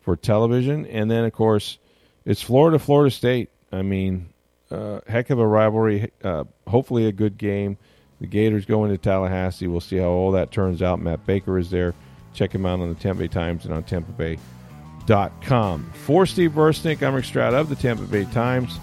for 0.00 0.16
television. 0.16 0.86
And 0.86 1.10
then, 1.10 1.24
of 1.24 1.32
course, 1.32 1.78
it's 2.24 2.42
Florida, 2.42 2.78
Florida 2.78 3.10
State. 3.10 3.50
I 3.72 3.82
mean, 3.82 4.30
uh, 4.70 5.00
heck 5.06 5.30
of 5.30 5.38
a 5.38 5.46
rivalry. 5.46 6.12
Uh, 6.22 6.44
hopefully, 6.66 7.06
a 7.06 7.12
good 7.12 7.36
game. 7.36 7.78
The 8.20 8.26
Gators 8.26 8.64
going 8.64 8.90
to 8.90 8.98
Tallahassee. 8.98 9.66
We'll 9.66 9.80
see 9.80 9.98
how 9.98 10.08
all 10.08 10.32
that 10.32 10.50
turns 10.50 10.82
out. 10.82 11.00
Matt 11.00 11.26
Baker 11.26 11.58
is 11.58 11.70
there. 11.70 11.94
Check 12.32 12.54
him 12.54 12.66
out 12.66 12.80
on 12.80 12.88
the 12.88 12.94
Tampa 12.94 13.22
Bay 13.22 13.28
Times 13.28 13.64
and 13.64 13.74
on 13.74 13.82
TampaBay.com. 13.84 15.92
For 15.94 16.26
Steve 16.26 16.52
Bursnick, 16.52 17.02
I'm 17.02 17.14
Rick 17.14 17.24
Stroud 17.24 17.54
of 17.54 17.68
the 17.68 17.76
Tampa 17.76 18.04
Bay 18.04 18.24
Times. 18.26 18.78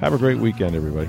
Have 0.00 0.12
a 0.12 0.18
great 0.18 0.38
weekend, 0.38 0.74
everybody. 0.74 1.08